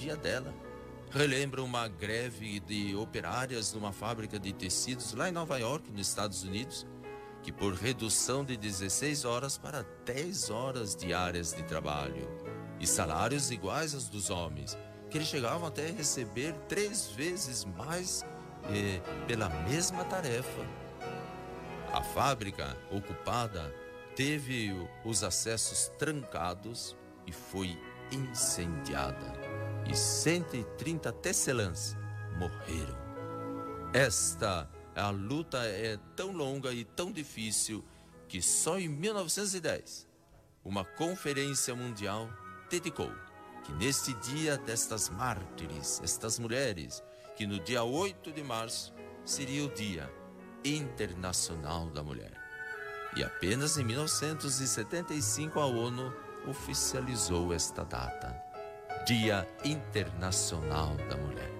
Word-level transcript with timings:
dia 0.00 0.16
dela. 0.16 0.54
Relembra 1.10 1.62
uma 1.62 1.86
greve 1.88 2.58
de 2.60 2.94
operárias 2.96 3.72
numa 3.74 3.92
fábrica 3.92 4.38
de 4.38 4.52
tecidos 4.52 5.12
lá 5.12 5.28
em 5.28 5.32
Nova 5.32 5.58
York, 5.58 5.90
nos 5.90 6.08
Estados 6.08 6.42
Unidos, 6.42 6.86
que 7.42 7.52
por 7.52 7.74
redução 7.74 8.44
de 8.44 8.56
16 8.56 9.24
horas 9.24 9.58
para 9.58 9.84
10 10.06 10.50
horas 10.50 10.96
diárias 10.96 11.52
de 11.52 11.62
trabalho 11.64 12.28
e 12.78 12.86
salários 12.86 13.50
iguais 13.50 13.94
aos 13.94 14.08
dos 14.08 14.30
homens, 14.30 14.78
que 15.10 15.18
eles 15.18 15.28
chegavam 15.28 15.66
até 15.66 15.88
a 15.88 15.92
receber 15.92 16.54
três 16.68 17.08
vezes 17.08 17.64
mais 17.64 18.24
eh, 18.64 19.00
pela 19.26 19.48
mesma 19.48 20.04
tarefa. 20.04 20.64
A 21.92 22.02
fábrica 22.02 22.76
ocupada 22.90 23.74
teve 24.14 24.72
os 25.04 25.24
acessos 25.24 25.90
trancados 25.98 26.96
e 27.26 27.32
foi 27.32 27.76
incendiada. 28.12 29.59
E 29.90 29.96
130 29.96 31.10
tecelãs 31.14 31.96
morreram. 32.38 32.96
Esta 33.92 34.70
a 34.94 35.10
luta 35.10 35.58
é 35.64 35.98
tão 36.14 36.30
longa 36.30 36.72
e 36.72 36.84
tão 36.84 37.10
difícil 37.10 37.84
que 38.28 38.40
só 38.40 38.78
em 38.78 38.88
1910 38.88 40.06
uma 40.62 40.84
conferência 40.84 41.74
mundial 41.74 42.30
dedicou 42.70 43.10
que 43.64 43.72
neste 43.72 44.14
dia 44.14 44.56
destas 44.58 45.08
mártires, 45.08 46.00
estas 46.04 46.38
mulheres, 46.38 47.02
que 47.36 47.44
no 47.44 47.58
dia 47.58 47.82
8 47.82 48.30
de 48.30 48.44
março 48.44 48.94
seria 49.24 49.64
o 49.64 49.74
Dia 49.74 50.08
Internacional 50.64 51.90
da 51.90 52.02
Mulher. 52.04 52.40
E 53.16 53.24
apenas 53.24 53.76
em 53.76 53.82
1975 53.82 55.58
a 55.58 55.66
ONU 55.66 56.14
oficializou 56.46 57.52
esta 57.52 57.84
data, 57.84 58.49
Dia 59.06 59.48
Internacional 59.64 60.94
da 61.08 61.16
Mulher. 61.16 61.50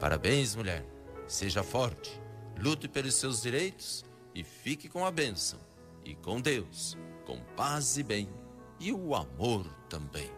Parabéns, 0.00 0.56
mulher. 0.56 0.84
Seja 1.28 1.62
forte, 1.62 2.20
lute 2.58 2.88
pelos 2.88 3.14
seus 3.14 3.42
direitos 3.42 4.04
e 4.34 4.42
fique 4.42 4.88
com 4.88 5.04
a 5.04 5.10
bênção 5.10 5.60
e 6.04 6.14
com 6.14 6.40
Deus, 6.40 6.96
com 7.24 7.38
paz 7.56 7.96
e 7.98 8.02
bem 8.02 8.28
e 8.80 8.92
o 8.92 9.14
amor 9.14 9.66
também. 9.88 10.30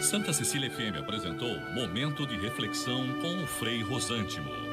Santa 0.00 0.32
Cecília 0.32 0.70
FM 0.70 0.98
apresentou 1.00 1.58
Momento 1.72 2.26
de 2.26 2.36
Reflexão 2.36 3.20
com 3.20 3.42
o 3.42 3.46
Frei 3.46 3.82
Rosântimo. 3.82 4.63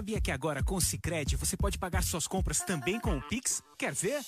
Sabia 0.00 0.18
que 0.18 0.30
agora 0.30 0.62
com 0.62 0.76
o 0.76 0.80
Sicredi 0.80 1.36
você 1.36 1.58
pode 1.58 1.76
pagar 1.76 2.02
suas 2.02 2.26
compras 2.26 2.60
também 2.60 2.98
com 2.98 3.18
o 3.18 3.20
Pix? 3.20 3.62
Quer 3.76 3.92
ver? 3.92 4.18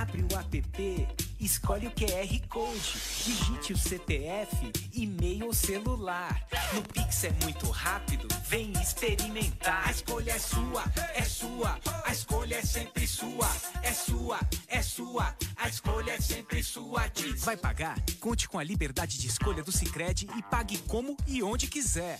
Abre 0.00 0.22
o 0.22 0.38
app, 0.38 1.08
escolhe 1.38 1.86
o 1.86 1.90
QR 1.90 2.48
Code, 2.48 2.94
digite 3.22 3.74
o 3.74 3.76
CPF, 3.76 4.72
e-mail 4.94 5.44
ou 5.44 5.52
celular. 5.52 6.42
No 6.72 6.80
Pix 6.80 7.24
é 7.24 7.32
muito 7.42 7.68
rápido, 7.68 8.26
vem 8.48 8.72
experimentar. 8.80 9.86
A 9.86 9.90
escolha 9.90 10.30
é 10.30 10.38
sua, 10.38 10.84
é 11.14 11.22
sua, 11.22 11.78
a 12.02 12.10
escolha 12.10 12.54
é 12.54 12.62
sempre 12.62 13.06
sua, 13.06 13.50
é 13.82 13.92
sua, 13.92 14.40
é 14.68 14.80
sua, 14.80 15.36
a 15.56 15.68
escolha 15.68 16.12
é 16.12 16.20
sempre 16.22 16.62
sua. 16.62 17.08
Diz. 17.08 17.44
Vai 17.44 17.58
pagar? 17.58 18.02
Conte 18.20 18.48
com 18.48 18.58
a 18.58 18.64
liberdade 18.64 19.18
de 19.18 19.26
escolha 19.26 19.62
do 19.62 19.70
Sicredi 19.70 20.26
e 20.34 20.42
pague 20.44 20.78
como 20.88 21.14
e 21.26 21.42
onde 21.42 21.66
quiser. 21.66 22.18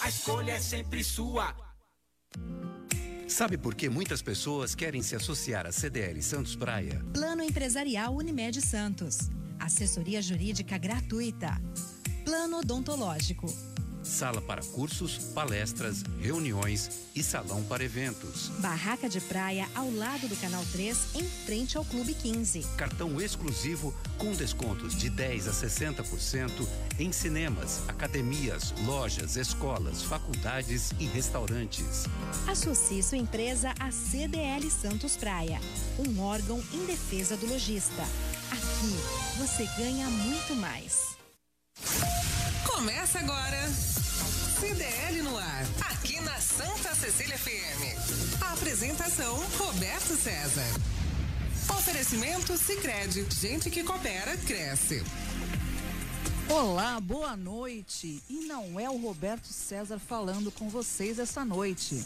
A 0.00 0.08
escolha 0.08 0.50
é 0.50 0.60
sempre 0.60 1.04
sua. 1.04 1.54
Sabe 3.28 3.58
por 3.58 3.74
que 3.74 3.88
muitas 3.88 4.22
pessoas 4.22 4.74
querem 4.74 5.02
se 5.02 5.16
associar 5.16 5.66
à 5.66 5.72
CDL 5.72 6.22
Santos 6.22 6.54
Praia? 6.54 7.02
Plano 7.12 7.42
Empresarial 7.42 8.14
Unimed 8.14 8.60
Santos. 8.60 9.18
Assessoria 9.58 10.22
Jurídica 10.22 10.78
gratuita. 10.78 11.60
Plano 12.24 12.58
Odontológico 12.58 13.73
sala 14.04 14.40
para 14.40 14.62
cursos, 14.62 15.18
palestras, 15.34 16.04
reuniões 16.20 17.08
e 17.14 17.22
salão 17.22 17.62
para 17.64 17.82
eventos. 17.82 18.48
Barraca 18.58 19.08
de 19.08 19.20
praia 19.20 19.66
ao 19.74 19.90
lado 19.90 20.28
do 20.28 20.36
Canal 20.36 20.64
3, 20.72 21.14
em 21.14 21.24
frente 21.24 21.76
ao 21.76 21.84
Clube 21.84 22.14
15. 22.14 22.64
Cartão 22.76 23.20
exclusivo 23.20 23.94
com 24.18 24.32
descontos 24.32 24.94
de 24.94 25.08
10 25.08 25.48
a 25.48 25.52
60% 25.52 26.50
em 26.98 27.10
cinemas, 27.10 27.82
academias, 27.88 28.74
lojas, 28.84 29.36
escolas, 29.36 30.02
faculdades 30.02 30.92
e 31.00 31.06
restaurantes. 31.06 32.04
Associe 32.46 33.02
sua 33.02 33.18
empresa 33.18 33.74
à 33.80 33.90
CDL 33.90 34.70
Santos 34.70 35.16
Praia, 35.16 35.60
um 35.98 36.20
órgão 36.20 36.62
em 36.72 36.84
defesa 36.86 37.36
do 37.36 37.46
lojista. 37.46 38.02
Aqui 38.50 38.94
você 39.38 39.64
ganha 39.76 40.08
muito 40.08 40.54
mais. 40.56 41.14
Começa 42.66 43.18
agora. 43.18 43.68
CDL 44.58 45.22
no 45.22 45.36
ar, 45.36 45.64
aqui 45.90 46.20
na 46.22 46.38
Santa 46.40 46.94
Cecília 46.94 47.36
FM. 47.38 48.42
A 48.42 48.52
apresentação 48.54 49.36
Roberto 49.58 50.16
César. 50.16 50.66
Oferecimento 51.68 52.56
Sicredi, 52.56 53.26
gente 53.30 53.70
que 53.70 53.84
coopera 53.84 54.36
cresce. 54.38 55.04
Olá, 56.48 56.98
boa 57.00 57.36
noite. 57.36 58.22
E 58.28 58.46
não 58.46 58.80
é 58.80 58.88
o 58.88 58.96
Roberto 58.96 59.48
César 59.48 59.98
falando 59.98 60.50
com 60.50 60.68
vocês 60.68 61.18
essa 61.18 61.44
noite. 61.44 62.04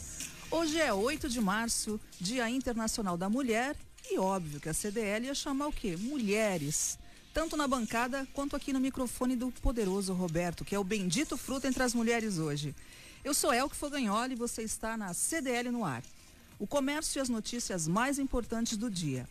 Hoje 0.51 0.79
é 0.79 0.93
8 0.93 1.29
de 1.29 1.39
março, 1.39 1.99
Dia 2.19 2.49
Internacional 2.49 3.17
da 3.17 3.29
Mulher, 3.29 3.75
e 4.09 4.17
óbvio 4.17 4.59
que 4.59 4.69
a 4.69 4.73
CDL 4.73 5.27
ia 5.27 5.35
chamar 5.35 5.67
o 5.67 5.73
quê? 5.73 5.95
Mulheres 5.97 6.97
tanto 7.39 7.55
na 7.55 7.69
bancada 7.69 8.27
quanto 8.33 8.53
aqui 8.53 8.73
no 8.73 8.81
microfone 8.81 9.33
do 9.33 9.49
poderoso 9.49 10.11
Roberto, 10.11 10.65
que 10.65 10.75
é 10.75 10.79
o 10.79 10.83
bendito 10.83 11.37
fruto 11.37 11.67
entre 11.67 11.81
as 11.81 11.93
mulheres 11.93 12.37
hoje. 12.37 12.75
Eu 13.23 13.33
sou 13.33 13.53
Elke 13.53 13.77
Fogagnoli 13.77 14.33
e 14.33 14.35
você 14.35 14.61
está 14.61 14.97
na 14.97 15.13
CDL 15.13 15.71
no 15.71 15.85
ar. 15.85 16.03
O 16.59 16.67
comércio 16.67 17.17
e 17.17 17.21
as 17.21 17.29
notícias 17.29 17.87
mais 17.87 18.19
importantes 18.19 18.75
do 18.75 18.91
dia. 18.91 19.25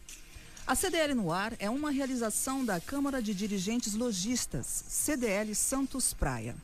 A 0.67 0.75
CDL 0.75 1.13
no 1.13 1.31
ar 1.31 1.53
é 1.59 1.69
uma 1.69 1.91
realização 1.91 2.65
da 2.65 2.81
Câmara 2.81 3.21
de 3.21 3.35
Dirigentes 3.35 3.93
Logistas, 3.93 4.85
CDL 4.89 5.55
Santos 5.55 6.15
Praia. 6.15 6.57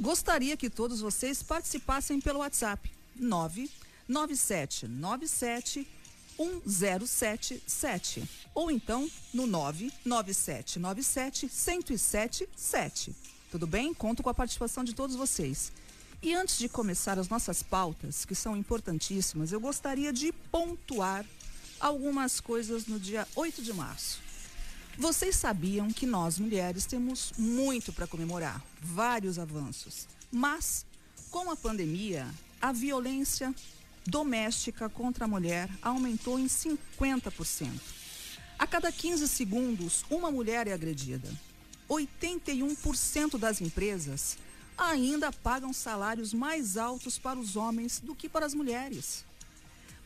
Gostaria 0.00 0.56
que 0.56 0.68
todos 0.68 1.00
vocês 1.00 1.40
participassem 1.40 2.20
pelo 2.20 2.40
WhatsApp 2.40 2.90
99797 3.14 5.86
1077 6.38 8.28
ou 8.54 8.70
então 8.70 9.10
no 9.32 9.46
99797 9.46 11.46
1077. 11.46 13.14
Tudo 13.50 13.66
bem? 13.66 13.94
Conto 13.94 14.22
com 14.22 14.30
a 14.30 14.34
participação 14.34 14.82
de 14.82 14.94
todos 14.94 15.16
vocês. 15.16 15.72
E 16.22 16.34
antes 16.34 16.58
de 16.58 16.68
começar 16.68 17.18
as 17.18 17.28
nossas 17.28 17.62
pautas, 17.62 18.24
que 18.24 18.34
são 18.34 18.56
importantíssimas, 18.56 19.52
eu 19.52 19.60
gostaria 19.60 20.12
de 20.12 20.32
pontuar 20.50 21.24
algumas 21.78 22.40
coisas 22.40 22.86
no 22.86 22.98
dia 22.98 23.28
8 23.36 23.62
de 23.62 23.72
março. 23.72 24.20
Vocês 24.96 25.36
sabiam 25.36 25.92
que 25.92 26.06
nós 26.06 26.38
mulheres 26.38 26.86
temos 26.86 27.32
muito 27.36 27.92
para 27.92 28.06
comemorar, 28.06 28.64
vários 28.80 29.38
avanços. 29.38 30.08
Mas, 30.32 30.86
com 31.30 31.50
a 31.50 31.56
pandemia, 31.56 32.26
a 32.60 32.72
violência 32.72 33.54
doméstica 34.06 34.88
contra 34.88 35.24
a 35.24 35.28
mulher 35.28 35.68
aumentou 35.82 36.38
em 36.38 36.46
50%. 36.46 37.70
A 38.58 38.66
cada 38.66 38.92
15 38.92 39.26
segundos, 39.26 40.04
uma 40.08 40.30
mulher 40.30 40.66
é 40.66 40.72
agredida. 40.72 41.28
81% 41.88 43.38
das 43.38 43.60
empresas 43.60 44.38
ainda 44.76 45.32
pagam 45.32 45.72
salários 45.72 46.32
mais 46.32 46.76
altos 46.76 47.18
para 47.18 47.38
os 47.38 47.56
homens 47.56 48.00
do 48.00 48.14
que 48.14 48.28
para 48.28 48.46
as 48.46 48.54
mulheres. 48.54 49.24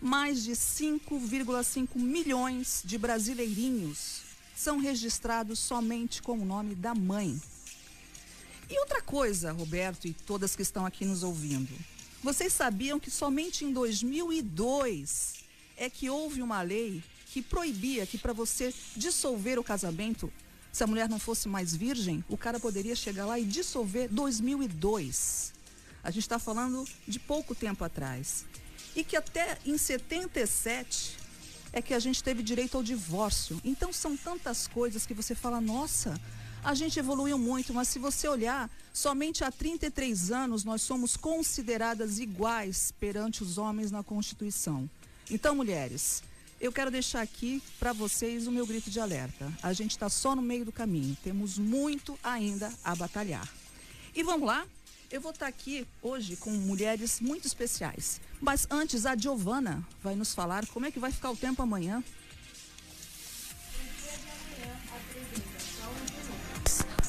Mais 0.00 0.44
de 0.44 0.52
5,5 0.52 1.96
milhões 1.96 2.82
de 2.84 2.96
brasileirinhos 2.96 4.22
são 4.54 4.78
registrados 4.78 5.58
somente 5.58 6.22
com 6.22 6.38
o 6.38 6.44
nome 6.44 6.74
da 6.74 6.94
mãe. 6.94 7.40
E 8.70 8.78
outra 8.80 9.00
coisa, 9.00 9.52
Roberto 9.52 10.06
e 10.06 10.12
todas 10.12 10.54
que 10.54 10.62
estão 10.62 10.84
aqui 10.84 11.04
nos 11.04 11.22
ouvindo. 11.22 11.72
Vocês 12.22 12.52
sabiam 12.52 12.98
que 12.98 13.10
somente 13.10 13.64
em 13.64 13.72
2002 13.72 15.34
é 15.76 15.88
que 15.88 16.10
houve 16.10 16.42
uma 16.42 16.60
lei 16.62 17.02
que 17.26 17.40
proibia 17.40 18.06
que 18.06 18.18
para 18.18 18.32
você 18.32 18.74
dissolver 18.96 19.58
o 19.58 19.64
casamento, 19.64 20.32
se 20.72 20.82
a 20.82 20.86
mulher 20.86 21.08
não 21.08 21.18
fosse 21.18 21.48
mais 21.48 21.74
virgem, 21.74 22.24
o 22.28 22.36
cara 22.36 22.58
poderia 22.58 22.96
chegar 22.96 23.26
lá 23.26 23.38
e 23.38 23.44
dissolver 23.44 24.08
2002. 24.08 25.52
A 26.02 26.10
gente 26.10 26.24
está 26.24 26.38
falando 26.38 26.84
de 27.06 27.18
pouco 27.20 27.54
tempo 27.54 27.84
atrás. 27.84 28.44
E 28.96 29.04
que 29.04 29.16
até 29.16 29.58
em 29.64 29.78
77 29.78 31.16
é 31.72 31.80
que 31.80 31.94
a 31.94 31.98
gente 31.98 32.22
teve 32.22 32.42
direito 32.42 32.76
ao 32.76 32.82
divórcio. 32.82 33.60
Então 33.64 33.92
são 33.92 34.16
tantas 34.16 34.66
coisas 34.66 35.06
que 35.06 35.14
você 35.14 35.34
fala, 35.34 35.60
nossa, 35.60 36.18
A 36.62 36.74
gente 36.74 36.98
evoluiu 36.98 37.38
muito, 37.38 37.72
mas 37.72 37.88
se 37.88 37.98
você 37.98 38.28
olhar, 38.28 38.70
somente 38.92 39.44
há 39.44 39.50
33 39.50 40.30
anos 40.30 40.64
nós 40.64 40.82
somos 40.82 41.16
consideradas 41.16 42.18
iguais 42.18 42.92
perante 42.98 43.42
os 43.42 43.58
homens 43.58 43.90
na 43.90 44.02
Constituição. 44.02 44.88
Então, 45.30 45.54
mulheres, 45.54 46.22
eu 46.60 46.72
quero 46.72 46.90
deixar 46.90 47.22
aqui 47.22 47.62
para 47.78 47.92
vocês 47.92 48.46
o 48.46 48.52
meu 48.52 48.66
grito 48.66 48.90
de 48.90 48.98
alerta. 48.98 49.52
A 49.62 49.72
gente 49.72 49.92
está 49.92 50.08
só 50.08 50.34
no 50.34 50.42
meio 50.42 50.64
do 50.64 50.72
caminho, 50.72 51.16
temos 51.22 51.56
muito 51.56 52.18
ainda 52.22 52.72
a 52.82 52.94
batalhar. 52.96 53.48
E 54.14 54.22
vamos 54.22 54.46
lá? 54.46 54.66
Eu 55.10 55.20
vou 55.20 55.30
estar 55.30 55.46
tá 55.46 55.48
aqui 55.48 55.86
hoje 56.02 56.36
com 56.36 56.50
mulheres 56.50 57.20
muito 57.20 57.46
especiais. 57.46 58.20
Mas 58.40 58.66
antes, 58.70 59.06
a 59.06 59.16
Giovana 59.16 59.86
vai 60.02 60.14
nos 60.14 60.34
falar 60.34 60.66
como 60.66 60.84
é 60.84 60.90
que 60.90 60.98
vai 60.98 61.10
ficar 61.10 61.30
o 61.30 61.36
tempo 61.36 61.62
amanhã. 61.62 62.02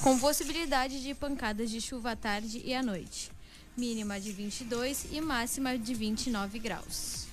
Com 0.01 0.17
possibilidade 0.17 1.03
de 1.03 1.13
pancadas 1.13 1.69
de 1.69 1.81
chuva 1.81 2.11
à 2.11 2.15
tarde 2.15 2.61
e 2.63 2.73
à 2.73 2.81
noite. 2.81 3.29
Mínima 3.75 4.17
de 4.17 4.31
22 4.31 5.07
e 5.11 5.19
máxima 5.19 5.77
de 5.77 5.93
29 5.93 6.57
graus. 6.57 7.27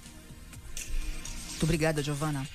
Muito 1.51 1.63
obrigada, 1.63 2.03
Giovana. 2.03 2.47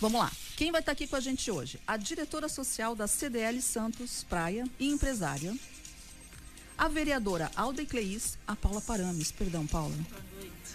Vamos 0.00 0.20
lá. 0.20 0.30
Quem 0.56 0.70
vai 0.70 0.80
estar 0.80 0.92
aqui 0.92 1.08
com 1.08 1.16
a 1.16 1.20
gente 1.20 1.50
hoje? 1.50 1.80
A 1.86 1.96
diretora 1.96 2.48
social 2.48 2.94
da 2.94 3.08
CDL 3.08 3.60
Santos 3.60 4.22
Praia 4.22 4.64
e 4.78 4.88
empresária. 4.88 5.52
A 6.76 6.86
vereadora 6.86 7.50
Alda 7.56 7.84
Cleis, 7.84 8.38
a 8.46 8.54
Paula 8.54 8.80
Parames. 8.80 9.32
Perdão, 9.32 9.66
Paula. 9.66 9.94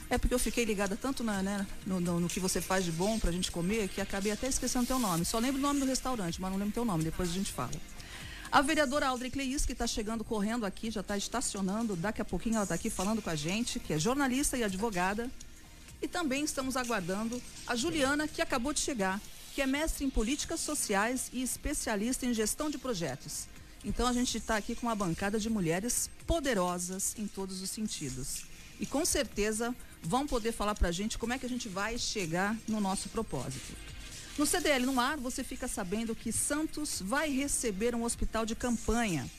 É 0.10 0.18
porque 0.18 0.34
eu 0.34 0.40
fiquei 0.40 0.66
ligada 0.66 0.98
tanto 0.98 1.24
na, 1.24 1.42
né, 1.42 1.66
no, 1.86 2.02
no, 2.02 2.20
no, 2.20 2.28
que 2.28 2.40
você 2.40 2.60
faz 2.60 2.84
de 2.84 2.92
bom 2.92 3.18
pra 3.18 3.32
gente 3.32 3.50
comer 3.50 3.88
que 3.88 4.02
acabei 4.02 4.34
até 4.34 4.48
esquecendo 4.48 4.86
teu 4.86 5.00
nome. 5.00 5.24
Só 5.24 5.40
lembro 5.40 5.60
o 5.60 5.62
nome 5.62 5.80
do 5.80 5.86
restaurante, 5.86 6.42
mas 6.42 6.52
não 6.52 6.60
lembro 6.60 6.74
teu 6.74 6.84
nome. 6.84 7.06
Depois 7.06 7.30
a 7.30 7.34
gente 7.34 7.52
fala. 7.52 7.72
A 8.54 8.62
vereadora 8.62 9.08
Aldrey 9.08 9.32
Cleis, 9.32 9.66
que 9.66 9.72
está 9.72 9.88
chegando 9.88 10.24
correndo 10.24 10.64
aqui, 10.64 10.92
já 10.92 11.02
está 11.02 11.18
estacionando. 11.18 11.96
Daqui 11.96 12.22
a 12.22 12.26
pouquinho 12.26 12.54
ela 12.54 12.66
está 12.66 12.76
aqui 12.76 12.88
falando 12.88 13.20
com 13.20 13.32
a 13.32 13.36
gente, 13.36 13.80
que 13.80 13.92
é 13.92 13.98
jornalista 13.98 14.56
e 14.56 14.64
advogada. 14.64 15.28
E 16.00 16.08
também 16.08 16.44
estamos 16.44 16.78
aguardando 16.78 17.42
a 17.66 17.76
Juliana, 17.76 18.28
que 18.28 18.44
acabou 18.44 18.72
de 18.72 18.80
chegar, 18.80 19.20
que 19.56 19.62
é 19.64 19.66
mestre 19.66 20.06
em 20.06 20.10
políticas 20.12 20.60
sociais 20.60 21.32
e 21.34 21.42
especialista 21.42 22.28
em 22.28 22.34
gestão 22.36 22.70
de 22.70 22.78
projetos. 22.78 23.48
Então 23.84 24.06
a 24.06 24.14
gente 24.14 24.38
está 24.38 24.56
aqui 24.56 24.76
com 24.76 24.86
uma 24.86 24.96
bancada 24.96 25.40
de 25.40 25.50
mulheres 25.50 26.08
poderosas 26.28 27.16
em 27.18 27.26
todos 27.26 27.60
os 27.60 27.72
sentidos. 27.72 28.46
E 28.80 28.86
com 28.86 29.04
certeza 29.04 29.76
vão 30.00 30.28
poder 30.28 30.52
falar 30.52 30.76
para 30.76 30.90
a 30.90 30.92
gente 30.92 31.18
como 31.18 31.34
é 31.34 31.40
que 31.40 31.46
a 31.48 31.50
gente 31.50 31.68
vai 31.68 31.98
chegar 31.98 32.56
no 32.68 32.80
nosso 32.80 33.10
propósito. 33.10 33.93
No 34.36 34.48
CDL 34.48 34.88
no 34.88 35.00
ar, 35.00 35.18
você 35.18 35.44
fica 35.44 35.68
sabendo 35.68 36.16
que 36.16 36.32
Santos 36.32 37.00
vai 37.00 37.30
receber 37.30 37.94
um 37.94 38.04
hospital 38.04 38.48
de 38.48 38.56
campanha. 38.56 39.30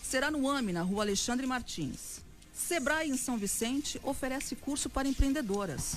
Será 0.00 0.30
no 0.30 0.48
AME, 0.48 0.72
na 0.72 0.82
rua 0.82 1.02
Alexandre 1.02 1.44
Martins. 1.44 2.20
Sebrae 2.54 3.10
em 3.10 3.16
São 3.16 3.36
Vicente 3.36 4.00
oferece 4.04 4.54
curso 4.54 4.88
para 4.88 5.08
empreendedoras. 5.08 5.96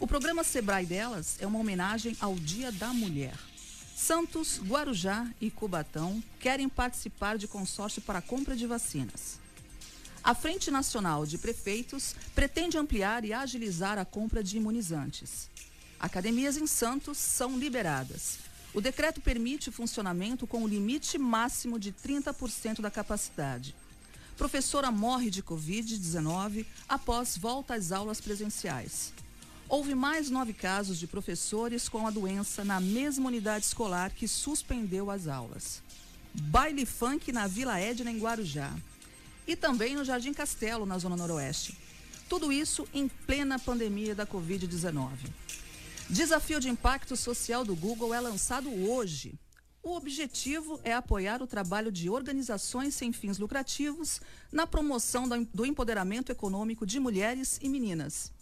O 0.00 0.08
programa 0.08 0.42
Sebrae 0.42 0.86
delas 0.86 1.36
é 1.38 1.46
uma 1.46 1.60
homenagem 1.60 2.16
ao 2.20 2.34
Dia 2.34 2.72
da 2.72 2.92
Mulher. 2.92 3.38
Santos, 3.96 4.60
Guarujá 4.60 5.28
e 5.40 5.48
Cubatão 5.48 6.22
querem 6.40 6.68
participar 6.68 7.38
de 7.38 7.46
consórcio 7.46 8.02
para 8.02 8.18
a 8.18 8.22
compra 8.22 8.56
de 8.56 8.66
vacinas. 8.66 9.38
A 10.22 10.34
Frente 10.34 10.68
Nacional 10.68 11.24
de 11.24 11.38
Prefeitos 11.38 12.16
pretende 12.34 12.76
ampliar 12.76 13.24
e 13.24 13.32
agilizar 13.32 13.98
a 13.98 14.04
compra 14.04 14.42
de 14.42 14.56
imunizantes. 14.56 15.48
Academias 16.00 16.56
em 16.56 16.66
Santos 16.66 17.18
são 17.18 17.58
liberadas. 17.58 18.38
O 18.72 18.80
decreto 18.80 19.20
permite 19.20 19.68
o 19.68 19.72
funcionamento 19.72 20.46
com 20.46 20.62
o 20.62 20.68
limite 20.68 21.18
máximo 21.18 21.78
de 21.78 21.92
30% 21.92 22.80
da 22.80 22.90
capacidade. 22.90 23.74
Professora 24.36 24.92
morre 24.92 25.30
de 25.30 25.42
Covid-19 25.42 26.64
após 26.88 27.36
volta 27.36 27.74
às 27.74 27.90
aulas 27.90 28.20
presenciais. 28.20 29.12
Houve 29.68 29.94
mais 29.94 30.30
nove 30.30 30.52
casos 30.52 30.98
de 30.98 31.06
professores 31.06 31.88
com 31.88 32.06
a 32.06 32.10
doença 32.10 32.64
na 32.64 32.80
mesma 32.80 33.26
unidade 33.26 33.64
escolar 33.64 34.10
que 34.12 34.28
suspendeu 34.28 35.10
as 35.10 35.26
aulas. 35.26 35.82
Baile 36.32 36.86
funk 36.86 37.32
na 37.32 37.46
Vila 37.46 37.80
Edna, 37.80 38.10
em 38.10 38.18
Guarujá. 38.18 38.72
E 39.46 39.56
também 39.56 39.96
no 39.96 40.04
Jardim 40.04 40.32
Castelo, 40.32 40.86
na 40.86 40.98
Zona 40.98 41.16
Noroeste. 41.16 41.76
Tudo 42.28 42.52
isso 42.52 42.86
em 42.94 43.08
plena 43.08 43.58
pandemia 43.58 44.14
da 44.14 44.26
Covid-19. 44.26 45.08
Desafio 46.10 46.58
de 46.58 46.70
impacto 46.70 47.14
social 47.14 47.66
do 47.66 47.76
Google 47.76 48.14
é 48.14 48.20
lançado 48.20 48.70
hoje. 48.88 49.38
O 49.82 49.94
objetivo 49.94 50.80
é 50.82 50.94
apoiar 50.94 51.42
o 51.42 51.46
trabalho 51.46 51.92
de 51.92 52.08
organizações 52.08 52.94
sem 52.94 53.12
fins 53.12 53.36
lucrativos 53.36 54.18
na 54.50 54.66
promoção 54.66 55.28
do 55.52 55.66
empoderamento 55.66 56.32
econômico 56.32 56.86
de 56.86 56.98
mulheres 56.98 57.58
e 57.60 57.68
meninas. 57.68 58.32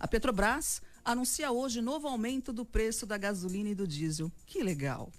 A 0.00 0.08
Petrobras 0.08 0.80
anuncia 1.04 1.52
hoje 1.52 1.82
novo 1.82 2.08
aumento 2.08 2.50
do 2.50 2.64
preço 2.64 3.04
da 3.04 3.18
gasolina 3.18 3.68
e 3.68 3.74
do 3.74 3.86
diesel. 3.86 4.32
Que 4.46 4.62
legal! 4.62 5.12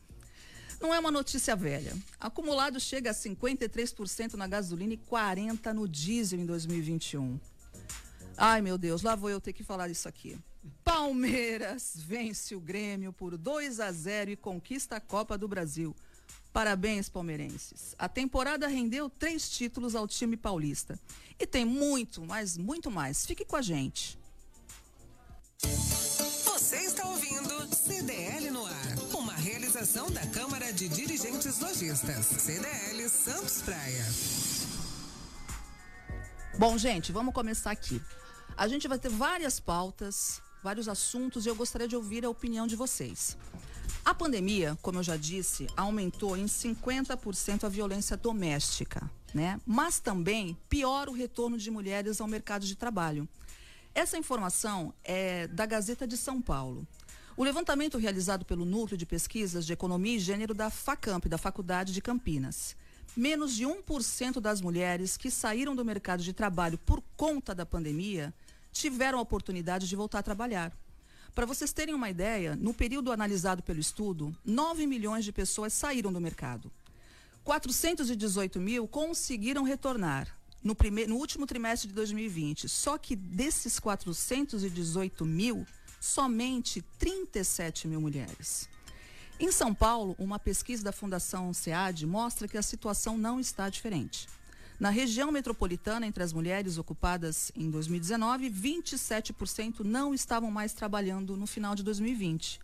Não 0.81 0.92
é 0.92 1.00
uma 1.00 1.12
notícia 1.12 1.56
velha. 1.56 1.95
Acumulado 2.19 2.80
chega 2.80 3.12
a 3.12 3.13
53% 3.13 4.34
na 4.34 4.48
gasolina 4.48 4.95
e 4.95 4.98
40% 4.98 5.74
no 5.74 5.88
diesel 5.88 6.40
em 6.40 6.45
2021. 6.45 7.40
Ai, 8.36 8.63
meu 8.63 8.80
Deus, 8.80 9.04
lá 9.04 9.16
vou 9.16 9.30
eu 9.30 9.40
ter 9.40 9.54
que 9.54 9.63
falar 9.63 9.90
isso 9.90 10.10
aqui. 10.10 10.40
Palmeiras 10.83 11.94
vence 11.95 12.56
o 12.56 12.59
Grêmio 12.59 13.13
por 13.13 13.38
2 13.38 13.80
a 13.80 13.91
0 13.91 14.31
e 14.31 14.35
conquista 14.35 14.97
a 14.97 15.01
Copa 15.01 15.38
do 15.38 15.47
Brasil. 15.47 15.95
Parabéns, 16.51 17.09
palmeirenses. 17.09 17.95
A 17.97 18.07
temporada 18.07 18.68
rendeu 18.68 19.09
três 19.09 19.50
títulos 19.50 19.95
ao 19.95 20.07
time 20.07 20.38
paulista. 20.38 21.00
E 21.39 21.47
tem 21.47 21.65
muito, 21.65 22.24
mas 22.24 22.57
muito 22.57 22.91
mais. 22.91 23.25
Fique 23.25 23.44
com 23.44 23.56
a 23.56 23.62
gente. 23.62 24.19
Você 26.45 26.77
está 26.77 27.07
ouvindo 27.07 27.75
CDL 27.75 28.51
no 28.51 28.65
ar, 28.65 28.97
uma 29.15 29.33
realização 29.33 30.12
da 30.12 30.25
Câmara 30.27 30.71
de 30.71 30.88
Dirigentes 30.88 31.59
Lojistas, 31.59 32.25
CDL 32.25 33.09
Santos 33.09 33.62
Praia. 33.62 34.06
Bom, 36.57 36.77
gente, 36.77 37.12
vamos 37.12 37.33
começar 37.33 37.71
aqui. 37.71 38.00
A 38.56 38.68
gente 38.68 38.88
vai 38.88 39.00
ter 39.00 39.09
várias 39.09 39.59
pautas, 39.59 40.39
vários 40.63 40.88
assuntos 40.88 41.45
e 41.45 41.50
eu 41.50 41.56
gostaria 41.56 41.88
de 41.88 41.95
ouvir 41.95 42.24
a 42.24 42.30
opinião 42.30 42.65
de 42.65 42.75
vocês. 42.75 43.38
A 44.06 44.13
pandemia, 44.13 44.77
como 44.81 45.00
eu 45.00 45.04
já 45.04 45.18
disse, 45.18 45.68
aumentou 45.75 46.38
em 46.38 46.45
50% 46.45 47.65
a 47.65 47.69
violência 47.69 48.15
doméstica, 48.15 49.10
né? 49.33 49.60
Mas 49.65 50.00
também 50.00 50.57
piora 50.69 51.12
o 51.12 51.13
retorno 51.13 51.57
de 51.57 51.69
mulheres 51.69 52.21
ao 52.21 52.27
mercado 52.27 52.65
de 52.65 52.77
trabalho. 52.77 53.28
Essa 53.94 54.18
informação 54.18 54.94
é 55.04 55.47
da 55.47 55.66
Gazeta 55.66 56.07
de 56.07 56.16
São 56.16 56.42
Paulo. 56.42 56.88
O 57.35 57.44
levantamento 57.44 57.97
realizado 57.97 58.45
pelo 58.45 58.64
Núcleo 58.64 58.97
de 58.97 59.06
Pesquisas 59.06 59.66
de 59.66 59.73
Economia 59.73 60.16
e 60.16 60.19
Gênero 60.19 60.54
da 60.54 60.69
FACAMP, 60.69 61.28
da 61.28 61.38
Faculdade 61.38 61.92
de 61.92 62.02
Campinas. 62.02 62.76
Menos 63.18 63.54
de 63.54 63.66
1% 63.66 64.40
das 64.40 64.61
mulheres 64.61 65.18
que 65.18 65.30
saíram 65.30 65.76
do 65.76 65.83
mercado 65.83 66.23
de 66.23 66.31
trabalho 66.31 66.78
por 66.78 67.04
conta 67.18 67.54
da 67.54 67.66
pandemia 67.66 68.33
tiveram 68.73 69.19
a 69.19 69.21
oportunidade 69.21 69.87
de 69.87 69.95
voltar 69.95 70.19
a 70.19 70.23
trabalhar. 70.23 70.75
Para 71.33 71.45
vocês 71.45 71.71
terem 71.71 71.95
uma 71.95 72.09
ideia, 72.09 72.56
no 72.56 72.73
período 72.73 73.11
analisado 73.11 73.63
pelo 73.63 73.80
estudo, 73.80 74.35
9 74.44 74.85
milhões 74.85 75.23
de 75.23 75.31
pessoas 75.31 75.71
saíram 75.71 76.11
do 76.11 76.19
mercado. 76.19 76.69
418 77.44 78.59
mil 78.59 78.87
conseguiram 78.87 79.63
retornar, 79.63 80.27
no, 80.63 80.75
primeiro, 80.75 81.11
no 81.11 81.18
último 81.18 81.45
trimestre 81.45 81.87
de 81.87 81.94
2020. 81.94 82.69
Só 82.69 82.97
que 82.97 83.15
desses 83.15 83.80
418 83.80 85.25
mil, 85.25 85.65
somente 85.99 86.81
37 86.97 87.87
mil 87.87 88.01
mulheres. 88.01 88.69
Em 89.39 89.51
São 89.51 89.73
Paulo, 89.73 90.15
uma 90.19 90.39
pesquisa 90.39 90.83
da 90.83 90.92
Fundação 90.92 91.53
SEAD 91.53 92.06
mostra 92.06 92.47
que 92.47 92.57
a 92.57 92.61
situação 92.61 93.18
não 93.18 93.39
está 93.39 93.69
diferente. 93.69 94.27
Na 94.83 94.90
região 94.90 95.31
metropolitana, 95.31 96.06
entre 96.06 96.21
as 96.21 96.33
mulheres 96.33 96.78
ocupadas 96.78 97.54
em 97.56 97.71
2019, 97.71 98.49
27% 98.49 99.80
não 99.80 100.13
estavam 100.13 100.52
mais 100.52 100.73
trabalhando 100.73 101.37
no 101.37 101.47
final 101.47 101.73
de 101.73 101.83
2020. 101.83 102.59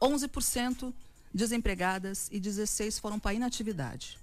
11% 0.00 0.94
desempregadas 1.34 2.28
e 2.30 2.38
16 2.38 3.00
foram 3.00 3.18
para 3.18 3.34
inatividade. 3.34 4.16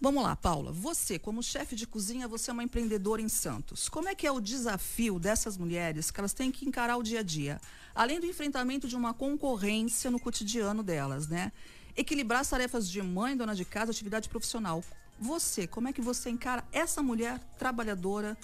Vamos 0.00 0.20
lá, 0.20 0.34
Paula. 0.34 0.72
Você, 0.72 1.16
como 1.16 1.44
chefe 1.44 1.76
de 1.76 1.86
cozinha, 1.86 2.26
você 2.26 2.50
é 2.50 2.52
uma 2.52 2.64
empreendedora 2.64 3.22
em 3.22 3.28
Santos. 3.28 3.88
Como 3.88 4.08
é 4.08 4.14
que 4.16 4.26
é 4.26 4.32
o 4.32 4.40
desafio 4.40 5.20
dessas 5.20 5.56
mulheres 5.56 6.10
que 6.10 6.18
elas 6.18 6.32
têm 6.32 6.50
que 6.50 6.66
encarar 6.66 6.96
o 6.96 7.04
dia 7.04 7.20
a 7.20 7.22
dia? 7.22 7.60
Além 7.94 8.18
do 8.18 8.26
enfrentamento 8.26 8.88
de 8.88 8.96
uma 8.96 9.14
concorrência 9.14 10.10
no 10.10 10.18
cotidiano 10.18 10.82
delas, 10.82 11.28
né? 11.28 11.52
Equilibrar 11.96 12.40
as 12.40 12.50
tarefas 12.50 12.90
de 12.90 13.00
mãe, 13.00 13.36
dona 13.36 13.54
de 13.54 13.64
casa, 13.64 13.92
atividade 13.92 14.28
profissional. 14.28 14.82
Você, 15.20 15.66
como 15.66 15.88
é 15.88 15.92
que 15.92 16.00
você 16.00 16.30
encara 16.30 16.64
essa 16.72 17.02
mulher 17.02 17.38
trabalhadora 17.58 18.36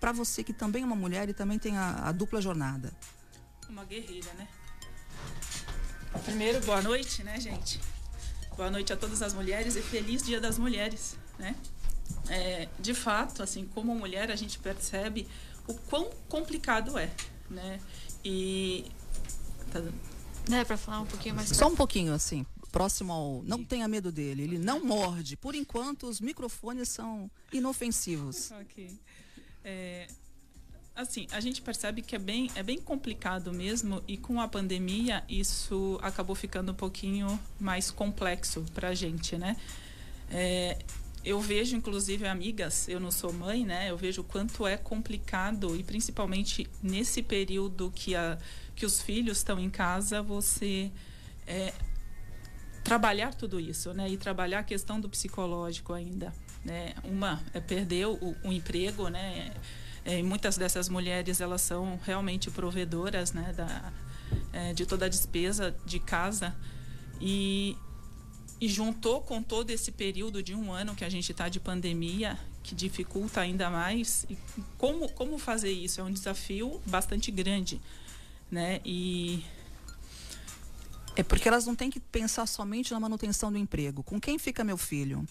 para 0.00 0.12
você 0.12 0.42
que 0.42 0.52
também 0.52 0.82
é 0.82 0.86
uma 0.86 0.96
mulher 0.96 1.28
e 1.28 1.34
também 1.34 1.58
tem 1.58 1.76
a, 1.76 2.08
a 2.08 2.12
dupla 2.12 2.40
jornada? 2.40 2.92
Uma 3.68 3.84
guerreira, 3.84 4.32
né? 4.34 4.48
Primeiro, 6.24 6.60
boa 6.64 6.82
noite, 6.82 7.22
né, 7.22 7.38
gente? 7.38 7.80
Boa 8.56 8.70
noite 8.70 8.92
a 8.92 8.96
todas 8.96 9.22
as 9.22 9.32
mulheres 9.32 9.76
e 9.76 9.82
feliz 9.82 10.22
Dia 10.22 10.40
das 10.40 10.58
Mulheres, 10.58 11.16
né? 11.38 11.54
É, 12.28 12.68
de 12.80 12.94
fato, 12.94 13.42
assim, 13.42 13.66
como 13.66 13.94
mulher, 13.94 14.30
a 14.30 14.36
gente 14.36 14.58
percebe 14.58 15.28
o 15.66 15.74
quão 15.74 16.10
complicado 16.28 16.98
é, 16.98 17.10
né? 17.48 17.78
E 18.24 18.90
tá 19.70 19.80
é 20.56 20.64
para 20.64 20.76
falar 20.76 21.00
um 21.00 21.06
pouquinho 21.06 21.34
mais. 21.34 21.48
Só 21.50 21.68
um 21.68 21.76
pouquinho 21.76 22.12
assim, 22.12 22.44
próximo 22.70 23.12
ao. 23.12 23.42
Não 23.44 23.64
tenha 23.64 23.88
medo 23.88 24.12
dele, 24.12 24.42
ele 24.42 24.58
não 24.58 24.84
morde. 24.84 25.36
Por 25.36 25.54
enquanto, 25.54 26.06
os 26.06 26.20
microfones 26.20 26.88
são 26.88 27.30
inofensivos. 27.52 28.50
Ok. 28.60 28.90
É, 29.64 30.08
assim, 30.94 31.26
a 31.30 31.40
gente 31.40 31.62
percebe 31.62 32.02
que 32.02 32.16
é 32.16 32.18
bem, 32.18 32.50
é 32.54 32.62
bem 32.62 32.78
complicado 32.78 33.52
mesmo 33.52 34.02
e 34.08 34.16
com 34.16 34.40
a 34.40 34.48
pandemia 34.48 35.22
isso 35.28 35.98
acabou 36.02 36.34
ficando 36.34 36.72
um 36.72 36.74
pouquinho 36.74 37.38
mais 37.60 37.90
complexo 37.90 38.64
para 38.74 38.88
a 38.88 38.94
gente, 38.94 39.36
né? 39.36 39.56
É, 40.30 40.78
eu 41.24 41.40
vejo, 41.40 41.76
inclusive, 41.76 42.26
amigas, 42.26 42.88
eu 42.88 42.98
não 42.98 43.10
sou 43.10 43.32
mãe, 43.32 43.64
né? 43.64 43.90
Eu 43.90 43.96
vejo 43.96 44.22
o 44.22 44.24
quanto 44.24 44.66
é 44.66 44.76
complicado 44.76 45.76
e 45.76 45.82
principalmente 45.82 46.68
nesse 46.82 47.22
período 47.22 47.92
que, 47.94 48.14
a, 48.14 48.38
que 48.74 48.86
os 48.86 49.00
filhos 49.00 49.38
estão 49.38 49.58
em 49.58 49.70
casa, 49.70 50.22
você 50.22 50.90
é, 51.46 51.72
trabalhar 52.88 53.34
tudo 53.34 53.60
isso, 53.60 53.92
né? 53.92 54.08
E 54.08 54.16
trabalhar 54.16 54.60
a 54.60 54.64
questão 54.64 54.98
do 54.98 55.08
psicológico 55.08 55.92
ainda, 55.92 56.32
né? 56.64 56.94
Uma 57.04 57.40
é 57.52 57.60
perder 57.60 58.06
o, 58.06 58.34
o 58.42 58.52
emprego, 58.52 59.08
né? 59.08 59.52
É, 60.04 60.22
muitas 60.22 60.56
dessas 60.56 60.88
mulheres 60.88 61.40
elas 61.40 61.60
são 61.60 62.00
realmente 62.04 62.50
provedoras, 62.50 63.32
né? 63.32 63.52
Da, 63.54 63.92
é, 64.52 64.72
de 64.72 64.86
toda 64.86 65.04
a 65.04 65.08
despesa 65.08 65.76
de 65.84 65.98
casa 66.00 66.54
e 67.20 67.76
e 68.60 68.68
juntou 68.68 69.20
com 69.20 69.40
todo 69.40 69.70
esse 69.70 69.92
período 69.92 70.42
de 70.42 70.52
um 70.54 70.72
ano 70.72 70.94
que 70.94 71.04
a 71.04 71.08
gente 71.08 71.30
está 71.30 71.48
de 71.48 71.60
pandemia, 71.60 72.36
que 72.62 72.74
dificulta 72.74 73.40
ainda 73.40 73.70
mais. 73.70 74.26
E 74.28 74.36
como, 74.76 75.08
como 75.10 75.38
fazer 75.38 75.70
isso? 75.70 76.00
É 76.00 76.04
um 76.04 76.12
desafio 76.12 76.80
bastante 76.84 77.30
grande. 77.30 77.80
Né? 78.50 78.80
E 78.84 79.44
é 81.18 81.22
porque 81.24 81.48
elas 81.48 81.66
não 81.66 81.74
têm 81.74 81.90
que 81.90 81.98
pensar 81.98 82.46
somente 82.46 82.92
na 82.92 83.00
manutenção 83.00 83.50
do 83.50 83.58
emprego. 83.58 84.04
Com 84.04 84.20
quem 84.20 84.38
fica 84.38 84.62
meu 84.62 84.78
filho? 84.78 85.26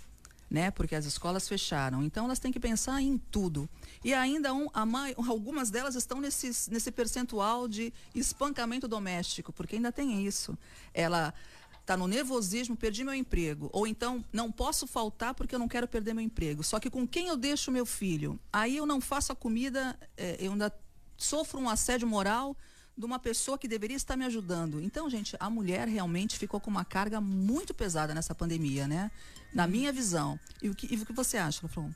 Né? 0.52 0.70
Porque 0.70 0.94
as 0.94 1.06
escolas 1.06 1.48
fecharam. 1.48 2.04
Então 2.04 2.26
elas 2.26 2.40
têm 2.40 2.52
que 2.52 2.60
pensar 2.60 3.02
em 3.02 3.18
tudo. 3.18 3.70
E 4.04 4.14
ainda 4.14 4.54
um, 4.54 4.68
mai, 4.86 5.16
algumas 5.30 5.72
delas 5.72 5.96
estão 5.96 6.20
nesse, 6.20 6.70
nesse 6.70 6.92
percentual 6.92 7.70
de 7.70 7.94
espancamento 8.14 8.86
doméstico, 8.86 9.54
porque 9.54 9.78
ainda 9.78 9.90
tem 9.90 10.28
isso. 10.28 10.58
Ela 10.94 11.34
está 11.80 11.96
no 11.96 12.06
nervosismo, 12.06 12.76
perdi 12.76 13.06
meu 13.06 13.14
emprego. 13.14 13.70
Ou 13.72 13.88
então, 13.88 14.22
não 14.34 14.52
posso 14.52 14.86
faltar 14.88 15.34
porque 15.36 15.56
eu 15.56 15.60
não 15.60 15.70
quero 15.70 15.88
perder 15.88 16.14
meu 16.14 16.24
emprego. 16.24 16.66
Só 16.66 16.82
que 16.82 16.90
com 16.90 17.08
quem 17.08 17.28
eu 17.28 17.38
deixo 17.38 17.72
meu 17.72 17.86
filho? 17.86 18.38
Aí 18.52 18.76
eu 18.76 18.86
não 18.86 19.00
faço 19.00 19.32
a 19.32 19.36
comida, 19.38 19.98
é, 20.18 20.36
eu 20.38 20.52
ainda 20.52 20.70
sofro 21.16 21.62
um 21.62 21.70
assédio 21.70 22.10
moral 22.10 22.58
de 22.98 23.06
uma 23.06 23.20
pessoa 23.20 23.58
que 23.58 23.68
deveria 23.68 23.96
estar 23.96 24.18
me 24.18 24.26
ajudando. 24.26 24.82
Então, 24.82 25.10
gente, 25.10 25.38
a 25.40 25.50
mulher 25.50 25.88
realmente 25.88 26.38
ficou 26.38 26.60
com 26.60 26.72
uma 26.72 26.84
carga 26.84 27.22
muito 27.22 27.74
pesada 27.74 28.14
nessa 28.14 28.34
pandemia, 28.34 28.88
né? 28.88 29.12
Na 29.54 29.66
uhum. 29.66 29.70
minha 29.70 29.94
visão. 29.94 30.40
E 30.62 30.70
o 30.70 30.76
que, 30.76 30.94
e 30.94 30.98
o 30.98 31.06
que 31.06 31.14
você 31.14 31.38
acha, 31.38 31.60
Lafron? 31.62 31.92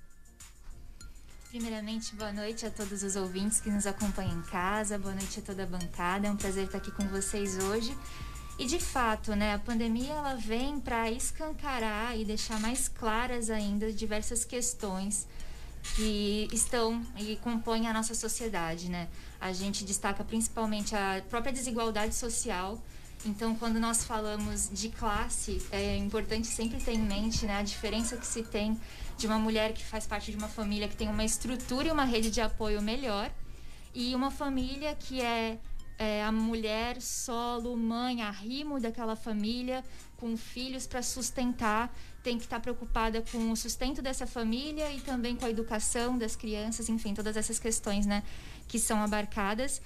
Primeiramente, 1.49 2.15
boa 2.15 2.31
noite 2.31 2.65
a 2.65 2.71
todos 2.71 3.03
os 3.03 3.15
ouvintes 3.15 3.59
que 3.59 3.69
nos 3.69 3.85
acompanham 3.85 4.39
em 4.39 4.41
casa, 4.43 4.97
boa 4.97 5.13
noite 5.13 5.39
a 5.39 5.41
toda 5.41 5.63
a 5.63 5.65
bancada. 5.65 6.27
É 6.27 6.31
um 6.31 6.37
prazer 6.37 6.65
estar 6.65 6.77
aqui 6.77 6.91
com 6.91 7.07
vocês 7.07 7.57
hoje. 7.57 7.97
E 8.59 8.65
de 8.67 8.79
fato, 8.79 9.35
né, 9.35 9.55
a 9.55 9.59
pandemia 9.59 10.13
ela 10.13 10.35
vem 10.35 10.79
para 10.79 11.09
escancarar 11.11 12.17
e 12.17 12.23
deixar 12.23 12.59
mais 12.59 12.87
claras 12.87 13.49
ainda 13.49 13.91
diversas 13.91 14.45
questões 14.45 15.27
que 15.95 16.47
estão 16.51 17.01
e 17.17 17.35
compõem 17.37 17.87
a 17.87 17.93
nossa 17.93 18.13
sociedade, 18.13 18.89
né? 18.89 19.07
A 19.39 19.51
gente 19.51 19.83
destaca 19.83 20.23
principalmente 20.23 20.95
a 20.95 21.21
própria 21.29 21.51
desigualdade 21.51 22.15
social. 22.15 22.81
Então, 23.25 23.55
quando 23.55 23.79
nós 23.79 24.03
falamos 24.03 24.69
de 24.71 24.89
classe, 24.89 25.61
é 25.71 25.95
importante 25.97 26.47
sempre 26.47 26.79
ter 26.79 26.93
em 26.93 27.01
mente 27.01 27.45
né, 27.45 27.57
a 27.57 27.61
diferença 27.63 28.17
que 28.17 28.25
se 28.25 28.41
tem 28.41 28.79
de 29.17 29.27
uma 29.27 29.37
mulher 29.37 29.73
que 29.73 29.83
faz 29.83 30.07
parte 30.07 30.31
de 30.31 30.37
uma 30.37 30.47
família 30.47 30.87
que 30.87 30.95
tem 30.95 31.07
uma 31.07 31.23
estrutura 31.23 31.87
e 31.87 31.91
uma 31.91 32.05
rede 32.05 32.31
de 32.31 32.41
apoio 32.41 32.81
melhor 32.81 33.31
e 33.93 34.15
uma 34.15 34.31
família 34.31 34.95
que 34.95 35.21
é 35.21 35.59
é, 36.01 36.23
a 36.23 36.31
mulher 36.31 36.99
solo, 36.99 37.77
mãe, 37.77 38.23
arrimo 38.23 38.79
daquela 38.79 39.15
família, 39.15 39.83
com 40.17 40.35
filhos 40.35 40.87
para 40.87 41.03
sustentar, 41.03 41.95
tem 42.23 42.37
que 42.37 42.43
estar 42.43 42.59
preocupada 42.59 43.23
com 43.31 43.51
o 43.51 43.55
sustento 43.55 44.01
dessa 44.01 44.27
família 44.27 44.91
e 44.91 45.01
também 45.01 45.35
com 45.35 45.45
a 45.45 45.49
educação 45.49 46.17
das 46.17 46.35
crianças, 46.35 46.89
enfim, 46.89 47.13
todas 47.13 47.35
essas 47.35 47.59
questões, 47.59 48.05
né, 48.05 48.23
que 48.67 48.79
são 48.79 49.01
abarcadas, 49.01 49.81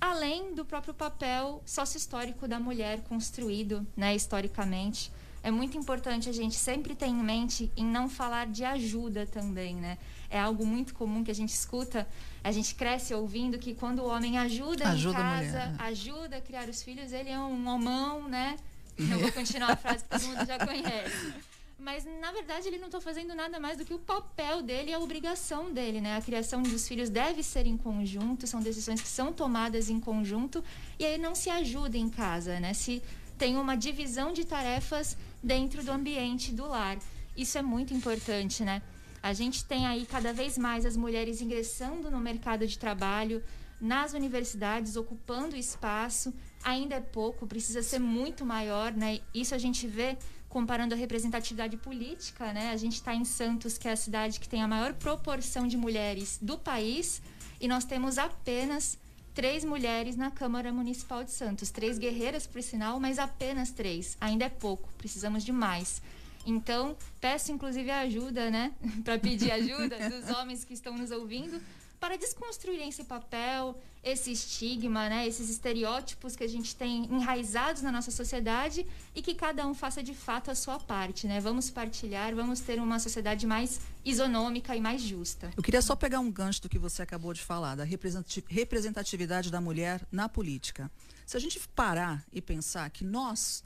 além 0.00 0.54
do 0.54 0.64
próprio 0.64 0.94
papel 0.94 1.62
sócio-histórico 1.64 2.46
da 2.46 2.58
mulher 2.58 3.00
construído, 3.02 3.86
né, 3.96 4.14
historicamente. 4.14 5.12
É 5.42 5.50
muito 5.50 5.78
importante 5.78 6.28
a 6.28 6.32
gente 6.32 6.56
sempre 6.56 6.94
ter 6.94 7.06
em 7.06 7.14
mente 7.14 7.70
em 7.76 7.84
não 7.84 8.08
falar 8.08 8.48
de 8.48 8.64
ajuda 8.64 9.26
também, 9.26 9.76
né? 9.76 9.96
É 10.28 10.40
algo 10.40 10.66
muito 10.66 10.92
comum 10.92 11.22
que 11.22 11.30
a 11.30 11.34
gente 11.34 11.50
escuta 11.50 12.04
a 12.46 12.52
gente 12.52 12.76
cresce 12.76 13.12
ouvindo 13.12 13.58
que 13.58 13.74
quando 13.74 13.98
o 13.98 14.06
homem 14.06 14.38
ajuda, 14.38 14.90
ajuda 14.90 15.18
em 15.18 15.20
casa, 15.20 15.42
mulher, 15.42 15.68
né? 15.72 15.76
ajuda 15.80 16.36
a 16.36 16.40
criar 16.40 16.68
os 16.68 16.80
filhos, 16.80 17.12
ele 17.12 17.28
é 17.28 17.36
um 17.36 17.66
homão, 17.66 18.28
né? 18.28 18.56
Eu 18.96 19.18
vou 19.18 19.32
continuar 19.32 19.72
a 19.72 19.76
frase 19.76 20.04
que 20.04 20.10
todo 20.10 20.22
mundo 20.28 20.46
já 20.46 20.64
conhece. 20.64 21.34
Mas, 21.78 22.06
na 22.20 22.32
verdade, 22.32 22.66
ele 22.66 22.78
não 22.78 22.86
está 22.86 23.00
fazendo 23.00 23.34
nada 23.34 23.60
mais 23.60 23.76
do 23.76 23.84
que 23.84 23.92
o 23.92 23.98
papel 23.98 24.62
dele 24.62 24.90
e 24.90 24.94
a 24.94 24.98
obrigação 24.98 25.70
dele, 25.72 26.00
né? 26.00 26.16
A 26.16 26.22
criação 26.22 26.62
dos 26.62 26.88
filhos 26.88 27.10
deve 27.10 27.42
ser 27.42 27.66
em 27.66 27.76
conjunto, 27.76 28.46
são 28.46 28.60
decisões 28.60 29.00
que 29.00 29.08
são 29.08 29.32
tomadas 29.32 29.90
em 29.90 30.00
conjunto 30.00 30.64
e 30.98 31.04
aí 31.04 31.18
não 31.18 31.34
se 31.34 31.50
ajuda 31.50 31.98
em 31.98 32.08
casa, 32.08 32.58
né? 32.58 32.72
Se 32.72 33.02
tem 33.36 33.56
uma 33.56 33.76
divisão 33.76 34.32
de 34.32 34.44
tarefas 34.44 35.16
dentro 35.42 35.84
do 35.84 35.92
ambiente 35.92 36.50
do 36.50 36.66
lar. 36.66 36.98
Isso 37.36 37.58
é 37.58 37.62
muito 37.62 37.92
importante, 37.92 38.64
né? 38.64 38.80
A 39.22 39.34
gente 39.34 39.64
tem 39.64 39.86
aí 39.86 40.06
cada 40.06 40.32
vez 40.32 40.56
mais 40.56 40.86
as 40.86 40.96
mulheres 40.96 41.42
ingressando 41.42 42.10
no 42.10 42.18
mercado 42.18 42.66
de 42.66 42.78
trabalho, 42.78 43.42
nas 43.78 44.14
universidades, 44.14 44.96
ocupando 44.96 45.56
espaço. 45.56 46.32
Ainda 46.64 46.94
é 46.94 47.00
pouco, 47.00 47.46
precisa 47.46 47.82
ser 47.82 47.98
muito 47.98 48.46
maior, 48.46 48.92
né? 48.92 49.20
Isso 49.34 49.54
a 49.54 49.58
gente 49.58 49.86
vê 49.86 50.16
comparando 50.48 50.94
a 50.94 50.96
representatividade 50.96 51.76
política, 51.76 52.52
né? 52.52 52.70
A 52.70 52.76
gente 52.76 52.94
está 52.94 53.14
em 53.14 53.24
Santos, 53.24 53.76
que 53.76 53.88
é 53.88 53.92
a 53.92 53.96
cidade 53.96 54.40
que 54.40 54.48
tem 54.48 54.62
a 54.62 54.68
maior 54.68 54.94
proporção 54.94 55.66
de 55.66 55.76
mulheres 55.76 56.38
do 56.40 56.58
país, 56.58 57.20
e 57.60 57.68
nós 57.68 57.84
temos 57.84 58.18
apenas 58.18 58.98
três 59.34 59.64
mulheres 59.64 60.16
na 60.16 60.30
Câmara 60.30 60.72
Municipal 60.72 61.22
de 61.22 61.30
Santos. 61.30 61.70
Três 61.70 61.98
guerreiras, 61.98 62.46
por 62.46 62.62
sinal, 62.62 62.98
mas 62.98 63.18
apenas 63.18 63.70
três. 63.70 64.16
Ainda 64.20 64.46
é 64.46 64.48
pouco, 64.48 64.88
precisamos 64.96 65.44
de 65.44 65.52
mais. 65.52 66.00
Então, 66.46 66.96
peço 67.20 67.52
inclusive 67.52 67.90
a 67.90 68.00
ajuda, 68.00 68.50
né, 68.50 68.72
para 69.04 69.18
pedir 69.18 69.50
ajuda 69.50 69.96
dos 70.08 70.30
homens 70.36 70.64
que 70.64 70.72
estão 70.72 70.96
nos 70.96 71.10
ouvindo 71.10 71.60
para 72.00 72.16
desconstruírem 72.16 72.88
esse 72.88 73.04
papel, 73.04 73.78
esse 74.02 74.30
estigma, 74.30 75.08
né, 75.08 75.26
esses 75.26 75.50
estereótipos 75.50 76.36
que 76.36 76.44
a 76.44 76.48
gente 76.48 76.76
tem 76.76 77.06
enraizados 77.06 77.82
na 77.82 77.90
nossa 77.90 78.10
sociedade 78.10 78.86
e 79.14 79.20
que 79.20 79.34
cada 79.34 79.66
um 79.66 79.74
faça 79.74 80.02
de 80.02 80.14
fato 80.14 80.50
a 80.50 80.54
sua 80.54 80.78
parte, 80.78 81.26
né? 81.26 81.40
Vamos 81.40 81.70
partilhar, 81.70 82.32
vamos 82.34 82.60
ter 82.60 82.78
uma 82.78 83.00
sociedade 83.00 83.46
mais 83.46 83.80
isonômica 84.04 84.76
e 84.76 84.80
mais 84.80 85.02
justa. 85.02 85.50
Eu 85.56 85.62
queria 85.62 85.82
só 85.82 85.96
pegar 85.96 86.20
um 86.20 86.30
gancho 86.30 86.62
do 86.62 86.68
que 86.68 86.78
você 86.78 87.02
acabou 87.02 87.34
de 87.34 87.42
falar, 87.42 87.74
da 87.74 87.84
representatividade 87.84 89.50
da 89.50 89.60
mulher 89.60 90.00
na 90.12 90.28
política. 90.28 90.88
Se 91.26 91.36
a 91.36 91.40
gente 91.40 91.58
parar 91.74 92.24
e 92.32 92.40
pensar 92.40 92.88
que 92.90 93.04
nós 93.04 93.64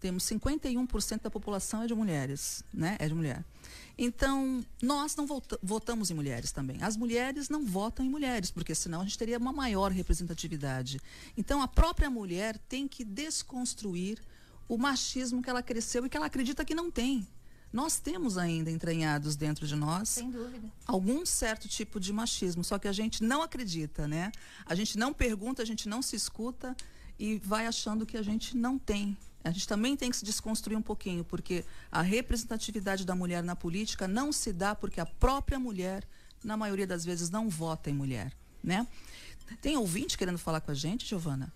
temos 0.00 0.24
51% 0.24 1.22
da 1.22 1.30
população 1.30 1.82
é 1.82 1.86
de 1.86 1.94
mulheres, 1.94 2.62
né? 2.72 2.96
É 3.00 3.08
de 3.08 3.14
mulher. 3.14 3.42
Então, 4.00 4.64
nós 4.80 5.16
não 5.16 5.26
votamos 5.60 6.08
em 6.08 6.14
mulheres 6.14 6.52
também. 6.52 6.80
As 6.82 6.96
mulheres 6.96 7.48
não 7.48 7.66
votam 7.66 8.06
em 8.06 8.08
mulheres, 8.08 8.48
porque 8.48 8.72
senão 8.72 9.00
a 9.00 9.04
gente 9.04 9.18
teria 9.18 9.38
uma 9.38 9.52
maior 9.52 9.90
representatividade. 9.90 11.00
Então, 11.36 11.60
a 11.60 11.66
própria 11.66 12.08
mulher 12.08 12.56
tem 12.68 12.86
que 12.86 13.04
desconstruir 13.04 14.22
o 14.68 14.78
machismo 14.78 15.42
que 15.42 15.50
ela 15.50 15.64
cresceu 15.64 16.06
e 16.06 16.08
que 16.08 16.16
ela 16.16 16.26
acredita 16.26 16.64
que 16.64 16.76
não 16.76 16.92
tem. 16.92 17.26
Nós 17.72 17.98
temos 17.98 18.38
ainda 18.38 18.70
entranhados 18.70 19.34
dentro 19.34 19.66
de 19.66 19.74
nós 19.74 20.18
algum 20.86 21.26
certo 21.26 21.68
tipo 21.68 21.98
de 21.98 22.12
machismo, 22.12 22.62
só 22.62 22.78
que 22.78 22.86
a 22.86 22.92
gente 22.92 23.22
não 23.22 23.42
acredita, 23.42 24.06
né? 24.06 24.30
A 24.64 24.74
gente 24.74 24.96
não 24.96 25.12
pergunta, 25.12 25.60
a 25.60 25.66
gente 25.66 25.88
não 25.88 26.00
se 26.00 26.14
escuta 26.14 26.74
e 27.18 27.38
vai 27.40 27.66
achando 27.66 28.06
que 28.06 28.16
a 28.16 28.22
gente 28.22 28.56
não 28.56 28.78
tem 28.78 29.16
a 29.44 29.50
gente 29.50 29.66
também 29.66 29.96
tem 29.96 30.10
que 30.10 30.16
se 30.16 30.24
desconstruir 30.24 30.76
um 30.76 30.82
pouquinho, 30.82 31.24
porque 31.24 31.64
a 31.90 32.02
representatividade 32.02 33.04
da 33.04 33.14
mulher 33.14 33.42
na 33.42 33.56
política 33.56 34.08
não 34.08 34.32
se 34.32 34.52
dá 34.52 34.74
porque 34.74 35.00
a 35.00 35.06
própria 35.06 35.58
mulher, 35.58 36.06
na 36.42 36.56
maioria 36.56 36.86
das 36.86 37.04
vezes, 37.04 37.30
não 37.30 37.48
vota 37.48 37.88
em 37.90 37.94
mulher, 37.94 38.32
né? 38.62 38.86
Tem 39.60 39.76
ouvinte 39.76 40.18
querendo 40.18 40.38
falar 40.38 40.60
com 40.60 40.70
a 40.70 40.74
gente, 40.74 41.06
Giovana? 41.06 41.52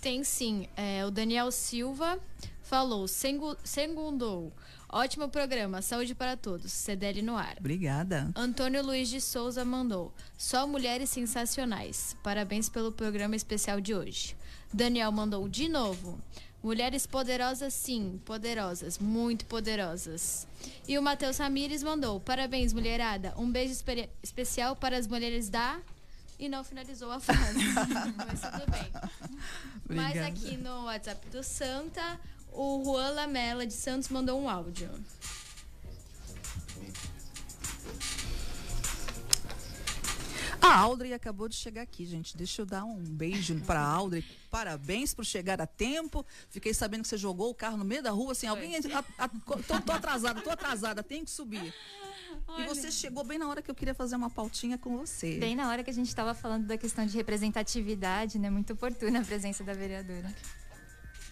Tem 0.00 0.24
sim. 0.24 0.68
É, 0.76 1.04
o 1.06 1.10
Daniel 1.10 1.50
Silva 1.50 2.18
falou, 2.62 3.06
sengu, 3.06 3.56
segundou. 3.64 4.52
Ótimo 4.88 5.28
programa, 5.28 5.82
saúde 5.82 6.14
para 6.14 6.36
todos. 6.36 6.72
CDL 6.72 7.22
no 7.22 7.36
ar. 7.36 7.56
Obrigada. 7.58 8.30
Antônio 8.34 8.84
Luiz 8.84 9.08
de 9.08 9.20
Souza 9.20 9.64
mandou. 9.64 10.12
Só 10.38 10.66
mulheres 10.66 11.10
sensacionais. 11.10 12.16
Parabéns 12.22 12.68
pelo 12.68 12.92
programa 12.92 13.34
especial 13.34 13.80
de 13.80 13.94
hoje. 13.94 14.36
Daniel 14.72 15.10
mandou 15.10 15.48
de 15.48 15.68
novo. 15.68 16.20
Mulheres 16.66 17.06
poderosas, 17.06 17.72
sim, 17.74 18.20
poderosas, 18.24 18.98
muito 18.98 19.44
poderosas. 19.46 20.48
E 20.88 20.98
o 20.98 21.02
Matheus 21.02 21.38
Ramires 21.38 21.80
mandou: 21.80 22.18
Parabéns, 22.18 22.72
mulherada. 22.72 23.32
Um 23.36 23.48
beijo 23.48 23.72
espe- 23.72 24.10
especial 24.20 24.74
para 24.74 24.96
as 24.98 25.06
mulheres 25.06 25.48
da. 25.48 25.78
E 26.40 26.48
não 26.48 26.64
finalizou 26.64 27.12
a 27.12 27.20
frase. 27.20 27.60
Mas 28.18 28.40
tudo 28.40 28.68
bem. 28.68 28.90
Mas 29.88 30.06
Obrigada. 30.08 30.26
aqui 30.26 30.56
no 30.56 30.86
WhatsApp 30.86 31.28
do 31.28 31.40
Santa, 31.44 32.20
o 32.52 32.82
Juan 32.84 33.10
Lamela 33.10 33.64
de 33.64 33.72
Santos 33.72 34.08
mandou 34.08 34.40
um 34.42 34.48
áudio. 34.50 34.90
A 40.66 40.78
Audrey 40.78 41.12
acabou 41.12 41.48
de 41.48 41.54
chegar 41.54 41.82
aqui, 41.82 42.04
gente. 42.04 42.36
Deixa 42.36 42.62
eu 42.62 42.66
dar 42.66 42.84
um 42.84 42.96
beijo 43.02 43.58
pra 43.60 43.80
Audrey. 43.80 44.24
Parabéns 44.50 45.14
por 45.14 45.24
chegar 45.24 45.60
a 45.60 45.66
tempo. 45.66 46.24
Fiquei 46.50 46.74
sabendo 46.74 47.02
que 47.02 47.08
você 47.08 47.16
jogou 47.16 47.50
o 47.50 47.54
carro 47.54 47.76
no 47.76 47.84
meio 47.84 48.02
da 48.02 48.10
rua, 48.10 48.32
assim, 48.32 48.46
alguém. 48.46 48.74
a- 48.76 49.04
a- 49.18 49.28
tô, 49.28 49.80
tô 49.80 49.92
atrasada, 49.92 50.40
tô 50.40 50.50
atrasada, 50.50 51.02
tenho 51.02 51.24
que 51.24 51.30
subir. 51.30 51.72
E 52.58 52.64
você 52.66 52.90
chegou 52.90 53.24
bem 53.24 53.38
na 53.38 53.48
hora 53.48 53.62
que 53.62 53.70
eu 53.70 53.74
queria 53.74 53.94
fazer 53.94 54.16
uma 54.16 54.28
pautinha 54.28 54.76
com 54.76 54.96
você. 54.98 55.38
Bem 55.38 55.54
na 55.56 55.68
hora 55.68 55.82
que 55.84 55.90
a 55.90 55.92
gente 55.92 56.08
estava 56.08 56.34
falando 56.34 56.66
da 56.66 56.76
questão 56.76 57.06
de 57.06 57.16
representatividade, 57.16 58.38
né? 58.38 58.50
Muito 58.50 58.72
oportuna 58.72 59.20
a 59.20 59.24
presença 59.24 59.62
da 59.64 59.72
vereadora. 59.72 60.32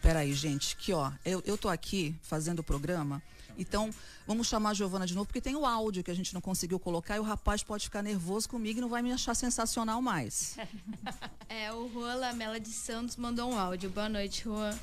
Peraí, 0.00 0.32
gente, 0.34 0.76
que 0.76 0.92
ó, 0.92 1.10
eu, 1.24 1.42
eu 1.46 1.56
tô 1.58 1.68
aqui 1.68 2.14
fazendo 2.22 2.58
o 2.60 2.62
programa, 2.64 3.22
então 3.58 3.90
vamos 4.26 4.46
chamar 4.46 4.70
a 4.70 4.74
Giovana 4.74 5.06
de 5.06 5.14
novo, 5.14 5.26
porque 5.26 5.40
tem 5.40 5.56
o 5.56 5.66
áudio 5.66 6.02
que 6.02 6.10
a 6.10 6.14
gente 6.14 6.34
não 6.34 6.40
conseguiu 6.40 6.78
colocar 6.78 7.16
e 7.16 7.18
o 7.18 7.22
rapaz 7.22 7.62
pode 7.62 7.84
ficar 7.84 8.02
nervoso 8.02 8.48
comigo 8.48 8.78
e 8.78 8.80
não 8.80 8.88
vai 8.88 9.02
me 9.02 9.12
achar 9.12 9.34
sensacional 9.34 10.00
mais. 10.00 10.56
É, 11.46 11.70
o 11.72 11.88
Juan 11.92 12.14
Lamela 12.16 12.58
de 12.58 12.70
Santos 12.70 13.16
mandou 13.16 13.52
um 13.52 13.56
áudio. 13.56 13.88
Boa 13.90 14.08
noite, 14.08 14.44
Juan. 14.44 14.76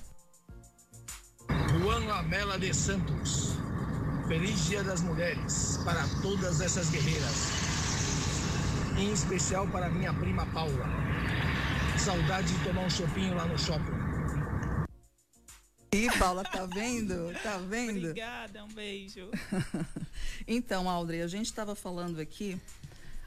Juan 1.79 2.05
Lamela 2.05 2.57
de 2.57 2.73
Santos. 2.73 3.55
Feliz 4.27 4.65
Dia 4.67 4.83
das 4.83 5.01
Mulheres 5.01 5.79
para 5.83 6.07
todas 6.21 6.61
essas 6.61 6.89
guerreiras. 6.89 7.49
Em 8.97 9.11
especial 9.11 9.67
para 9.67 9.89
minha 9.89 10.13
prima 10.13 10.45
Paula. 10.53 10.85
Saudade 11.97 12.53
de 12.53 12.63
tomar 12.63 12.85
um 12.85 12.89
chopinho 12.89 13.35
lá 13.35 13.45
no 13.45 13.59
shopping. 13.59 14.00
Ih, 15.93 16.07
Paula, 16.17 16.41
tá 16.41 16.65
vendo? 16.65 17.33
Tá 17.43 17.57
vendo? 17.57 18.07
Obrigada, 18.07 18.63
um 18.63 18.69
beijo. 18.69 19.29
Então, 20.47 20.89
Audrey, 20.89 21.21
a 21.21 21.27
gente 21.27 21.47
estava 21.47 21.75
falando 21.75 22.19
aqui, 22.19 22.57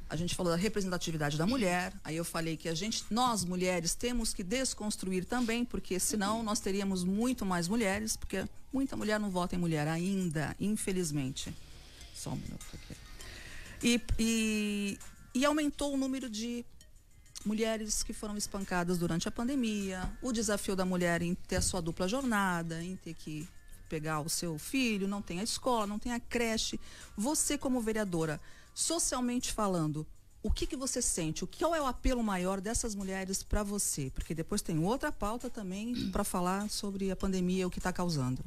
a 0.09 0.17
gente 0.17 0.35
falou 0.35 0.51
da 0.51 0.59
representatividade 0.59 1.37
da 1.37 1.47
mulher, 1.47 1.93
aí 2.03 2.17
eu 2.17 2.25
falei 2.25 2.57
que 2.57 2.69
a 2.69 2.75
gente, 2.75 3.05
nós 3.11 3.45
mulheres, 3.45 3.95
temos 3.95 4.33
que 4.33 4.43
desconstruir 4.43 5.27
também, 5.27 5.65
porque 5.65 6.01
senão 6.01 6.43
nós 6.43 6.59
teríamos 6.59 7.05
muito 7.05 7.45
mais 7.45 7.69
mulheres, 7.69 8.17
porque 8.17 8.45
muita 8.73 8.97
mulher 8.97 9.21
não 9.21 9.31
vota 9.31 9.55
em 9.55 9.59
mulher 9.59 9.87
ainda, 9.87 10.57
infelizmente. 10.59 11.55
Só 12.15 12.31
um 12.31 12.37
minuto 12.37 12.67
aqui. 12.73 12.97
E, 13.83 14.01
e, 14.19 14.99
e 15.35 15.45
aumentou 15.45 15.93
o 15.93 15.97
número 15.99 16.31
de 16.31 16.65
mulheres 17.45 18.03
que 18.03 18.13
foram 18.13 18.37
espancadas 18.37 18.99
durante 18.99 19.29
a 19.29 19.31
pandemia, 19.31 20.11
o 20.23 20.33
desafio 20.33 20.75
da 20.75 20.85
mulher 20.85 21.23
em 21.23 21.35
ter 21.35 21.57
a 21.57 21.63
sua 21.63 21.81
dupla 21.81 22.09
jornada, 22.09 22.83
em 22.83 22.97
ter 22.97 23.15
que 23.15 23.49
pegar 23.89 24.21
o 24.21 24.29
seu 24.29 24.59
filho, 24.59 25.07
não 25.07 25.23
tem 25.23 25.41
a 25.41 25.45
escola, 25.45 25.87
não 25.87 25.99
tem 25.99 26.13
a 26.13 26.21
creche. 26.21 26.81
Você 27.17 27.59
como 27.59 27.81
vereadora, 27.81 28.41
socialmente 28.75 29.53
falando, 29.53 30.07
o 30.43 30.51
que, 30.51 30.67
que 30.67 30.77
você 30.77 31.01
sente? 31.01 31.47
Qual 31.47 31.75
é 31.75 31.81
o 31.81 31.87
apelo 31.87 32.23
maior 32.23 32.61
dessas 32.61 32.95
mulheres 32.95 33.43
para 33.43 33.63
você? 33.63 34.11
Porque 34.15 34.35
depois 34.35 34.61
tem 34.61 34.79
outra 34.79 35.11
pauta 35.11 35.49
também 35.49 36.11
para 36.11 36.25
falar 36.25 36.69
sobre 36.69 37.11
a 37.11 37.17
pandemia, 37.17 37.67
o 37.67 37.71
que 37.71 37.79
está 37.79 37.93
causando. 37.93 38.45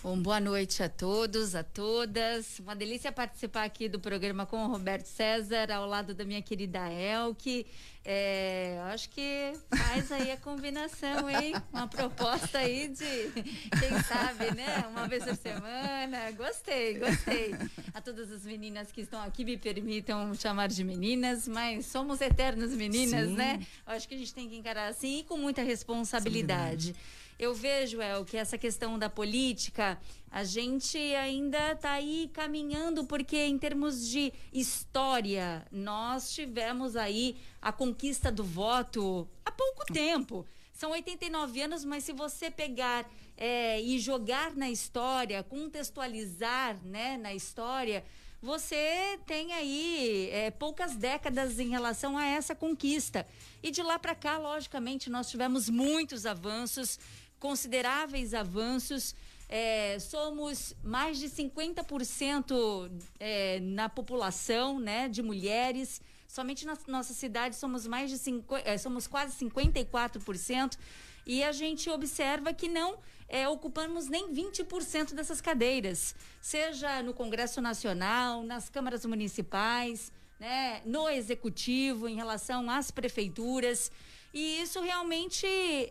Bom, 0.00 0.16
boa 0.16 0.38
noite 0.38 0.80
a 0.80 0.88
todos, 0.88 1.56
a 1.56 1.64
todas. 1.64 2.60
Uma 2.60 2.76
delícia 2.76 3.10
participar 3.10 3.64
aqui 3.64 3.88
do 3.88 3.98
programa 3.98 4.46
com 4.46 4.64
o 4.64 4.68
Roberto 4.68 5.06
César, 5.06 5.72
ao 5.72 5.88
lado 5.88 6.14
da 6.14 6.24
minha 6.24 6.40
querida 6.40 6.88
Elke. 6.88 7.66
É, 8.04 8.80
acho 8.92 9.10
que 9.10 9.52
faz 9.76 10.12
aí 10.12 10.30
a 10.30 10.36
combinação, 10.36 11.28
hein? 11.28 11.52
Uma 11.72 11.88
proposta 11.88 12.58
aí 12.58 12.88
de, 12.88 13.32
quem 13.80 14.02
sabe, 14.06 14.54
né? 14.54 14.86
Uma 14.88 15.08
vez 15.08 15.24
por 15.24 15.34
semana. 15.34 16.30
Gostei, 16.30 16.96
gostei. 16.98 17.54
A 17.92 18.00
todas 18.00 18.30
as 18.30 18.44
meninas 18.44 18.92
que 18.92 19.00
estão 19.00 19.20
aqui, 19.20 19.44
me 19.44 19.56
permitam 19.56 20.32
chamar 20.34 20.68
de 20.68 20.84
meninas, 20.84 21.48
mas 21.48 21.86
somos 21.86 22.20
eternas 22.20 22.72
meninas, 22.72 23.28
Sim. 23.28 23.34
né? 23.34 23.66
Acho 23.84 24.08
que 24.08 24.14
a 24.14 24.18
gente 24.18 24.32
tem 24.32 24.48
que 24.48 24.56
encarar 24.56 24.86
assim 24.86 25.18
e 25.18 25.24
com 25.24 25.36
muita 25.36 25.62
responsabilidade. 25.62 26.94
Eu 27.38 27.54
vejo, 27.54 28.02
El, 28.02 28.24
que 28.24 28.36
essa 28.36 28.58
questão 28.58 28.98
da 28.98 29.08
política, 29.08 29.96
a 30.28 30.42
gente 30.42 30.98
ainda 30.98 31.72
está 31.72 31.92
aí 31.92 32.28
caminhando, 32.32 33.04
porque 33.04 33.36
em 33.36 33.56
termos 33.56 34.08
de 34.08 34.32
história, 34.52 35.64
nós 35.70 36.32
tivemos 36.32 36.96
aí 36.96 37.36
a 37.62 37.70
conquista 37.70 38.32
do 38.32 38.42
voto 38.42 39.28
há 39.44 39.52
pouco 39.52 39.84
tempo. 39.92 40.44
São 40.72 40.90
89 40.90 41.62
anos, 41.62 41.84
mas 41.84 42.02
se 42.02 42.12
você 42.12 42.50
pegar 42.50 43.08
é, 43.36 43.80
e 43.80 44.00
jogar 44.00 44.56
na 44.56 44.68
história, 44.68 45.42
contextualizar 45.44 46.76
né, 46.84 47.16
na 47.16 47.32
história, 47.32 48.04
você 48.40 49.18
tem 49.26 49.52
aí 49.52 50.28
é, 50.32 50.50
poucas 50.50 50.94
décadas 50.94 51.58
em 51.58 51.68
relação 51.68 52.16
a 52.16 52.24
essa 52.24 52.54
conquista. 52.54 53.26
E 53.62 53.70
de 53.70 53.82
lá 53.82 53.98
para 53.98 54.14
cá, 54.14 54.38
logicamente, 54.38 55.10
nós 55.10 55.28
tivemos 55.28 55.68
muitos 55.68 56.24
avanços, 56.24 56.98
consideráveis 57.38 58.34
avanços. 58.34 59.14
É, 59.48 59.98
somos 59.98 60.76
mais 60.82 61.18
de 61.18 61.28
50% 61.28 62.90
é, 63.18 63.60
na 63.60 63.88
população 63.88 64.78
né, 64.78 65.08
de 65.08 65.22
mulheres. 65.22 66.02
Somente 66.26 66.66
na 66.66 66.76
nossa 66.86 67.14
cidade 67.14 67.56
somos 67.56 67.86
mais 67.86 68.10
de 68.10 68.18
cinco, 68.18 68.56
é, 68.56 68.76
somos 68.76 69.06
quase 69.06 69.36
54%. 69.44 70.76
E 71.24 71.42
a 71.42 71.52
gente 71.52 71.88
observa 71.90 72.52
que 72.52 72.68
não 72.68 72.98
é, 73.28 73.46
ocupamos 73.48 74.08
nem 74.08 74.32
20% 74.32 75.12
dessas 75.12 75.40
cadeiras, 75.40 76.14
seja 76.40 77.02
no 77.02 77.12
Congresso 77.12 77.60
Nacional, 77.60 78.42
nas 78.42 78.70
câmaras 78.70 79.04
municipais, 79.04 80.10
né, 80.40 80.80
no 80.86 81.08
executivo, 81.08 82.08
em 82.08 82.16
relação 82.16 82.70
às 82.70 82.90
prefeituras. 82.90 83.92
E 84.32 84.60
isso 84.60 84.80
realmente 84.80 85.46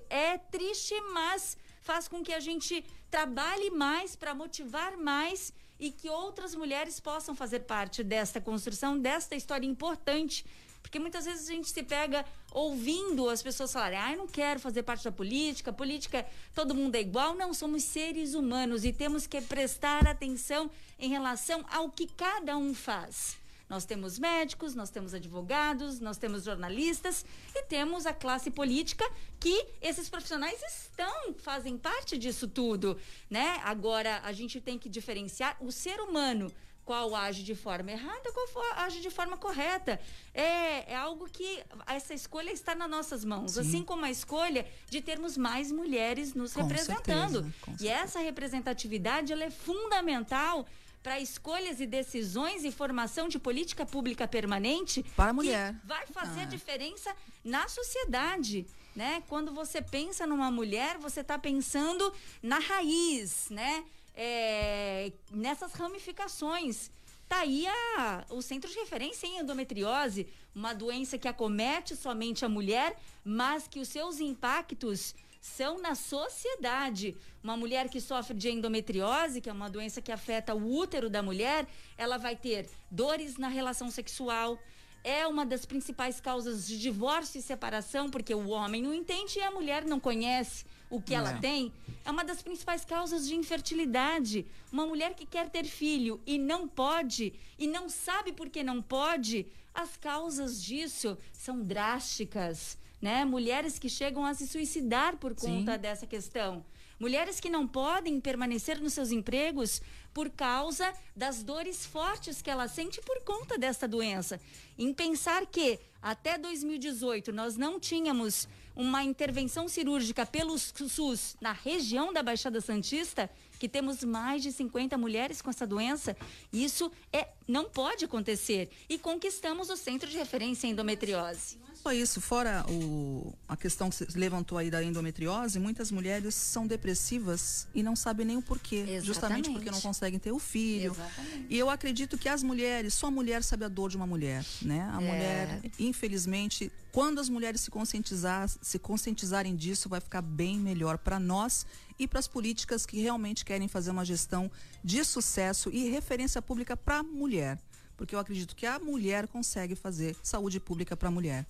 é 0.09 0.37
triste, 0.37 0.93
mas 1.13 1.57
faz 1.81 2.07
com 2.07 2.23
que 2.23 2.33
a 2.33 2.39
gente 2.39 2.83
trabalhe 3.09 3.69
mais 3.69 4.15
para 4.15 4.35
motivar 4.35 4.97
mais 4.97 5.53
e 5.79 5.91
que 5.91 6.09
outras 6.09 6.55
mulheres 6.55 6.99
possam 6.99 7.35
fazer 7.35 7.61
parte 7.61 8.03
desta 8.03 8.41
construção, 8.41 8.97
desta 8.97 9.35
história 9.35 9.65
importante. 9.65 10.45
Porque 10.81 10.99
muitas 10.99 11.25
vezes 11.25 11.49
a 11.49 11.53
gente 11.53 11.69
se 11.69 11.83
pega 11.83 12.25
ouvindo 12.51 13.29
as 13.29 13.43
pessoas 13.43 13.73
falarem: 13.73 13.99
ah, 13.99 14.11
eu 14.11 14.17
não 14.17 14.27
quero 14.27 14.59
fazer 14.59 14.83
parte 14.83 15.03
da 15.03 15.11
política, 15.11 15.73
política, 15.73 16.25
todo 16.55 16.73
mundo 16.73 16.95
é 16.95 17.01
igual. 17.01 17.35
Não, 17.35 17.53
somos 17.53 17.83
seres 17.83 18.33
humanos 18.33 18.85
e 18.85 18.93
temos 18.93 19.27
que 19.27 19.41
prestar 19.41 20.07
atenção 20.07 20.71
em 20.97 21.09
relação 21.09 21.65
ao 21.69 21.89
que 21.89 22.07
cada 22.07 22.57
um 22.57 22.73
faz. 22.73 23.37
Nós 23.69 23.85
temos 23.85 24.17
médicos, 24.17 24.73
nós 24.75 24.89
temos 24.89 25.13
advogados, 25.13 25.99
nós 25.99 26.17
temos 26.17 26.43
jornalistas 26.43 27.25
e 27.53 27.63
temos 27.63 28.05
a 28.05 28.13
classe 28.13 28.49
política 28.49 29.05
que 29.39 29.67
esses 29.81 30.09
profissionais 30.09 30.61
estão, 30.63 31.33
fazem 31.37 31.77
parte 31.77 32.17
disso 32.17 32.47
tudo, 32.47 32.97
né? 33.29 33.59
Agora 33.63 34.21
a 34.23 34.31
gente 34.31 34.61
tem 34.61 34.77
que 34.79 34.87
diferenciar 34.87 35.57
o 35.59 35.71
ser 35.71 35.99
humano 35.99 36.51
qual 36.85 37.13
age 37.13 37.43
de 37.43 37.53
forma 37.53 37.91
errada, 37.91 38.31
qual 38.31 38.63
age 38.77 39.01
de 39.01 39.09
forma 39.09 39.35
correta. 39.35 39.99
É, 40.33 40.93
é 40.93 40.95
algo 40.95 41.27
que 41.29 41.61
essa 41.85 42.13
escolha 42.13 42.49
está 42.49 42.73
nas 42.73 42.89
nossas 42.89 43.25
mãos, 43.25 43.51
Sim. 43.51 43.59
assim 43.59 43.83
como 43.83 44.05
a 44.05 44.09
escolha 44.09 44.65
de 44.89 45.01
termos 45.01 45.35
mais 45.35 45.69
mulheres 45.69 46.33
nos 46.33 46.53
Com 46.53 46.61
representando. 46.61 47.43
certeza, 47.43 47.83
E 47.83 47.89
essa 47.89 48.19
representatividade 48.21 49.33
ela 49.33 49.43
é 49.43 49.49
fundamental 49.51 50.65
para 51.03 51.19
escolhas 51.19 51.79
e 51.79 51.85
decisões 51.85 52.63
e 52.65 52.71
formação 52.71 53.27
de 53.27 53.39
política 53.39 53.85
pública 53.85 54.27
permanente 54.27 55.03
Para 55.15 55.29
a 55.29 55.33
mulher. 55.33 55.75
vai 55.85 56.05
fazer 56.07 56.41
Ah. 56.41 56.45
diferença 56.45 57.15
na 57.43 57.67
sociedade, 57.67 58.65
né? 58.95 59.23
Quando 59.27 59.53
você 59.53 59.81
pensa 59.81 60.27
numa 60.27 60.51
mulher, 60.51 60.97
você 60.97 61.21
está 61.21 61.37
pensando 61.39 62.11
na 62.41 62.59
raiz, 62.59 63.47
né? 63.49 63.83
É, 64.15 65.11
nessas 65.31 65.71
ramificações. 65.73 66.89
Tá 67.29 67.39
aí 67.41 67.67
a, 67.67 68.25
o 68.29 68.41
centro 68.41 68.69
de 68.71 68.79
referência 68.79 69.27
em 69.27 69.39
endometriose, 69.39 70.27
uma 70.55 70.73
doença 70.73 71.17
que 71.17 71.27
acomete 71.27 71.95
somente 71.95 72.43
a 72.43 72.49
mulher, 72.49 72.97
mas 73.23 73.67
que 73.67 73.79
os 73.79 73.89
seus 73.89 74.19
impactos 74.19 75.13
são 75.55 75.79
na 75.81 75.95
sociedade. 75.95 77.15
Uma 77.43 77.55
mulher 77.55 77.89
que 77.89 78.01
sofre 78.01 78.35
de 78.35 78.49
endometriose, 78.49 79.39
que 79.41 79.49
é 79.49 79.53
uma 79.53 79.69
doença 79.69 80.01
que 80.01 80.11
afeta 80.11 80.53
o 80.53 80.75
útero 80.75 81.09
da 81.09 81.23
mulher, 81.23 81.65
ela 81.97 82.17
vai 82.17 82.35
ter 82.35 82.69
dores 82.91 83.37
na 83.37 83.47
relação 83.47 83.89
sexual. 83.89 84.59
É 85.03 85.25
uma 85.25 85.45
das 85.45 85.65
principais 85.65 86.19
causas 86.19 86.67
de 86.67 86.77
divórcio 86.77 87.39
e 87.39 87.41
separação, 87.41 88.09
porque 88.09 88.33
o 88.35 88.49
homem 88.49 88.81
não 88.81 88.93
entende 88.93 89.39
e 89.39 89.41
a 89.41 89.51
mulher 89.51 89.85
não 89.85 89.99
conhece 89.99 90.65
o 90.89 91.01
que 91.01 91.13
ela 91.13 91.31
É. 91.31 91.39
tem. 91.39 91.71
É 92.03 92.11
uma 92.11 92.23
das 92.25 92.41
principais 92.41 92.83
causas 92.83 93.25
de 93.27 93.35
infertilidade. 93.35 94.45
Uma 94.71 94.85
mulher 94.85 95.13
que 95.13 95.25
quer 95.25 95.49
ter 95.49 95.63
filho 95.65 96.19
e 96.25 96.37
não 96.37 96.67
pode, 96.67 97.33
e 97.57 97.67
não 97.67 97.87
sabe 97.87 98.33
por 98.33 98.49
que 98.49 98.63
não 98.63 98.81
pode, 98.81 99.45
as 99.73 99.95
causas 99.95 100.61
disso 100.61 101.17
são 101.31 101.61
drásticas, 101.63 102.77
né? 103.01 103.25
Mulheres 103.25 103.77
que 103.77 103.89
chegam 103.89 104.25
a 104.25 104.33
se 104.33 104.47
suicidar 104.47 105.17
por 105.17 105.35
conta 105.35 105.73
Sim. 105.73 105.79
dessa 105.79 106.07
questão. 106.07 106.65
Mulheres 106.99 107.39
que 107.39 107.49
não 107.49 107.67
podem 107.67 108.19
permanecer 108.19 108.81
nos 108.81 108.93
seus 108.93 109.11
empregos 109.11 109.81
por 110.13 110.31
causa 110.31 110.91
das 111.15 111.43
dores 111.43 111.85
fortes 111.85 112.41
que 112.41 112.49
ela 112.49 112.67
sente 112.67 112.99
por 113.01 113.21
conta 113.21 113.55
dessa 113.55 113.87
doença. 113.87 114.41
Em 114.77 114.91
pensar 114.91 115.45
que 115.45 115.79
até 116.01 116.39
2018 116.39 117.31
nós 117.31 117.55
não 117.55 117.79
tínhamos 117.79 118.47
uma 118.75 119.03
intervenção 119.03 119.67
cirúrgica 119.67 120.25
pelo 120.25 120.57
SUS 120.57 121.35
na 121.41 121.51
região 121.51 122.13
da 122.13 122.21
Baixada 122.21 122.61
Santista, 122.61 123.29
que 123.59 123.67
temos 123.67 124.03
mais 124.03 124.43
de 124.43 124.51
50 124.51 124.97
mulheres 124.97 125.41
com 125.41 125.49
essa 125.49 125.65
doença, 125.65 126.15
isso 126.53 126.91
é 127.11 127.27
não 127.47 127.65
pode 127.65 128.05
acontecer. 128.05 128.69
E 128.87 128.99
conquistamos 128.99 129.69
o 129.69 129.75
centro 129.75 130.07
de 130.07 130.17
referência 130.17 130.67
em 130.67 130.71
endometriose. 130.71 131.57
Só 131.81 131.93
isso, 131.93 132.19
fora 132.19 132.65
o, 132.69 133.33
a 133.47 133.55
questão 133.55 133.89
que 133.89 133.95
você 133.95 134.07
levantou 134.15 134.57
aí 134.57 134.69
da 134.69 134.83
endometriose, 134.83 135.59
muitas 135.59 135.91
mulheres 135.91 136.35
são 136.35 136.67
depressivas 136.67 137.67
e 137.73 137.81
não 137.81 137.95
sabem 137.95 138.25
nem 138.25 138.37
o 138.37 138.41
porquê. 138.41 138.99
Justamente 139.01 139.49
porque 139.49 139.71
não 139.71 139.79
conseguem 139.81 140.19
ter 140.19 140.31
o 140.31 140.39
filho. 140.39 140.91
Exatamente. 140.91 141.45
E 141.49 141.57
eu 141.57 141.69
acredito 141.69 142.17
que 142.17 142.27
as 142.27 142.43
mulheres, 142.43 142.93
só 142.93 143.07
a 143.07 143.11
mulher 143.11 143.43
sabe 143.43 143.63
a 143.65 143.67
dor 143.69 143.89
de 143.89 143.97
uma 143.97 144.07
mulher, 144.07 144.43
né? 144.61 144.89
A 144.93 145.01
É. 145.01 145.05
mulher, 145.05 145.61
infelizmente, 145.79 146.71
quando 146.91 147.19
as 147.19 147.29
mulheres 147.29 147.61
se 147.61 147.69
conscientizar, 147.71 148.49
se 148.61 148.79
conscientizarem 148.79 149.55
disso, 149.55 149.87
vai 149.87 150.01
ficar 150.01 150.21
bem 150.21 150.59
melhor 150.59 150.97
para 150.97 151.19
nós 151.19 151.65
e 151.99 152.07
para 152.07 152.19
as 152.19 152.27
políticas 152.27 152.85
que 152.85 152.99
realmente 153.01 153.45
querem 153.45 153.67
fazer 153.67 153.91
uma 153.91 154.03
gestão 154.05 154.51
de 154.83 155.03
sucesso 155.03 155.69
e 155.71 155.89
referência 155.89 156.41
pública 156.41 156.75
para 156.75 156.99
a 156.99 157.03
mulher, 157.03 157.57
porque 157.97 158.15
eu 158.15 158.19
acredito 158.19 158.55
que 158.55 158.65
a 158.65 158.79
mulher 158.79 159.27
consegue 159.27 159.75
fazer 159.75 160.15
saúde 160.23 160.59
pública 160.59 160.95
para 160.95 161.09
a 161.09 161.11
mulher. 161.11 161.45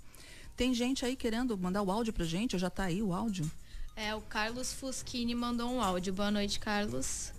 Tem 0.56 0.74
gente 0.74 1.06
aí 1.06 1.16
querendo 1.16 1.56
mandar 1.58 1.84
o 1.84 1.92
áudio 1.92 2.14
pra 2.14 2.26
gente, 2.26 2.58
já 2.58 2.70
tá 2.70 2.86
aí 2.86 3.04
o 3.04 3.14
áudio. 3.14 3.50
É, 3.96 4.16
o 4.16 4.22
Carlos 4.22 4.74
Fuschini 4.74 5.36
mandou 5.36 5.70
um 5.72 5.82
áudio. 5.82 6.14
Boa 6.14 6.32
noite, 6.32 6.60
Carlos. 6.60 7.34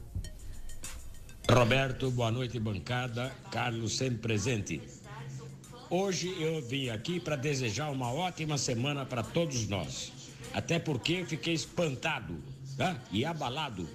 Roberto, 1.51 2.11
boa 2.11 2.31
noite, 2.31 2.61
bancada. 2.61 3.35
Carlos, 3.51 3.97
sempre 3.97 4.18
presente. 4.18 4.81
Hoje 5.90 6.37
eu 6.40 6.61
vim 6.61 6.90
aqui 6.90 7.18
para 7.18 7.35
desejar 7.35 7.90
uma 7.90 8.12
ótima 8.12 8.59
semana 8.59 9.07
para 9.07 9.23
todos 9.23 9.66
nós. 9.66 10.12
Até 10.53 10.79
porque 10.79 11.14
eu 11.14 11.27
fiquei 11.27 11.55
espantado 11.55 12.37
tá? 12.77 13.01
e 13.11 13.25
abalado 13.25 13.88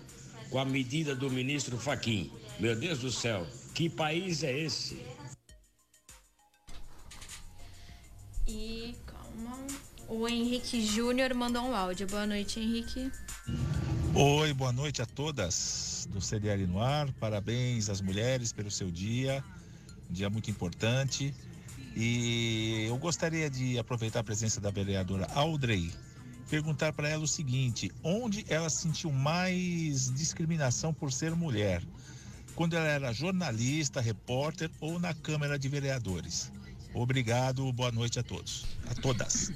com 0.50 0.58
a 0.58 0.66
medida 0.66 1.16
do 1.16 1.30
ministro 1.30 1.78
Faquim. 1.78 2.32
Meu 2.60 2.76
Deus 2.76 3.00
do 3.00 3.12
céu, 3.12 3.46
que 3.74 3.90
país 3.90 4.44
é 4.44 4.58
esse? 4.58 5.04
E 8.48 8.96
calma. 9.06 9.58
O 10.08 10.28
Henrique 10.28 10.86
Júnior 10.86 11.34
mandou 11.34 11.64
um 11.64 11.76
áudio. 11.76 12.06
Boa 12.08 12.28
noite, 12.28 12.60
Henrique. 12.60 13.12
Oi, 14.14 14.54
boa 14.54 14.72
noite 14.72 15.02
a 15.02 15.06
todas 15.06 16.08
do 16.12 16.22
CDL 16.22 16.68
no 16.68 16.80
ar. 16.80 17.12
Parabéns 17.14 17.90
às 17.90 18.00
mulheres 18.00 18.54
pelo 18.54 18.70
seu 18.70 18.92
dia, 18.92 19.44
um 20.10 20.14
dia 20.14 20.30
muito 20.30 20.52
importante. 20.52 21.34
E 21.96 22.86
eu 22.88 22.98
gostaria 22.98 23.50
de 23.50 23.80
aproveitar 23.80 24.20
a 24.20 24.24
presença 24.24 24.62
da 24.62 24.70
vereadora 24.70 25.28
Audrey, 25.34 25.92
perguntar 26.50 26.94
para 26.94 27.10
ela 27.10 27.24
o 27.24 27.28
seguinte: 27.28 27.92
onde 28.04 28.46
ela 28.48 28.70
sentiu 28.70 29.12
mais 29.12 30.12
discriminação 30.14 30.94
por 30.94 31.12
ser 31.12 31.36
mulher? 31.36 31.82
Quando 32.56 32.76
ela 32.76 32.88
era 32.88 33.12
jornalista, 33.12 34.00
repórter 34.00 34.70
ou 34.80 35.00
na 35.00 35.14
Câmara 35.14 35.58
de 35.58 35.68
Vereadores? 35.68 36.52
Obrigado, 36.94 37.72
boa 37.74 37.92
noite 37.92 38.20
a 38.20 38.24
todos, 38.24 38.66
a 38.88 38.94
todas. 38.94 39.52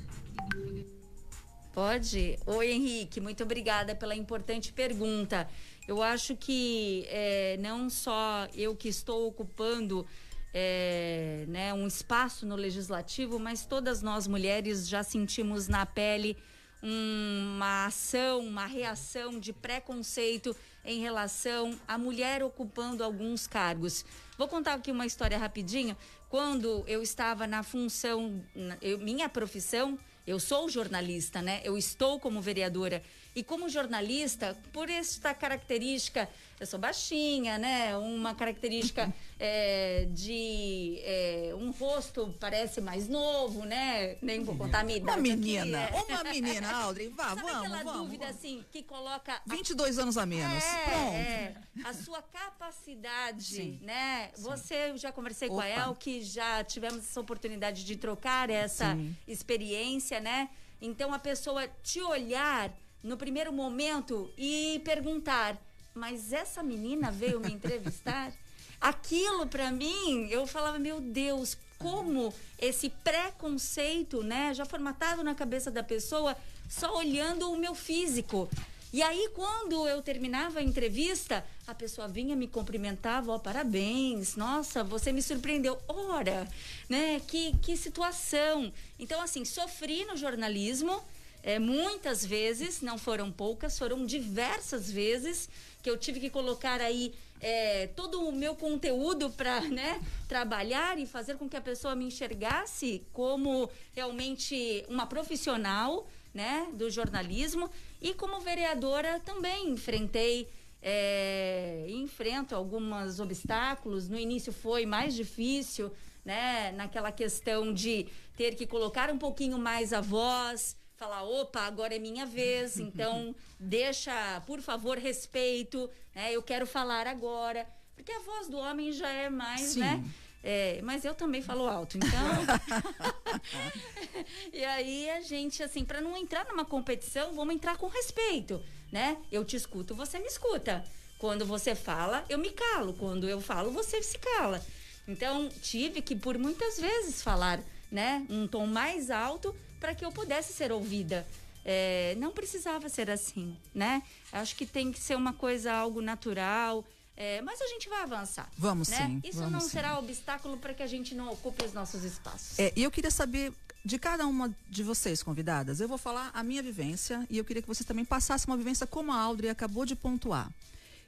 Pode? 1.73 2.39
Oi, 2.47 2.71
Henrique, 2.71 3.21
muito 3.21 3.43
obrigada 3.43 3.93
pela 3.93 4.15
importante 4.15 4.73
pergunta. 4.73 5.47
Eu 5.87 6.01
acho 6.01 6.35
que 6.35 7.05
é, 7.07 7.55
não 7.57 7.87
só 7.87 8.47
eu 8.55 8.75
que 8.75 8.89
estou 8.89 9.27
ocupando 9.27 10.03
é, 10.51 11.45
né, 11.47 11.71
um 11.75 11.85
espaço 11.85 12.47
no 12.47 12.55
legislativo, 12.55 13.37
mas 13.37 13.63
todas 13.63 14.01
nós 14.01 14.25
mulheres 14.25 14.89
já 14.89 15.03
sentimos 15.03 15.67
na 15.67 15.85
pele 15.85 16.35
uma 16.81 17.85
ação, 17.85 18.39
uma 18.39 18.65
reação 18.65 19.39
de 19.39 19.53
preconceito 19.53 20.55
em 20.87 20.99
relação 21.01 21.77
à 21.87 21.97
mulher 21.97 22.41
ocupando 22.43 23.03
alguns 23.03 23.45
cargos. 23.45 24.05
Vou 24.37 24.47
contar 24.47 24.73
aqui 24.73 24.91
uma 24.91 25.05
história 25.05 25.37
rapidinho. 25.37 25.95
Quando 26.29 26.83
eu 26.87 27.03
estava 27.03 27.45
na 27.45 27.61
função, 27.61 28.41
eu- 28.81 28.97
minha 28.97 29.27
profissão, 29.27 29.99
eu 30.25 30.39
sou 30.39 30.69
jornalista, 30.69 31.41
né? 31.41 31.61
Eu 31.63 31.77
estou 31.77 32.19
como 32.19 32.41
vereadora. 32.41 33.03
E 33.37 33.43
como 33.43 33.69
jornalista, 33.69 34.57
por 34.73 34.89
esta 34.89 35.31
característica, 35.31 36.27
eu 36.59 36.65
sou 36.65 36.79
baixinha, 36.79 37.59
né? 37.59 37.95
Uma 37.95 38.33
característica 38.33 39.13
é, 39.39 40.07
de 40.09 40.99
é, 41.03 41.51
um 41.53 41.69
rosto 41.69 42.35
parece 42.39 42.81
mais 42.81 43.07
novo, 43.07 43.63
né? 43.63 44.17
Nem 44.23 44.43
vou 44.43 44.55
contar 44.57 44.79
a 44.79 44.83
minha 44.83 44.97
Uma 44.97 45.11
idade 45.13 45.31
aqui, 45.33 45.39
menina, 45.39 45.77
é. 45.83 45.91
uma 45.91 46.23
menina, 46.23 46.71
Audrey, 46.77 47.09
vá, 47.09 47.25
Sabe 47.37 47.41
vamos, 47.41 47.57
aquela 47.57 47.83
vamos. 47.83 48.01
dúvida 48.01 48.27
assim 48.27 48.65
que 48.71 48.81
coloca 48.81 49.35
a 49.35 49.41
22 49.45 49.99
anos 49.99 50.17
a 50.17 50.25
menos. 50.25 50.63
é, 50.63 50.83
Pronto. 50.85 51.13
é. 51.13 51.55
a 51.83 51.93
sua 51.93 52.23
capacidade, 52.23 53.43
Sim. 53.43 53.79
né? 53.83 54.31
Você, 54.39 54.89
eu 54.89 54.97
já 54.97 55.11
conversei 55.11 55.47
com 55.47 55.61
a 55.61 55.67
Opa. 55.67 55.81
El, 55.89 55.93
que 55.93 56.23
já 56.23 56.63
tivemos 56.63 57.07
essa 57.07 57.21
oportunidade 57.21 57.85
de 57.85 57.97
trocar 57.97 58.49
essa 58.49 58.95
Sim. 58.95 59.15
experiência, 59.27 60.19
né? 60.19 60.49
Então 60.81 61.13
a 61.13 61.19
pessoa 61.19 61.67
te 61.83 62.01
olhar 62.01 62.71
no 63.07 63.17
primeiro 63.17 63.51
momento 63.51 64.31
e 64.37 64.81
perguntar: 64.83 65.57
mas 65.93 66.31
essa 66.31 66.61
menina 66.61 67.09
veio 67.11 67.39
me 67.39 67.51
entrevistar? 67.51 68.31
Aquilo 68.79 69.47
pra 69.47 69.71
mim, 69.71 70.27
eu 70.29 70.45
falava, 70.45 70.77
meu 70.77 71.01
Deus, 71.01 71.57
como 71.79 72.31
esse 72.59 72.89
preconceito, 72.89 74.21
né, 74.21 74.53
já 74.53 74.65
formatado 74.65 75.23
na 75.23 75.33
cabeça 75.33 75.71
da 75.71 75.81
pessoa, 75.81 76.37
só 76.69 76.95
olhando 76.95 77.51
o 77.51 77.57
meu 77.57 77.73
físico. 77.73 78.47
E 78.93 79.01
aí, 79.01 79.29
quando 79.33 79.87
eu 79.87 80.01
terminava 80.01 80.59
a 80.59 80.63
entrevista, 80.63 81.43
a 81.65 81.73
pessoa 81.75 82.07
vinha 82.07 82.35
me 82.35 82.47
cumprimentava, 82.47 83.31
ó, 83.31 83.39
parabéns, 83.39 84.35
nossa, 84.35 84.83
você 84.83 85.11
me 85.11 85.21
surpreendeu. 85.21 85.77
Ora, 85.87 86.47
né, 86.87 87.19
que, 87.27 87.57
que 87.57 87.75
situação. 87.75 88.71
Então, 88.97 89.19
assim, 89.21 89.43
sofri 89.43 90.05
no 90.05 90.15
jornalismo, 90.15 91.03
é, 91.47 91.59
muitas 91.59 92.25
vezes, 92.25 92.81
não 92.81 92.97
foram 92.97 93.31
poucas, 93.31 93.79
foram 93.79 94.05
diversas 94.05 94.91
vezes 94.91 95.47
que 95.81 95.89
eu 95.89 95.97
tive 95.97 96.19
que 96.19 96.29
colocar 96.29 96.81
aí 96.81 97.13
é, 97.39 97.87
todo 97.87 98.27
o 98.27 98.33
meu 98.33 98.53
conteúdo 98.53 99.29
para 99.29 99.61
né, 99.61 100.01
trabalhar 100.27 100.99
e 100.99 101.05
fazer 101.05 101.37
com 101.37 101.47
que 101.47 101.55
a 101.55 101.61
pessoa 101.61 101.95
me 101.95 102.03
enxergasse 102.03 103.01
como 103.13 103.69
realmente 103.93 104.83
uma 104.89 105.05
profissional 105.05 106.05
né, 106.33 106.67
do 106.73 106.89
jornalismo 106.89 107.71
e 108.01 108.13
como 108.13 108.41
vereadora 108.41 109.21
também 109.21 109.69
enfrentei 109.69 110.49
é, 110.81 111.85
enfrento 111.87 112.55
alguns 112.55 113.21
obstáculos. 113.21 114.09
No 114.09 114.19
início 114.19 114.51
foi 114.51 114.85
mais 114.85 115.15
difícil, 115.15 115.93
né? 116.25 116.73
Naquela 116.73 117.09
questão 117.13 117.73
de 117.73 118.05
ter 118.35 118.53
que 118.53 118.67
colocar 118.67 119.09
um 119.09 119.17
pouquinho 119.17 119.57
mais 119.57 119.93
a 119.93 120.01
voz, 120.01 120.75
falar, 120.97 121.23
opa, 121.23 121.61
agora 121.61 121.95
é 121.95 121.99
minha 121.99 122.25
vez, 122.25 122.77
então 122.79 123.35
deixa, 123.59 124.41
por 124.45 124.61
favor, 124.61 124.97
respeito, 124.97 125.89
né? 126.13 126.33
Eu 126.33 126.43
quero 126.43 126.65
falar 126.65 127.07
agora. 127.07 127.67
Porque 127.95 128.11
a 128.11 128.19
voz 128.19 128.47
do 128.47 128.57
homem 128.57 128.91
já 128.91 129.09
é 129.09 129.29
mais, 129.29 129.61
Sim. 129.61 129.79
né? 129.79 130.03
É, 130.43 130.79
mas 130.83 131.03
eu 131.03 131.13
também 131.13 131.41
falo 131.41 131.67
alto, 131.67 131.97
então. 131.97 132.07
e 134.53 134.63
aí 134.63 135.09
a 135.09 135.21
gente, 135.21 135.63
assim, 135.63 135.83
para 135.83 135.99
não 135.99 136.15
entrar 136.15 136.45
numa 136.45 136.63
competição, 136.63 137.33
vamos 137.33 137.55
entrar 137.55 137.75
com 137.77 137.87
respeito, 137.87 138.63
né? 138.91 139.17
Eu 139.31 139.43
te 139.43 139.55
escuto, 139.55 139.95
você 139.95 140.19
me 140.19 140.27
escuta. 140.27 140.85
Quando 141.17 141.45
você 141.45 141.73
fala, 141.73 142.23
eu 142.29 142.37
me 142.37 142.51
calo. 142.51 142.93
Quando 142.93 143.27
eu 143.27 143.41
falo, 143.41 143.71
você 143.71 144.01
se 144.03 144.17
cala. 144.19 144.63
Então, 145.07 145.49
tive 145.49 146.01
que, 146.01 146.15
por 146.15 146.37
muitas 146.37 146.79
vezes, 146.79 147.21
falar, 147.21 147.59
né? 147.91 148.25
Um 148.29 148.47
tom 148.47 148.67
mais 148.67 149.09
alto 149.09 149.55
para 149.79 149.93
que 149.95 150.03
eu 150.03 150.11
pudesse 150.11 150.53
ser 150.53 150.71
ouvida. 150.71 151.25
É, 151.65 152.15
não 152.17 152.31
precisava 152.31 152.87
ser 152.87 153.09
assim, 153.09 153.57
né? 153.75 154.01
Acho 154.31 154.55
que 154.55 154.65
tem 154.65 154.91
que 154.91 154.99
ser 154.99 155.15
uma 155.15 155.33
coisa, 155.33 155.73
algo 155.73 156.01
natural. 156.01 156.85
É, 157.15 157.41
mas 157.41 157.59
a 157.61 157.67
gente 157.67 157.89
vai 157.89 158.03
avançar. 158.03 158.47
Vamos 158.57 158.89
né? 158.89 158.97
sim. 158.97 159.21
Isso 159.23 159.39
vamos 159.39 159.51
não 159.51 159.59
sim. 159.61 159.69
será 159.69 159.97
obstáculo 159.97 160.55
para 160.57 160.73
que 160.73 160.83
a 160.83 160.87
gente 160.87 161.15
não 161.15 161.31
ocupe 161.31 161.65
os 161.65 161.73
nossos 161.73 162.03
espaços. 162.03 162.57
É, 162.59 162.71
e 162.75 162.83
eu 162.83 162.91
queria 162.91 163.09
saber 163.09 163.51
de 163.83 163.97
cada 163.97 164.27
uma 164.27 164.55
de 164.69 164.83
vocês, 164.83 165.23
convidadas, 165.23 165.79
eu 165.79 165.87
vou 165.87 165.97
falar 165.97 166.29
a 166.33 166.43
minha 166.43 166.61
vivência 166.61 167.25
e 167.29 167.37
eu 167.37 167.45
queria 167.45 167.61
que 167.61 167.67
vocês 167.67 167.87
também 167.87 168.05
passassem 168.05 168.45
uma 168.47 168.57
vivência 168.57 168.85
como 168.85 169.11
a 169.11 169.17
Audrey 169.17 169.49
acabou 169.49 169.85
de 169.85 169.95
pontuar. 169.95 170.51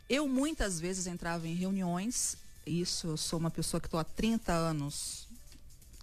Eu 0.09 0.27
muitas 0.27 0.79
vezes 0.79 1.05
entrava 1.05 1.47
em 1.47 1.53
reuniões, 1.53 2.37
isso, 2.65 3.07
eu 3.07 3.17
sou 3.17 3.37
uma 3.37 3.51
pessoa 3.51 3.79
que 3.79 3.87
estou 3.87 3.99
há 3.99 4.03
30 4.03 4.51
anos. 4.51 5.27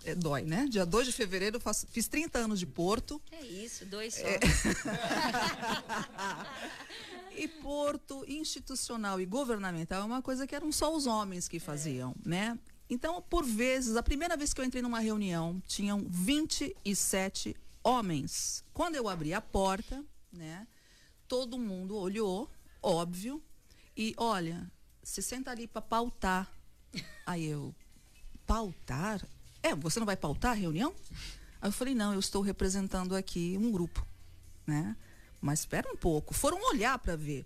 É, 0.06 0.14
dói, 0.14 0.42
né? 0.42 0.66
Dia 0.70 0.86
2 0.86 1.06
de 1.06 1.12
fevereiro 1.12 1.56
eu 1.56 1.60
faço, 1.60 1.86
fiz 1.88 2.06
30 2.06 2.38
anos 2.38 2.60
de 2.60 2.66
Porto. 2.66 3.20
É 3.32 3.44
isso, 3.44 3.84
dois 3.86 4.14
só. 4.14 4.26
É. 4.26 4.38
E 7.38 7.46
Porto 7.46 8.24
institucional 8.26 9.20
e 9.20 9.26
governamental 9.26 10.00
é 10.00 10.04
uma 10.06 10.22
coisa 10.22 10.46
que 10.46 10.54
eram 10.54 10.72
só 10.72 10.96
os 10.96 11.06
homens 11.06 11.46
que 11.46 11.60
faziam, 11.60 12.14
né? 12.24 12.58
Então, 12.88 13.20
por 13.20 13.44
vezes, 13.44 13.94
a 13.94 14.02
primeira 14.02 14.38
vez 14.38 14.54
que 14.54 14.60
eu 14.60 14.64
entrei 14.64 14.80
numa 14.80 15.00
reunião, 15.00 15.60
tinham 15.66 16.06
27 16.08 17.54
homens. 17.84 18.64
Quando 18.72 18.94
eu 18.94 19.06
abri 19.06 19.34
a 19.34 19.40
porta, 19.42 20.02
né? 20.32 20.66
Todo 21.28 21.58
mundo 21.58 21.94
olhou, 21.96 22.50
óbvio, 22.82 23.42
e 23.94 24.14
olha, 24.16 24.72
se 25.02 25.20
senta 25.20 25.50
ali 25.50 25.66
para 25.66 25.82
pautar. 25.82 26.50
Aí 27.26 27.44
eu, 27.44 27.74
pautar? 28.46 29.20
É, 29.66 29.74
você 29.74 29.98
não 29.98 30.07
vai 30.07 30.16
pautar 30.16 30.52
a 30.52 30.55
reunião? 30.55 30.94
Aí 31.61 31.68
eu 31.68 31.72
falei, 31.72 31.92
não, 31.92 32.12
eu 32.12 32.20
estou 32.20 32.40
representando 32.40 33.16
aqui 33.16 33.57
um 33.59 33.72
grupo, 33.72 34.07
né? 34.64 34.96
Mas 35.40 35.61
espera 35.61 35.90
um 35.92 35.96
pouco. 35.96 36.33
Foram 36.33 36.62
olhar 36.70 36.96
para 37.00 37.16
ver. 37.16 37.44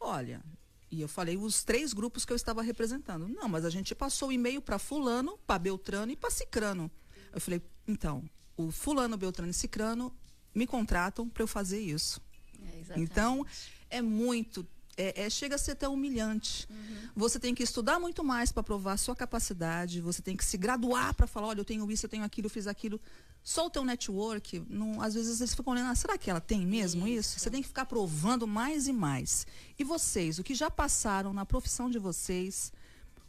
Olha, 0.00 0.42
e 0.90 1.02
eu 1.02 1.08
falei 1.08 1.36
os 1.36 1.62
três 1.62 1.92
grupos 1.92 2.24
que 2.24 2.32
eu 2.32 2.36
estava 2.36 2.62
representando. 2.62 3.28
Não, 3.28 3.48
mas 3.50 3.66
a 3.66 3.70
gente 3.70 3.94
passou 3.94 4.30
o 4.30 4.32
e-mail 4.32 4.62
para 4.62 4.78
fulano, 4.78 5.38
para 5.46 5.58
Beltrano 5.58 6.10
e 6.10 6.16
para 6.16 6.30
Cicrano. 6.30 6.90
Eu 7.30 7.40
falei, 7.40 7.62
então, 7.86 8.24
o 8.56 8.70
fulano, 8.70 9.18
Beltrano 9.18 9.50
e 9.50 9.54
Cicrano 9.54 10.14
me 10.54 10.66
contratam 10.66 11.28
para 11.28 11.42
eu 11.42 11.46
fazer 11.46 11.80
isso. 11.80 12.18
É, 12.62 12.98
então, 12.98 13.44
é 13.90 14.00
muito 14.00 14.66
é, 15.02 15.24
é, 15.24 15.30
chega 15.30 15.56
a 15.56 15.58
ser 15.58 15.72
até 15.72 15.88
humilhante. 15.88 16.68
Uhum. 16.70 17.08
Você 17.16 17.40
tem 17.40 17.54
que 17.54 17.62
estudar 17.62 17.98
muito 17.98 18.22
mais 18.22 18.52
para 18.52 18.62
provar 18.62 18.92
a 18.92 18.96
sua 18.96 19.16
capacidade, 19.16 20.00
você 20.00 20.22
tem 20.22 20.36
que 20.36 20.44
se 20.44 20.56
graduar 20.56 21.14
para 21.14 21.26
falar, 21.26 21.48
olha, 21.48 21.60
eu 21.60 21.64
tenho 21.64 21.90
isso, 21.90 22.06
eu 22.06 22.10
tenho 22.10 22.24
aquilo, 22.24 22.46
eu 22.46 22.50
fiz 22.50 22.66
aquilo. 22.66 23.00
Só 23.42 23.66
o 23.66 23.70
teu 23.70 23.84
network, 23.84 24.64
não, 24.68 25.00
às 25.00 25.14
vezes 25.14 25.40
eles 25.40 25.52
ficam 25.52 25.72
olhando, 25.72 25.90
ah, 25.90 25.94
será 25.96 26.16
que 26.16 26.30
ela 26.30 26.40
tem 26.40 26.64
mesmo 26.64 27.08
isso. 27.08 27.30
isso? 27.30 27.40
Você 27.40 27.50
tem 27.50 27.60
que 27.60 27.68
ficar 27.68 27.86
provando 27.86 28.46
mais 28.46 28.86
e 28.86 28.92
mais. 28.92 29.46
E 29.76 29.82
vocês, 29.82 30.38
o 30.38 30.44
que 30.44 30.54
já 30.54 30.70
passaram 30.70 31.32
na 31.32 31.44
profissão 31.44 31.90
de 31.90 31.98
vocês, 31.98 32.72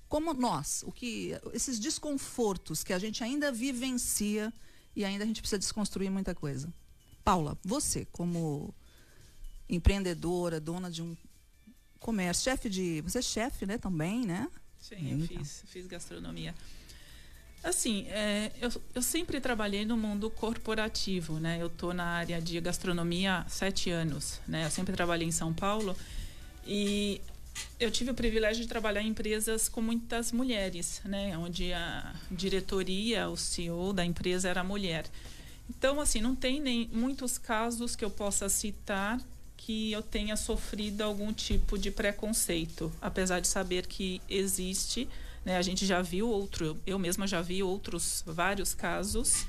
como 0.07 0.31
nós, 0.35 0.83
o 0.85 0.91
que 0.91 1.31
esses 1.53 1.79
desconfortos 1.79 2.83
que 2.83 2.93
a 2.93 2.99
gente 2.99 3.23
ainda 3.23 3.51
vivencia 3.51 4.53
e 4.95 5.03
ainda 5.03 5.23
a 5.23 5.27
gente 5.27 5.41
precisa 5.41 5.57
desconstruir 5.57 6.11
muita 6.11 6.35
coisa. 6.35 6.71
Paula, 7.23 7.57
você 7.63 8.05
como 8.11 8.73
empreendedora, 9.67 10.59
dona 10.59 10.91
de 10.91 11.01
um 11.01 11.15
comércio, 12.03 12.43
chefe 12.43 12.69
de. 12.69 13.01
Você 13.01 13.19
é 13.19 13.21
chefe, 13.21 13.65
né, 13.65 13.77
também, 13.77 14.25
né? 14.25 14.47
Sim, 14.79 15.11
eu 15.11 15.17
então. 15.19 15.37
fiz, 15.37 15.63
fiz 15.67 15.87
gastronomia. 15.87 16.53
Assim, 17.63 18.05
é, 18.09 18.51
eu, 18.61 18.69
eu 18.93 19.01
sempre 19.01 19.39
trabalhei 19.39 19.85
no 19.85 19.95
mundo 19.95 20.29
corporativo, 20.29 21.39
né? 21.39 21.57
Eu 21.61 21.69
tô 21.69 21.93
na 21.93 22.03
área 22.03 22.41
de 22.41 22.59
gastronomia 22.59 23.37
há 23.37 23.47
sete 23.47 23.89
anos, 23.89 24.41
né? 24.45 24.65
Eu 24.65 24.69
sempre 24.69 24.93
trabalhei 24.93 25.25
em 25.25 25.31
São 25.31 25.53
Paulo 25.53 25.95
e 26.67 27.21
eu 27.79 27.89
tive 27.89 28.11
o 28.11 28.13
privilégio 28.13 28.61
de 28.61 28.67
trabalhar 28.67 29.01
em 29.01 29.07
empresas 29.07 29.69
com 29.69 29.81
muitas 29.81 30.33
mulheres, 30.33 31.01
né? 31.05 31.37
Onde 31.37 31.71
a 31.71 32.13
diretoria, 32.29 33.29
o 33.29 33.37
CEO 33.37 33.93
da 33.93 34.03
empresa 34.03 34.49
era 34.49 34.61
mulher. 34.61 35.05
Então, 35.69 36.01
assim, 36.01 36.19
não 36.19 36.35
tem 36.35 36.59
nem 36.59 36.89
muitos 36.91 37.37
casos 37.37 37.95
que 37.95 38.03
eu 38.03 38.09
possa 38.09 38.49
citar 38.49 39.21
que 39.65 39.93
eu 39.93 40.01
tenha 40.01 40.35
sofrido 40.35 41.01
algum 41.03 41.31
tipo 41.31 41.77
de 41.77 41.89
preconceito, 41.89 42.91
apesar 43.01 43.39
de 43.39 43.47
saber 43.47 43.87
que 43.87 44.21
existe. 44.29 45.07
Né? 45.45 45.55
A 45.55 45.61
gente 45.61 45.85
já 45.85 46.01
viu 46.01 46.27
outro, 46.27 46.77
eu 46.85 46.99
mesma 46.99 47.25
já 47.25 47.41
vi 47.41 47.63
outros 47.63 48.23
vários 48.27 48.73
casos, 48.73 49.45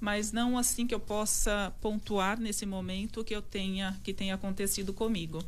mas 0.00 0.30
não 0.30 0.56
assim 0.56 0.86
que 0.86 0.94
eu 0.94 1.00
possa 1.00 1.74
pontuar 1.80 2.38
nesse 2.38 2.64
momento 2.64 3.24
que 3.24 3.34
eu 3.34 3.42
tenha 3.42 3.98
que 4.04 4.14
tenha 4.14 4.36
acontecido 4.36 4.92
comigo. 4.92 5.44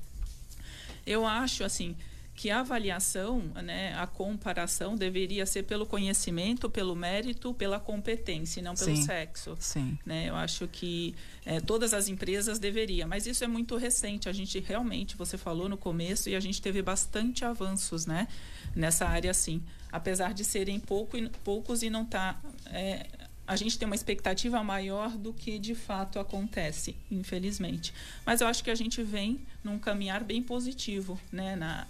Eu 1.07 1.25
acho 1.25 1.63
assim 1.63 1.95
que 2.39 2.51
a 2.51 2.61
avaliação, 2.61 3.41
né, 3.65 3.93
a 3.97 4.07
comparação 4.07 4.97
deveria 4.97 5.45
ser 5.45 5.65
pelo 5.65 5.85
conhecimento, 5.85 6.71
pelo 6.71 6.95
mérito, 6.95 7.53
pela 7.53 7.81
competência, 7.81 8.61
e 8.61 8.63
não 8.63 8.77
pelo 8.77 8.95
sim, 8.95 9.03
sexo. 9.03 9.57
Sim. 9.59 9.99
Né? 10.07 10.29
Eu 10.29 10.37
acho 10.37 10.69
que 10.69 11.17
é, 11.45 11.61
todas 11.61 11.93
as 11.93 12.07
empresas 12.07 12.61
deveriam, 12.61 13.09
mas 13.09 13.27
isso 13.27 13.43
é 13.43 13.49
muito 13.49 13.77
recente. 13.77 14.29
A 14.29 14.33
gente 14.33 14.61
realmente, 14.61 15.17
você 15.17 15.37
falou 15.37 15.69
no 15.69 15.77
começo, 15.77 16.29
e 16.29 16.37
a 16.37 16.41
gente 16.41 16.63
teve 16.63 16.81
bastante 16.81 17.45
avanços, 17.45 18.07
né, 18.07 18.29
nessa 18.73 19.05
área, 19.05 19.35
sim. 19.35 19.61
Apesar 19.91 20.33
de 20.33 20.45
serem 20.45 20.79
pouco, 20.79 21.17
poucos 21.43 21.83
e 21.83 21.91
não 21.91 22.05
tá 22.05 22.41
é, 22.67 23.05
a 23.49 23.57
gente 23.57 23.79
tem 23.79 23.87
uma 23.87 23.95
expectativa 23.95 24.63
maior 24.63 25.17
do 25.17 25.33
que 25.33 25.59
de 25.59 25.75
fato 25.75 26.19
acontece, 26.19 26.95
infelizmente. 27.11 27.95
Mas 28.25 28.43
eu 28.43 28.47
acho 28.47 28.63
que 28.63 28.71
a 28.71 28.75
gente 28.75 29.03
vem 29.03 29.41
num 29.65 29.79
caminhar 29.79 30.23
bem 30.23 30.43
positivo, 30.43 31.19
né, 31.33 31.57
na, 31.57 31.87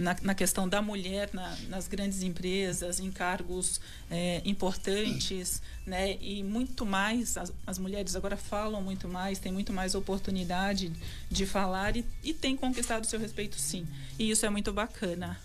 na, 0.00 0.16
na 0.22 0.34
questão 0.34 0.68
da 0.68 0.82
mulher 0.82 1.30
na, 1.32 1.56
nas 1.68 1.86
grandes 1.86 2.22
empresas, 2.22 2.98
em 2.98 3.10
cargos 3.10 3.80
é, 4.10 4.42
importantes, 4.44 5.62
né? 5.86 6.16
E 6.20 6.42
muito 6.42 6.84
mais, 6.84 7.36
as, 7.36 7.52
as, 7.66 7.78
mulheres 7.78 8.16
agora 8.16 8.36
falam 8.36 8.82
muito 8.82 9.08
mais, 9.08 9.38
têm 9.38 9.52
muito 9.52 9.72
mais 9.72 9.94
oportunidade 9.94 10.92
de 11.30 11.46
falar 11.46 11.96
e, 11.96 12.04
e 12.22 12.32
têm 12.32 12.56
conquistado 12.56 13.06
seu 13.06 13.20
respeito, 13.20 13.56
sim. 13.58 13.86
E 14.18 14.30
isso 14.30 14.44
é 14.44 14.50
muito 14.50 14.72
bacana. 14.72 15.38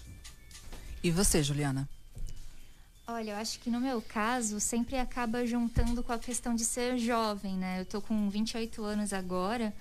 E 1.04 1.12
você, 1.12 1.44
Juliana? 1.44 1.88
Olha, 3.08 3.32
eu 3.32 3.38
acho 3.38 3.60
que 3.60 3.70
no 3.70 3.80
meu 3.80 4.02
caso 4.02 4.60
sempre 4.60 4.98
acaba 4.98 5.46
juntando 5.46 6.02
com 6.02 6.12
a 6.12 6.18
questão 6.18 6.56
de 6.56 6.65
ser 6.65 6.98
jovem, 6.98 7.56
né? 7.56 7.82
Eu 7.82 7.86
tô 7.86 8.02
com 8.02 8.30
28 8.30 8.84
anos 8.84 9.13
agora. 9.13 9.72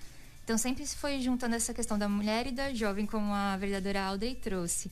Então 0.45 0.59
sempre 0.59 0.85
se 0.85 0.95
foi 0.95 1.19
juntando 1.19 1.55
essa 1.55 1.73
questão 1.73 1.97
da 1.97 2.07
mulher 2.07 2.45
e 2.45 2.51
da 2.51 2.71
jovem, 2.71 3.07
como 3.07 3.33
a 3.33 3.57
verdadeira 3.57 4.03
Audrey 4.03 4.35
trouxe. 4.35 4.91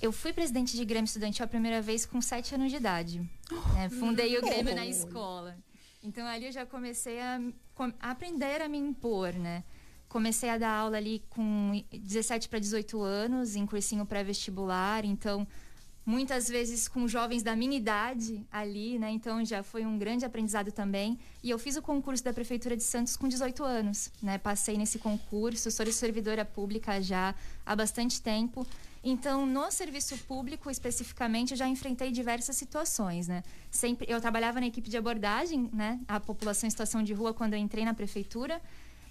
Eu 0.00 0.10
fui 0.10 0.32
presidente 0.32 0.76
de 0.76 0.84
Grêmio 0.84 1.06
Estudantil 1.06 1.44
a 1.44 1.48
primeira 1.48 1.80
vez 1.80 2.04
com 2.04 2.20
sete 2.20 2.52
anos 2.52 2.68
de 2.72 2.78
idade. 2.78 3.22
Né? 3.74 3.88
Fundei 3.88 4.36
o 4.36 4.42
Grêmio 4.42 4.74
na 4.74 4.84
escola. 4.84 5.56
Então 6.02 6.26
ali 6.26 6.46
eu 6.46 6.52
já 6.52 6.66
comecei 6.66 7.20
a, 7.20 7.40
a 8.00 8.10
aprender 8.10 8.60
a 8.60 8.68
me 8.68 8.76
impor, 8.76 9.32
né? 9.34 9.62
Comecei 10.08 10.50
a 10.50 10.58
dar 10.58 10.72
aula 10.72 10.96
ali 10.96 11.22
com 11.30 11.84
17 11.92 12.48
para 12.48 12.58
18 12.58 13.00
anos, 13.00 13.54
em 13.54 13.64
cursinho 13.64 14.04
pré-vestibular. 14.04 15.04
Então, 15.04 15.46
muitas 16.04 16.48
vezes 16.48 16.88
com 16.88 17.06
jovens 17.06 17.42
da 17.42 17.54
minha 17.54 17.76
idade 17.76 18.44
ali, 18.50 18.98
né? 18.98 19.10
Então 19.10 19.44
já 19.44 19.62
foi 19.62 19.84
um 19.86 19.98
grande 19.98 20.24
aprendizado 20.24 20.72
também. 20.72 21.18
E 21.42 21.50
eu 21.50 21.58
fiz 21.58 21.76
o 21.76 21.82
concurso 21.82 22.22
da 22.24 22.32
prefeitura 22.32 22.76
de 22.76 22.82
Santos 22.82 23.16
com 23.16 23.28
18 23.28 23.62
anos, 23.62 24.10
né? 24.22 24.38
Passei 24.38 24.76
nesse 24.76 24.98
concurso, 24.98 25.70
sou 25.70 25.86
servidora 25.92 26.44
pública 26.44 27.00
já 27.00 27.34
há 27.64 27.76
bastante 27.76 28.20
tempo. 28.20 28.66
Então, 29.04 29.44
no 29.44 29.68
serviço 29.70 30.16
público 30.18 30.70
especificamente, 30.70 31.50
eu 31.50 31.56
já 31.56 31.66
enfrentei 31.66 32.12
diversas 32.12 32.54
situações, 32.54 33.26
né? 33.26 33.42
Sempre 33.68 34.06
eu 34.08 34.20
trabalhava 34.20 34.60
na 34.60 34.66
equipe 34.66 34.88
de 34.88 34.96
abordagem, 34.96 35.68
né, 35.72 35.98
a 36.06 36.20
população 36.20 36.68
em 36.68 36.70
situação 36.70 37.02
de 37.02 37.12
rua 37.12 37.34
quando 37.34 37.54
eu 37.54 37.58
entrei 37.58 37.84
na 37.84 37.94
prefeitura. 37.94 38.60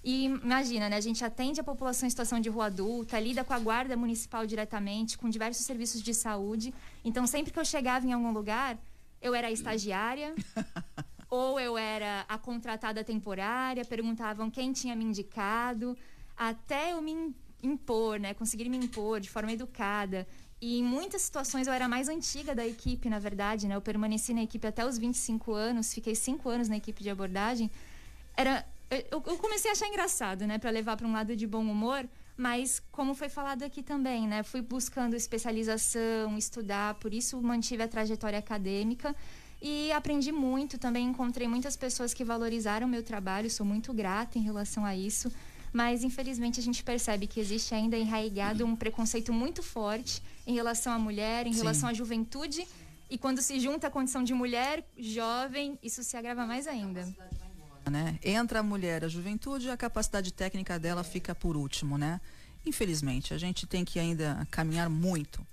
E 0.04 0.24
imagina, 0.24 0.88
né? 0.88 0.96
A 0.96 1.00
gente 1.00 1.24
atende 1.24 1.60
a 1.60 1.64
população 1.64 2.06
em 2.06 2.10
situação 2.10 2.40
de 2.40 2.48
rua 2.48 2.66
adulta, 2.66 3.20
lida 3.20 3.44
com 3.44 3.52
a 3.52 3.58
guarda 3.58 3.96
municipal 3.96 4.44
diretamente, 4.44 5.16
com 5.16 5.28
diversos 5.28 5.64
serviços 5.64 6.02
de 6.02 6.12
saúde. 6.12 6.74
Então, 7.04 7.26
sempre 7.26 7.52
que 7.52 7.58
eu 7.58 7.64
chegava 7.64 8.04
em 8.06 8.12
algum 8.12 8.32
lugar, 8.32 8.76
eu 9.20 9.34
era 9.34 9.46
a 9.46 9.52
estagiária, 9.52 10.34
ou 11.30 11.60
eu 11.60 11.78
era 11.78 12.24
a 12.28 12.36
contratada 12.36 13.04
temporária, 13.04 13.84
perguntavam 13.84 14.50
quem 14.50 14.72
tinha 14.72 14.96
me 14.96 15.04
indicado, 15.04 15.96
até 16.36 16.92
eu 16.92 17.00
me 17.00 17.32
impor, 17.62 18.18
né? 18.18 18.34
Conseguir 18.34 18.68
me 18.68 18.76
impor 18.76 19.20
de 19.20 19.30
forma 19.30 19.52
educada. 19.52 20.26
E 20.60 20.78
em 20.80 20.84
muitas 20.84 21.22
situações 21.22 21.68
eu 21.68 21.72
era 21.72 21.88
mais 21.88 22.08
antiga 22.08 22.56
da 22.56 22.66
equipe, 22.66 23.08
na 23.08 23.20
verdade, 23.20 23.68
né? 23.68 23.76
Eu 23.76 23.80
permaneci 23.80 24.34
na 24.34 24.42
equipe 24.42 24.66
até 24.66 24.84
os 24.84 24.98
25 24.98 25.52
anos, 25.52 25.94
fiquei 25.94 26.16
5 26.16 26.48
anos 26.48 26.68
na 26.68 26.76
equipe 26.76 27.02
de 27.04 27.10
abordagem. 27.10 27.70
Era 28.36 28.66
eu, 29.10 29.22
eu 29.26 29.38
comecei 29.38 29.70
a 29.70 29.72
achar 29.72 29.88
engraçado, 29.88 30.46
né, 30.46 30.58
para 30.58 30.70
levar 30.70 30.96
para 30.96 31.06
um 31.06 31.12
lado 31.12 31.34
de 31.34 31.46
bom 31.46 31.64
humor, 31.64 32.06
mas 32.36 32.82
como 32.90 33.14
foi 33.14 33.28
falado 33.28 33.62
aqui 33.62 33.82
também, 33.82 34.26
né, 34.26 34.42
fui 34.42 34.60
buscando 34.62 35.14
especialização, 35.14 36.36
estudar, 36.36 36.94
por 36.94 37.12
isso 37.14 37.40
mantive 37.40 37.82
a 37.82 37.88
trajetória 37.88 38.38
acadêmica 38.38 39.14
E 39.64 39.92
aprendi 39.92 40.32
muito, 40.32 40.76
também 40.76 41.06
encontrei 41.06 41.46
muitas 41.46 41.76
pessoas 41.76 42.12
que 42.12 42.24
valorizaram 42.24 42.88
meu 42.88 43.02
trabalho, 43.02 43.48
sou 43.48 43.64
muito 43.64 43.92
grata 43.94 44.36
em 44.36 44.42
relação 44.42 44.84
a 44.84 44.96
isso. 44.96 45.30
Mas 45.72 46.02
infelizmente 46.02 46.58
a 46.58 46.62
gente 46.62 46.82
percebe 46.82 47.28
que 47.28 47.38
existe 47.38 47.72
ainda 47.72 47.96
enraigado 47.96 48.66
um 48.66 48.74
preconceito 48.74 49.32
muito 49.32 49.62
forte 49.62 50.20
em 50.46 50.52
relação 50.52 50.92
à 50.92 50.98
mulher, 50.98 51.46
em 51.46 51.52
Sim. 51.52 51.60
relação 51.60 51.88
à 51.88 51.94
juventude. 51.94 52.66
E 53.08 53.16
quando 53.16 53.40
se 53.40 53.60
junta 53.60 53.86
a 53.86 53.90
condição 53.90 54.24
de 54.24 54.34
mulher, 54.34 54.84
jovem, 54.98 55.78
isso 55.80 56.02
se 56.02 56.16
agrava 56.16 56.44
mais 56.44 56.66
ainda. 56.66 57.02
Né? 57.90 58.18
Entra 58.22 58.60
a 58.60 58.62
mulher, 58.62 59.04
a 59.04 59.08
juventude, 59.08 59.70
a 59.70 59.76
capacidade 59.76 60.32
técnica 60.32 60.78
dela 60.78 61.02
fica 61.02 61.34
por 61.34 61.56
último, 61.56 61.96
né? 61.98 62.20
Infelizmente, 62.64 63.34
a 63.34 63.38
gente 63.38 63.66
tem 63.66 63.84
que 63.84 63.98
ainda 63.98 64.46
caminhar 64.50 64.88
muito. 64.88 65.44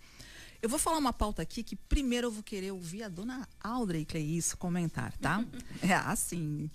Eu 0.61 0.69
vou 0.69 0.77
falar 0.77 0.97
uma 0.97 1.13
pauta 1.13 1.41
aqui 1.41 1.63
que 1.63 1.75
primeiro 1.75 2.27
eu 2.27 2.31
vou 2.31 2.43
querer 2.43 2.71
ouvir 2.71 3.03
a 3.03 3.09
dona 3.09 3.47
Audrey 3.63 4.05
Cleis 4.05 4.53
comentar, 4.53 5.15
tá? 5.17 5.43
é 5.81 5.93
assim. 5.93 6.69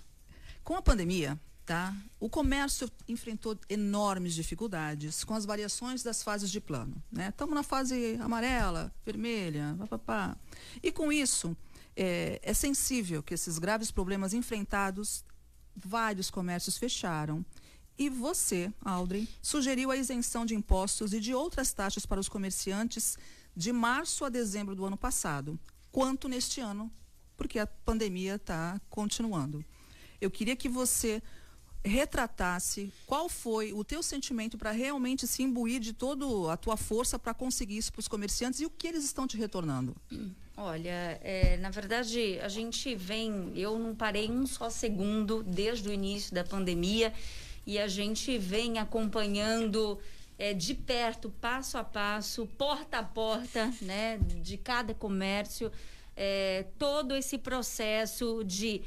Com 0.63 0.75
a 0.75 0.83
pandemia, 0.83 1.39
tá? 1.67 1.95
O 2.19 2.29
comércio 2.29 2.91
enfrentou 3.07 3.59
enormes 3.69 4.35
dificuldades 4.35 5.23
com 5.25 5.35
as 5.35 5.45
variações 5.45 6.03
das 6.03 6.23
fases 6.23 6.51
de 6.51 6.61
plano, 6.61 7.03
né? 7.13 7.29
Estamos 7.29 7.55
na 7.55 7.63
fase 7.63 8.19
amarela, 8.21 8.93
vermelha, 9.05 9.77
papapá. 9.79 10.37
E 10.83 10.91
com 10.91 11.13
isso, 11.13 11.57
é, 11.97 12.41
é 12.43 12.55
sensível 12.55 13.23
que 13.23 13.35
esses 13.35 13.59
graves 13.59 13.91
problemas 13.91 14.33
enfrentados, 14.33 15.25
vários 15.77 16.31
comércios 16.31 16.77
fecharam. 16.77 17.45
E 17.97 18.09
você, 18.09 18.73
Audrey, 18.85 19.29
sugeriu 19.41 19.91
a 19.91 19.97
isenção 19.97 20.45
de 20.45 20.55
impostos 20.55 21.13
e 21.13 21.21
de 21.21 21.33
outras 21.33 21.73
taxas 21.73 22.05
para 22.05 22.21
os 22.21 22.29
comerciantes 22.29 23.17
de 23.57 23.73
março 23.73 24.25
a 24.25 24.29
dezembro 24.29 24.75
do 24.75 24.85
ano 24.85 24.97
passado, 24.97 25.59
quanto 25.93 26.29
neste 26.29 26.61
ano, 26.61 26.91
porque 27.37 27.59
a 27.59 27.67
pandemia 27.67 28.35
está 28.35 28.81
continuando. 28.91 29.65
Eu 30.21 30.31
queria 30.31 30.57
que 30.57 30.69
você 30.69 31.23
retratasse 31.85 32.93
qual 33.07 33.29
foi 33.29 33.73
o 33.73 33.85
teu 33.85 34.03
sentimento 34.03 34.57
para 34.57 34.71
realmente 34.71 35.27
se 35.27 35.43
imbuir 35.43 35.81
de 35.81 35.93
toda 35.93 36.25
a 36.53 36.57
tua 36.57 36.77
força 36.77 37.19
para 37.19 37.35
conseguir 37.35 37.77
isso 37.77 37.93
para 37.93 38.01
os 38.01 38.09
comerciantes 38.09 38.61
e 38.61 38.67
o 38.67 38.71
que 38.71 38.89
eles 38.89 39.05
estão 39.05 39.27
te 39.27 39.37
retornando. 39.37 39.95
Olha, 40.57 41.19
é, 41.23 41.57
na 41.57 41.71
verdade, 41.71 42.39
a 42.41 42.49
gente 42.49 42.95
vem. 42.95 43.53
Eu 43.57 43.77
não 43.77 43.95
parei 43.95 44.31
um 44.31 44.47
só 44.47 44.71
segundo 44.71 45.43
desde 45.43 45.89
o 45.89 45.93
início 45.93 46.33
da 46.33 46.45
pandemia 46.45 47.13
e 47.67 47.77
a 47.79 47.89
gente 47.89 48.39
vem 48.39 48.79
acompanhando 48.79 49.99
é, 50.39 50.53
de 50.53 50.75
perto, 50.75 51.29
passo 51.41 51.77
a 51.77 51.83
passo, 51.83 52.47
porta 52.59 52.99
a 52.99 53.03
porta, 53.03 53.73
né, 53.81 54.19
de 54.19 54.57
cada 54.57 54.95
comércio, 54.95 55.73
é, 56.17 56.67
todo 56.79 57.17
esse 57.17 57.39
processo 57.39 58.45
de 58.45 58.83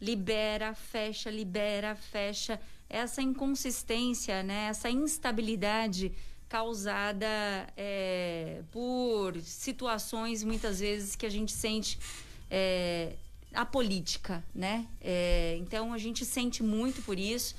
libera, 0.00 0.74
fecha, 0.74 1.30
libera, 1.30 1.96
fecha, 1.96 2.60
essa 2.88 3.22
inconsistência, 3.22 4.42
né, 4.42 4.66
essa 4.68 4.90
instabilidade 4.90 6.12
causada 6.48 7.26
é, 7.76 8.62
por 8.70 9.36
situações 9.42 10.44
muitas 10.44 10.80
vezes 10.80 11.16
que 11.16 11.26
a 11.26 11.30
gente 11.30 11.52
sente 11.52 11.98
é, 12.50 13.14
a 13.52 13.64
política, 13.64 14.44
né? 14.54 14.86
É, 15.00 15.56
então 15.58 15.92
a 15.92 15.98
gente 15.98 16.24
sente 16.24 16.62
muito 16.62 17.02
por 17.02 17.18
isso, 17.18 17.54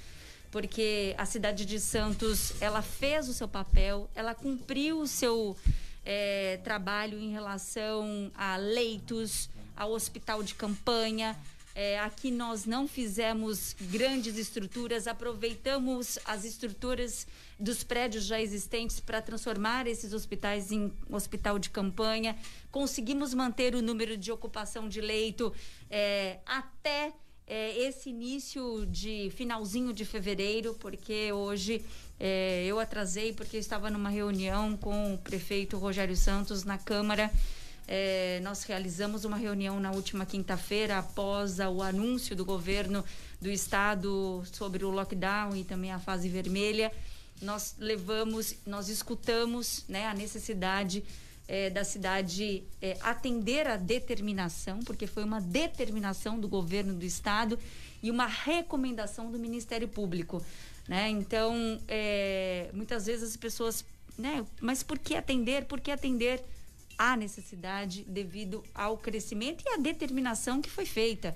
porque 0.52 1.16
a 1.18 1.26
cidade 1.26 1.66
de 1.66 1.80
Santos 1.80 2.54
ela 2.62 2.82
fez 2.82 3.28
o 3.28 3.34
seu 3.34 3.48
papel, 3.48 4.10
ela 4.16 4.34
cumpriu 4.34 5.00
o 5.00 5.08
seu 5.08 5.58
é, 6.06 6.60
trabalho 6.64 7.20
em 7.20 7.32
relação 7.32 8.32
a 8.36 8.56
leitos, 8.56 9.50
ao 9.76 9.92
hospital 9.92 10.42
de 10.42 10.56
campanha. 10.56 11.36
É, 11.80 12.00
aqui 12.00 12.32
nós 12.32 12.66
não 12.66 12.88
fizemos 12.88 13.76
grandes 13.80 14.36
estruturas, 14.36 15.06
aproveitamos 15.06 16.18
as 16.26 16.44
estruturas 16.44 17.28
dos 17.60 17.84
prédios 17.84 18.26
já 18.26 18.42
existentes 18.42 19.00
para 19.00 19.22
transformar 19.22 19.86
esses 19.86 20.12
hospitais 20.12 20.72
em 20.72 20.92
hospital 21.08 21.60
de 21.60 21.70
campanha. 21.70 22.36
Conseguimos 22.72 23.32
manter 23.32 23.76
o 23.76 23.82
número 23.84 24.18
de 24.18 24.32
ocupação 24.32 24.90
de 24.90 25.00
leito 25.00 25.54
é, 25.88 26.40
até 26.48 27.14
é, 27.46 27.78
esse 27.78 28.10
início 28.10 28.84
de 28.88 29.30
finalzinho 29.36 29.94
de 29.94 30.04
fevereiro, 30.04 30.74
porque 30.80 31.32
hoje 31.32 31.86
é, 32.20 32.66
eu 32.66 32.80
atrasei 32.80 33.34
porque 33.34 33.56
estava 33.56 33.92
numa 33.92 34.10
reunião 34.10 34.76
com 34.76 35.14
o 35.14 35.18
prefeito 35.20 35.78
Rogério 35.78 36.16
Santos 36.16 36.64
na 36.64 36.80
Câmara. 36.80 37.32
É, 37.88 38.42
nós 38.44 38.64
realizamos 38.64 39.24
uma 39.24 39.38
reunião 39.38 39.80
na 39.80 39.92
última 39.92 40.26
quinta-feira, 40.26 40.98
após 40.98 41.60
o 41.60 41.82
anúncio 41.82 42.36
do 42.36 42.44
governo 42.44 43.04
do 43.40 43.50
estado 43.50 44.44
sobre 44.52 44.84
o 44.84 44.90
lockdown 44.90 45.56
e 45.56 45.64
também 45.64 45.92
a 45.92 46.00
fase 46.00 46.28
vermelha. 46.28 46.92
Nós 47.42 47.76
levamos, 47.80 48.56
nós 48.66 48.90
escutamos 48.90 49.86
né, 49.88 50.06
a 50.08 50.14
necessidade 50.14 51.04
é, 51.48 51.70
da 51.70 51.84
cidade 51.84 52.64
é, 52.82 52.98
atender 53.00 53.68
a 53.68 53.78
determinação, 53.78 54.80
porque 54.80 55.08
foi 55.08 55.24
uma 55.24 55.40
determinação 55.40 56.38
do 56.38 56.48
governo 56.48 56.94
do 56.94 57.06
estado 57.06 57.58
e 58.04 58.12
uma 58.12 58.26
recomendação 58.26 59.32
do 59.32 59.40
Ministério 59.40 59.88
Público. 59.88 60.44
Né? 60.88 61.10
Então, 61.10 61.80
é, 61.88 62.70
muitas 62.74 63.06
vezes 63.06 63.30
as 63.30 63.38
pessoas, 63.38 63.86
né, 64.18 64.46
mas 64.60 64.84
por 64.84 65.00
que 65.00 65.16
atender? 65.16 65.66
Por 65.66 65.80
que 65.80 65.92
atender? 65.92 66.44
Há 66.98 67.16
necessidade 67.16 68.04
devido 68.08 68.64
ao 68.74 68.98
crescimento 68.98 69.64
e 69.66 69.70
à 69.70 69.78
determinação 69.78 70.62
que 70.62 70.70
foi 70.70 70.86
feita. 70.86 71.36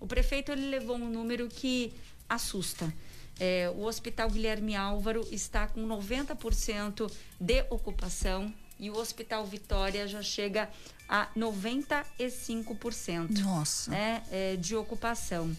O 0.00 0.06
prefeito 0.06 0.52
ele 0.52 0.68
levou 0.68 0.96
um 0.96 1.08
número 1.08 1.48
que 1.48 1.92
assusta. 2.28 2.92
É, 3.38 3.70
o 3.76 3.82
Hospital 3.82 4.30
Guilherme 4.30 4.74
Álvaro 4.74 5.26
está 5.30 5.66
com 5.66 5.86
90% 5.86 7.12
de 7.38 7.66
ocupação 7.70 8.50
e 8.78 8.90
o 8.90 8.96
Hospital 8.96 9.44
Vitória 9.46 10.08
já 10.08 10.22
chega 10.22 10.70
a 11.08 11.28
95%. 11.36 13.40
Nossa. 13.40 13.90
Né, 13.90 14.22
é, 14.30 14.56
de 14.56 14.74
ocupação. 14.74 15.54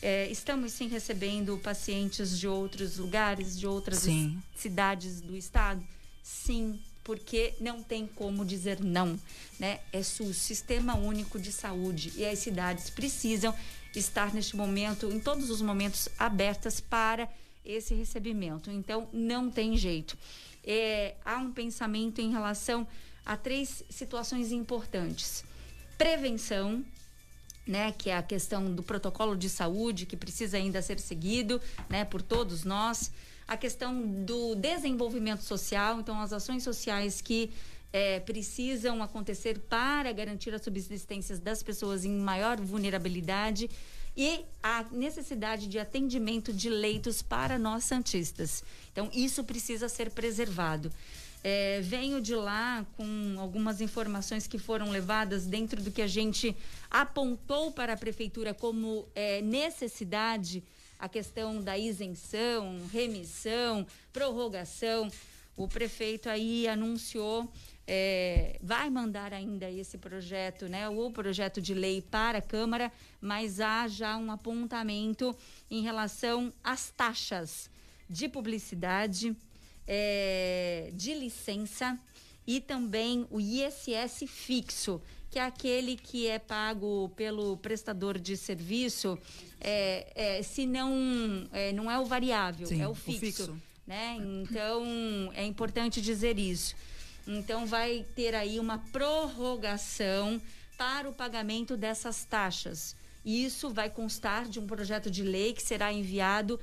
É, 0.00 0.28
estamos 0.30 0.72
sim 0.72 0.88
recebendo 0.88 1.58
pacientes 1.58 2.38
de 2.38 2.46
outros 2.46 2.98
lugares, 2.98 3.58
de 3.58 3.66
outras 3.66 4.00
Sim. 4.00 4.38
cidades 4.54 5.22
do 5.22 5.34
estado? 5.34 5.82
Sim, 6.22 6.78
porque 7.04 7.54
não 7.60 7.82
tem 7.82 8.06
como 8.06 8.44
dizer 8.44 8.82
não, 8.82 9.20
né? 9.60 9.80
É 9.92 10.02
SUS, 10.02 10.38
Sistema 10.38 10.96
Único 10.96 11.38
de 11.38 11.52
Saúde, 11.52 12.12
e 12.16 12.24
as 12.24 12.38
cidades 12.38 12.88
precisam 12.88 13.54
estar 13.94 14.32
neste 14.34 14.56
momento, 14.56 15.12
em 15.12 15.20
todos 15.20 15.50
os 15.50 15.60
momentos, 15.60 16.08
abertas 16.18 16.80
para 16.80 17.28
esse 17.64 17.94
recebimento. 17.94 18.70
Então, 18.70 19.08
não 19.12 19.50
tem 19.50 19.76
jeito. 19.76 20.16
É, 20.64 21.14
há 21.24 21.36
um 21.36 21.52
pensamento 21.52 22.20
em 22.20 22.32
relação 22.32 22.86
a 23.24 23.36
três 23.36 23.84
situações 23.90 24.50
importantes: 24.50 25.44
prevenção, 25.98 26.84
né, 27.66 27.92
que 27.92 28.10
é 28.10 28.16
a 28.16 28.22
questão 28.22 28.74
do 28.74 28.82
protocolo 28.82 29.36
de 29.36 29.48
saúde 29.48 30.06
que 30.06 30.16
precisa 30.16 30.56
ainda 30.56 30.82
ser 30.82 30.98
seguido, 30.98 31.60
né, 31.88 32.04
por 32.04 32.20
todos 32.22 32.64
nós, 32.64 33.10
a 33.46 33.56
questão 33.56 34.00
do 34.24 34.54
desenvolvimento 34.54 35.42
social, 35.42 36.00
então 36.00 36.20
as 36.20 36.32
ações 36.32 36.62
sociais 36.62 37.20
que 37.20 37.50
eh, 37.92 38.20
precisam 38.20 39.02
acontecer 39.02 39.58
para 39.58 40.10
garantir 40.12 40.54
a 40.54 40.58
subsistência 40.58 41.36
das 41.38 41.62
pessoas 41.62 42.04
em 42.04 42.12
maior 42.12 42.60
vulnerabilidade 42.60 43.70
e 44.16 44.44
a 44.62 44.84
necessidade 44.92 45.66
de 45.66 45.78
atendimento 45.78 46.52
de 46.52 46.70
leitos 46.70 47.22
para 47.22 47.58
nós 47.58 47.84
santistas. 47.84 48.62
Então 48.92 49.10
isso 49.12 49.42
precisa 49.44 49.88
ser 49.88 50.10
preservado. 50.10 50.92
É, 51.46 51.82
venho 51.82 52.22
de 52.22 52.34
lá 52.34 52.86
com 52.96 53.36
algumas 53.38 53.82
informações 53.82 54.46
que 54.46 54.58
foram 54.58 54.90
levadas 54.90 55.44
dentro 55.44 55.82
do 55.82 55.90
que 55.90 56.00
a 56.00 56.06
gente 56.06 56.56
apontou 56.90 57.70
para 57.70 57.92
a 57.92 57.96
prefeitura 57.98 58.54
como 58.54 59.06
é, 59.14 59.42
necessidade, 59.42 60.64
a 60.98 61.08
questão 61.08 61.60
da 61.60 61.78
isenção, 61.78 62.86
remissão, 62.92 63.86
prorrogação. 64.12 65.10
O 65.56 65.68
prefeito 65.68 66.28
aí 66.28 66.66
anunciou, 66.66 67.48
é, 67.86 68.58
vai 68.62 68.88
mandar 68.90 69.32
ainda 69.32 69.70
esse 69.70 69.98
projeto, 69.98 70.68
né, 70.68 70.88
o 70.88 71.10
projeto 71.10 71.60
de 71.60 71.74
lei 71.74 72.02
para 72.02 72.38
a 72.38 72.42
Câmara, 72.42 72.90
mas 73.20 73.60
há 73.60 73.86
já 73.86 74.16
um 74.16 74.30
apontamento 74.30 75.36
em 75.70 75.82
relação 75.82 76.52
às 76.62 76.90
taxas 76.90 77.70
de 78.08 78.28
publicidade, 78.28 79.36
é, 79.86 80.90
de 80.94 81.14
licença 81.14 81.98
e 82.46 82.60
também 82.60 83.26
o 83.30 83.40
ISS 83.40 84.24
fixo, 84.26 85.00
que 85.34 85.38
é 85.40 85.42
aquele 85.42 85.96
que 85.96 86.28
é 86.28 86.38
pago 86.38 87.08
pelo 87.16 87.56
prestador 87.56 88.20
de 88.20 88.36
serviço, 88.36 89.18
é, 89.60 90.12
é, 90.14 90.42
se 90.44 90.64
não, 90.64 91.48
é, 91.50 91.72
não 91.72 91.90
é 91.90 91.98
o 91.98 92.04
variável, 92.04 92.68
Sim, 92.68 92.80
é 92.80 92.86
o 92.86 92.92
o 92.92 92.94
fixo. 92.94 93.18
fixo. 93.18 93.62
Né? 93.84 94.16
Então, 94.20 94.84
é 95.34 95.44
importante 95.44 96.00
dizer 96.00 96.38
isso. 96.38 96.76
Então, 97.26 97.66
vai 97.66 98.06
ter 98.14 98.32
aí 98.32 98.60
uma 98.60 98.78
prorrogação 98.92 100.40
para 100.78 101.10
o 101.10 101.12
pagamento 101.12 101.76
dessas 101.76 102.24
taxas. 102.24 102.94
E 103.24 103.44
isso 103.44 103.70
vai 103.70 103.90
constar 103.90 104.48
de 104.48 104.60
um 104.60 104.68
projeto 104.68 105.10
de 105.10 105.24
lei 105.24 105.52
que 105.52 105.62
será 105.62 105.92
enviado 105.92 106.60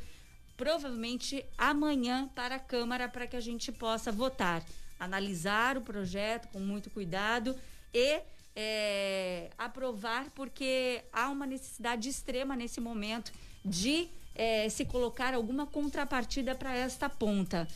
provavelmente 0.55 1.43
amanhã 1.57 2.29
para 2.33 2.55
a 2.55 2.59
Câmara 2.59 3.09
para 3.09 3.27
que 3.27 3.35
a 3.35 3.41
gente 3.41 3.69
possa 3.69 4.13
votar, 4.13 4.63
analisar 4.97 5.77
o 5.77 5.81
projeto 5.81 6.47
com 6.53 6.59
muito 6.61 6.89
cuidado 6.89 7.53
e 7.93 8.21
é, 8.55 9.49
aprovar, 9.57 10.29
porque 10.35 11.03
há 11.11 11.29
uma 11.29 11.45
necessidade 11.45 12.09
extrema 12.09 12.55
nesse 12.55 12.79
momento 12.79 13.31
de 13.63 14.07
é, 14.35 14.67
se 14.69 14.85
colocar 14.85 15.33
alguma 15.33 15.65
contrapartida 15.65 16.55
para 16.55 16.75
esta 16.75 17.09
ponta. 17.09 17.67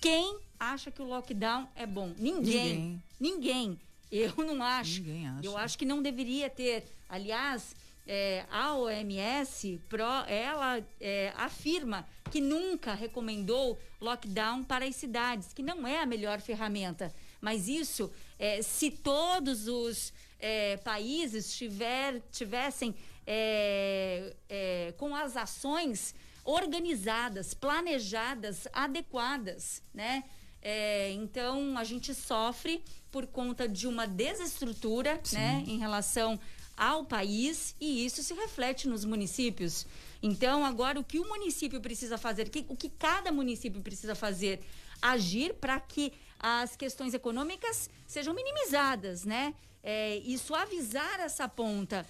Quem 0.00 0.38
acha 0.58 0.90
que 0.90 1.02
o 1.02 1.06
lockdown 1.06 1.68
é 1.74 1.86
bom? 1.86 2.12
Ninguém. 2.18 3.02
Ninguém. 3.18 3.70
Ninguém. 3.70 3.80
Eu 4.10 4.34
não 4.38 4.62
acho. 4.62 5.00
Ninguém 5.00 5.28
acha. 5.28 5.46
Eu 5.46 5.56
acho 5.56 5.78
que 5.78 5.84
não 5.84 6.02
deveria 6.02 6.50
ter. 6.50 6.84
Aliás, 7.08 7.74
é, 8.06 8.44
a 8.50 8.74
OMS, 8.74 9.80
pro, 9.88 10.02
ela 10.26 10.84
é, 11.00 11.32
afirma 11.36 12.06
que 12.30 12.40
nunca 12.40 12.94
recomendou 12.94 13.78
lockdown 14.00 14.64
para 14.64 14.84
as 14.84 14.96
cidades, 14.96 15.52
que 15.52 15.62
não 15.62 15.86
é 15.86 16.00
a 16.00 16.06
melhor 16.06 16.40
ferramenta. 16.40 17.14
Mas 17.40 17.68
isso, 17.68 18.10
é, 18.40 18.62
se 18.62 18.90
todos 18.90 19.68
os 19.68 20.14
é, 20.38 20.78
países 20.78 21.54
tiver, 21.54 22.22
tivessem 22.32 22.94
é, 23.26 24.34
é, 24.48 24.94
com 24.96 25.14
as 25.14 25.36
ações 25.36 26.14
organizadas, 26.42 27.52
planejadas, 27.52 28.66
adequadas, 28.72 29.82
né? 29.92 30.24
É, 30.62 31.12
então 31.12 31.76
a 31.76 31.84
gente 31.84 32.14
sofre 32.14 32.82
por 33.12 33.26
conta 33.26 33.68
de 33.68 33.86
uma 33.86 34.06
desestrutura, 34.06 35.20
Sim. 35.22 35.36
né, 35.36 35.64
em 35.66 35.78
relação 35.78 36.38
ao 36.76 37.04
país 37.04 37.74
e 37.80 38.04
isso 38.04 38.22
se 38.22 38.32
reflete 38.32 38.88
nos 38.88 39.04
municípios. 39.04 39.86
Então 40.22 40.64
agora 40.64 40.98
o 40.98 41.04
que 41.04 41.18
o 41.18 41.28
município 41.28 41.80
precisa 41.80 42.16
fazer, 42.16 42.50
o 42.68 42.76
que 42.76 42.88
cada 42.88 43.30
município 43.30 43.80
precisa 43.80 44.14
fazer, 44.14 44.60
agir 45.00 45.54
para 45.54 45.78
que 45.80 46.12
as 46.40 46.74
questões 46.74 47.12
econômicas 47.12 47.90
sejam 48.06 48.34
minimizadas, 48.34 49.24
né? 49.24 49.54
É, 49.82 50.16
e 50.18 50.36
suavizar 50.38 51.20
essa 51.20 51.48
ponta. 51.48 52.06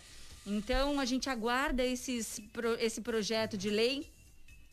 Então 0.46 0.98
a 0.98 1.04
gente 1.04 1.28
aguarda 1.28 1.84
esses, 1.84 2.40
esse 2.78 3.00
projeto 3.00 3.56
de 3.56 3.68
lei. 3.68 4.08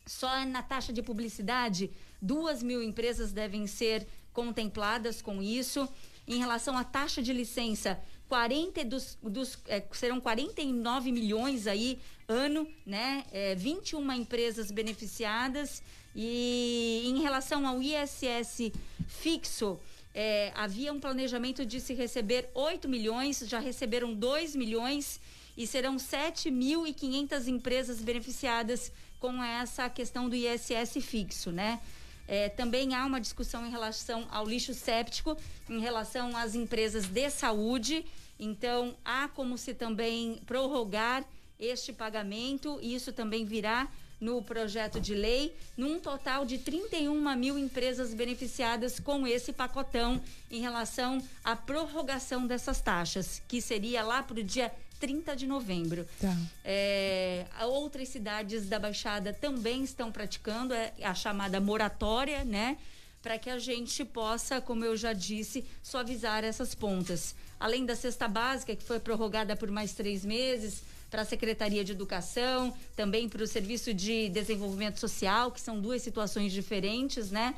Só 0.06 0.44
na 0.46 0.62
taxa 0.62 0.92
de 0.92 1.02
publicidade, 1.02 1.90
duas 2.22 2.62
mil 2.62 2.82
empresas 2.82 3.32
devem 3.32 3.66
ser 3.66 4.06
contempladas 4.32 5.20
com 5.20 5.42
isso. 5.42 5.88
Em 6.26 6.38
relação 6.38 6.76
à 6.76 6.84
taxa 6.84 7.20
de 7.20 7.32
licença, 7.32 8.00
40 8.28 8.84
dos, 8.84 9.18
dos 9.22 9.58
é, 9.66 9.82
serão 9.92 10.20
49 10.20 11.10
milhões 11.10 11.66
aí 11.66 11.98
ano, 12.26 12.68
né? 12.84 13.24
É, 13.32 13.54
21 13.54 14.12
empresas 14.12 14.70
beneficiadas 14.70 15.82
e 16.14 17.02
em 17.06 17.20
relação 17.20 17.66
ao 17.66 17.80
ISS 17.82 18.72
fixo, 19.06 19.78
é, 20.14 20.52
havia 20.54 20.92
um 20.92 20.98
planejamento 20.98 21.64
de 21.64 21.80
se 21.80 21.94
receber 21.94 22.50
8 22.54 22.88
milhões, 22.88 23.38
já 23.46 23.58
receberam 23.58 24.14
2 24.14 24.56
milhões 24.56 25.20
e 25.56 25.66
serão 25.66 25.96
7.500 25.96 27.46
empresas 27.46 28.00
beneficiadas 28.00 28.92
com 29.20 29.42
essa 29.42 29.88
questão 29.90 30.28
do 30.28 30.34
ISS 30.34 30.98
fixo, 31.02 31.50
né? 31.50 31.80
É, 32.26 32.48
também 32.48 32.94
há 32.94 33.06
uma 33.06 33.20
discussão 33.20 33.66
em 33.66 33.70
relação 33.70 34.26
ao 34.30 34.46
lixo 34.46 34.74
séptico, 34.74 35.36
em 35.68 35.80
relação 35.80 36.36
às 36.36 36.54
empresas 36.54 37.06
de 37.06 37.30
saúde. 37.30 38.04
Então, 38.38 38.94
há 39.04 39.28
como 39.28 39.56
se 39.56 39.72
também 39.72 40.40
prorrogar 40.46 41.24
este 41.58 41.92
pagamento, 41.92 42.78
e 42.82 42.94
isso 42.94 43.12
também 43.12 43.44
virá 43.44 43.88
no 44.20 44.42
projeto 44.42 45.00
de 45.00 45.14
lei, 45.14 45.54
num 45.76 46.00
total 46.00 46.44
de 46.44 46.58
31 46.58 47.36
mil 47.36 47.58
empresas 47.58 48.12
beneficiadas 48.12 48.98
com 48.98 49.26
esse 49.26 49.52
pacotão 49.52 50.20
em 50.50 50.60
relação 50.60 51.22
à 51.44 51.54
prorrogação 51.54 52.46
dessas 52.46 52.80
taxas, 52.80 53.40
que 53.46 53.60
seria 53.60 54.02
lá 54.02 54.22
para 54.22 54.40
o 54.40 54.42
dia 54.42 54.72
30 54.98 55.36
de 55.36 55.46
novembro. 55.46 56.06
Tá. 56.20 56.36
É, 56.64 57.46
outras 57.62 58.08
cidades 58.08 58.68
da 58.68 58.78
Baixada 58.78 59.32
também 59.32 59.84
estão 59.84 60.10
praticando 60.10 60.74
é, 60.74 60.92
a 61.02 61.14
chamada 61.14 61.60
moratória, 61.60 62.44
né? 62.44 62.76
Para 63.22 63.38
que 63.38 63.50
a 63.50 63.58
gente 63.58 64.04
possa, 64.04 64.60
como 64.60 64.84
eu 64.84 64.96
já 64.96 65.12
disse, 65.12 65.64
suavizar 65.82 66.44
essas 66.44 66.74
pontas. 66.74 67.34
Além 67.58 67.84
da 67.84 67.96
cesta 67.96 68.28
básica, 68.28 68.76
que 68.76 68.84
foi 68.84 69.00
prorrogada 69.00 69.56
por 69.56 69.70
mais 69.70 69.92
três 69.92 70.24
meses, 70.24 70.82
para 71.10 71.22
a 71.22 71.24
Secretaria 71.24 71.84
de 71.84 71.92
Educação, 71.92 72.76
também 72.94 73.28
para 73.28 73.42
o 73.42 73.46
Serviço 73.46 73.94
de 73.94 74.28
Desenvolvimento 74.28 74.98
Social, 74.98 75.50
que 75.50 75.60
são 75.60 75.80
duas 75.80 76.02
situações 76.02 76.52
diferentes, 76.52 77.30
né? 77.30 77.54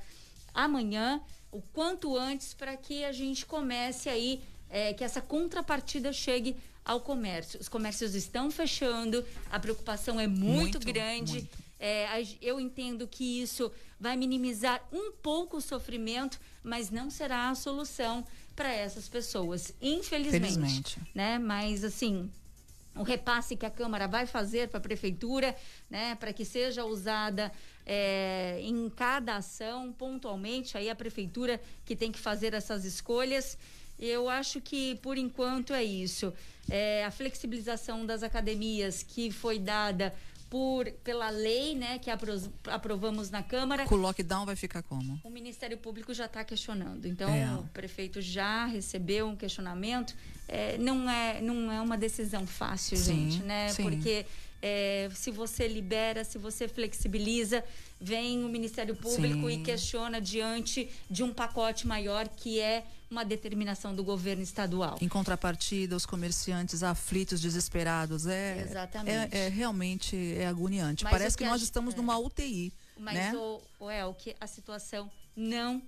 amanhã, 0.54 1.22
o 1.52 1.62
quanto 1.62 2.18
antes, 2.18 2.54
para 2.54 2.76
que 2.78 3.04
a 3.04 3.12
gente 3.12 3.46
comece 3.46 4.10
aí 4.10 4.42
é, 4.70 4.94
que 4.94 5.04
essa 5.04 5.22
contrapartida 5.22 6.14
chegue 6.14 6.56
ao 6.84 7.02
comércio. 7.02 7.60
Os 7.60 7.68
comércios 7.68 8.16
estão 8.16 8.50
fechando, 8.50 9.26
a 9.52 9.60
preocupação 9.60 10.20
é 10.20 10.28
muito, 10.28 10.62
muito 10.62 10.80
grande. 10.80 11.34
Muito. 11.34 11.67
É, 11.80 12.24
eu 12.42 12.60
entendo 12.60 13.08
que 13.08 13.42
isso 13.42 13.72
vai 14.00 14.16
minimizar 14.16 14.82
um 14.92 15.12
pouco 15.12 15.58
o 15.58 15.62
sofrimento, 15.62 16.40
mas 16.64 16.90
não 16.90 17.10
será 17.10 17.50
a 17.50 17.56
solução 17.56 18.26
para 18.56 18.74
essas 18.74 19.08
pessoas, 19.08 19.74
infelizmente. 19.82 20.54
Felizmente. 20.54 21.00
Né? 21.14 21.38
Mas 21.38 21.84
assim, 21.84 22.32
o 22.96 23.04
repasse 23.04 23.56
que 23.56 23.66
a 23.66 23.70
Câmara 23.70 24.08
vai 24.08 24.26
fazer 24.26 24.70
para 24.70 24.80
a 24.80 24.82
Prefeitura, 24.82 25.56
né, 25.90 26.16
para 26.16 26.34
que 26.34 26.44
seja 26.44 26.84
usada 26.84 27.52
é, 27.86 28.60
em 28.62 28.90
cada 28.90 29.38
ação, 29.38 29.94
pontualmente, 29.94 30.78
aí 30.78 30.90
a 30.90 30.96
Prefeitura 30.96 31.62
que 31.86 31.96
tem 31.96 32.12
que 32.12 32.20
fazer 32.20 32.54
essas 32.54 32.84
escolhas. 32.86 33.58
Eu 34.00 34.30
acho 34.30 34.62
que, 34.62 34.96
por 34.96 35.18
enquanto, 35.18 35.74
é 35.74 35.84
isso. 35.84 36.34
É, 36.70 37.06
a 37.06 37.12
flexibilização 37.12 38.06
das 38.06 38.22
academias 38.22 39.02
que 39.02 39.32
foi 39.32 39.58
dada 39.58 40.14
por 40.50 40.90
pela 41.04 41.30
lei, 41.30 41.76
né, 41.76 42.00
que 42.00 42.10
apro- 42.10 42.42
aprovamos 42.68 43.30
na 43.30 43.44
Câmara. 43.44 43.86
Com 43.86 43.96
o 43.96 43.98
lockdown 43.98 44.46
vai 44.46 44.56
ficar 44.56 44.82
como? 44.84 45.20
O 45.24 45.30
Ministério 45.30 45.78
Público 45.78 46.14
já 46.14 46.26
está 46.26 46.44
questionando. 46.44 47.06
Então, 47.06 47.30
É. 47.30 47.54
o 47.56 47.64
prefeito 47.74 48.22
já 48.22 48.66
recebeu 48.66 49.28
um 49.28 49.36
questionamento. 49.36 50.16
É, 50.48 50.78
não, 50.78 51.10
é, 51.10 51.42
não 51.42 51.70
é 51.72 51.82
uma 51.82 51.98
decisão 51.98 52.48
fácil, 52.48 52.96
Sim, 52.98 53.30
gente, 53.32 53.44
né? 53.44 53.68
sim. 53.70 53.84
Porque 53.84 54.26
é, 54.62 55.10
se 55.14 55.30
você 55.32 55.68
libera, 55.68 56.24
se 56.24 56.38
você 56.38 56.68
flexibiliza, 56.68 57.64
vem 58.00 58.44
o 58.46 58.48
Ministério 58.48 58.96
Público 58.96 59.50
Sim. 59.50 59.60
e 59.62 59.64
questiona 59.64 60.22
diante 60.22 60.90
de 61.10 61.24
um 61.24 61.34
pacote 61.34 61.86
maior 61.86 62.28
que 62.30 62.60
é 62.60 62.86
uma 63.10 63.24
determinação 63.24 63.96
do 63.96 64.04
governo 64.04 64.44
estadual. 64.44 64.98
Em 65.02 65.08
contrapartida, 65.08 65.96
os 65.96 66.06
comerciantes 66.06 66.84
aflitos, 66.84 67.40
desesperados. 67.40 68.28
É, 68.28 68.62
Exatamente. 68.62 69.36
É, 69.36 69.46
é 69.46 69.50
realmente 69.50 70.16
é 70.38 70.46
agoniante. 70.48 71.04
Mas 71.04 71.12
Parece 71.12 71.36
o 71.36 71.38
que, 71.38 71.44
que 71.44 71.50
nós 71.50 71.62
estamos 71.62 71.94
é. 71.94 71.98
numa 71.98 72.18
UTI. 72.18 72.74
Mas 72.98 73.14
né? 73.14 73.34
o, 73.36 73.62
o 73.80 73.90
El, 73.90 74.14
que 74.14 74.36
a 74.40 74.48
situação 74.48 75.10
não 75.36 75.82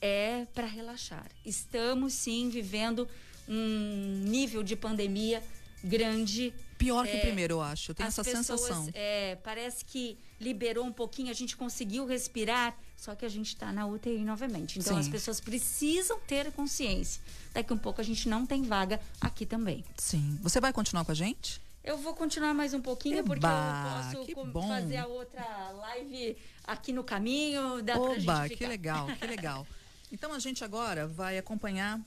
é 0.00 0.46
para 0.54 0.66
relaxar. 0.66 1.26
Estamos 1.44 2.12
sim 2.14 2.48
vivendo 2.48 3.08
um 3.48 4.22
nível 4.24 4.62
de 4.62 4.76
pandemia 4.76 5.42
grande. 5.82 6.54
Pior 6.80 7.06
que 7.06 7.12
o 7.12 7.16
É, 7.16 7.20
primeiro, 7.20 7.54
eu 7.54 7.60
acho. 7.60 7.90
Eu 7.90 7.94
tenho 7.94 8.06
essa 8.08 8.24
pessoas, 8.24 8.46
sensação. 8.46 8.88
é, 8.94 9.36
parece 9.44 9.84
que 9.84 10.18
liberou 10.40 10.86
um 10.86 10.92
pouquinho, 10.92 11.30
a 11.30 11.34
gente 11.34 11.54
conseguiu 11.54 12.06
respirar, 12.06 12.74
só 12.96 13.14
que 13.14 13.26
a 13.26 13.28
gente 13.28 13.48
está 13.48 13.70
na 13.70 13.86
UTI 13.86 14.24
novamente. 14.24 14.78
Então 14.78 14.94
Sim. 14.94 15.00
as 15.00 15.08
pessoas 15.08 15.40
precisam 15.42 16.18
ter 16.26 16.50
consciência. 16.52 17.20
Daqui 17.52 17.70
um 17.70 17.78
pouco 17.78 18.00
a 18.00 18.04
gente 18.04 18.30
não 18.30 18.46
tem 18.46 18.62
vaga 18.62 18.98
aqui 19.20 19.44
também. 19.44 19.84
Sim. 19.98 20.38
Você 20.42 20.58
vai 20.58 20.72
continuar 20.72 21.04
com 21.04 21.12
a 21.12 21.14
gente? 21.14 21.60
Eu 21.84 21.98
vou 21.98 22.14
continuar 22.14 22.54
mais 22.54 22.72
um 22.72 22.80
pouquinho, 22.80 23.22
porque 23.24 23.44
Eba, 23.44 24.12
eu 24.14 24.52
posso 24.52 24.68
fazer 24.68 24.96
a 24.96 25.06
outra 25.06 25.70
live 25.72 26.36
aqui 26.64 26.92
no 26.94 27.04
caminho. 27.04 27.82
Dá 27.82 27.98
Oba, 27.98 28.48
que 28.48 28.66
legal, 28.66 29.06
que 29.18 29.26
legal. 29.26 29.66
Então 30.12 30.32
a 30.32 30.40
gente 30.40 30.64
agora 30.64 31.06
vai 31.06 31.38
acompanhar 31.38 32.00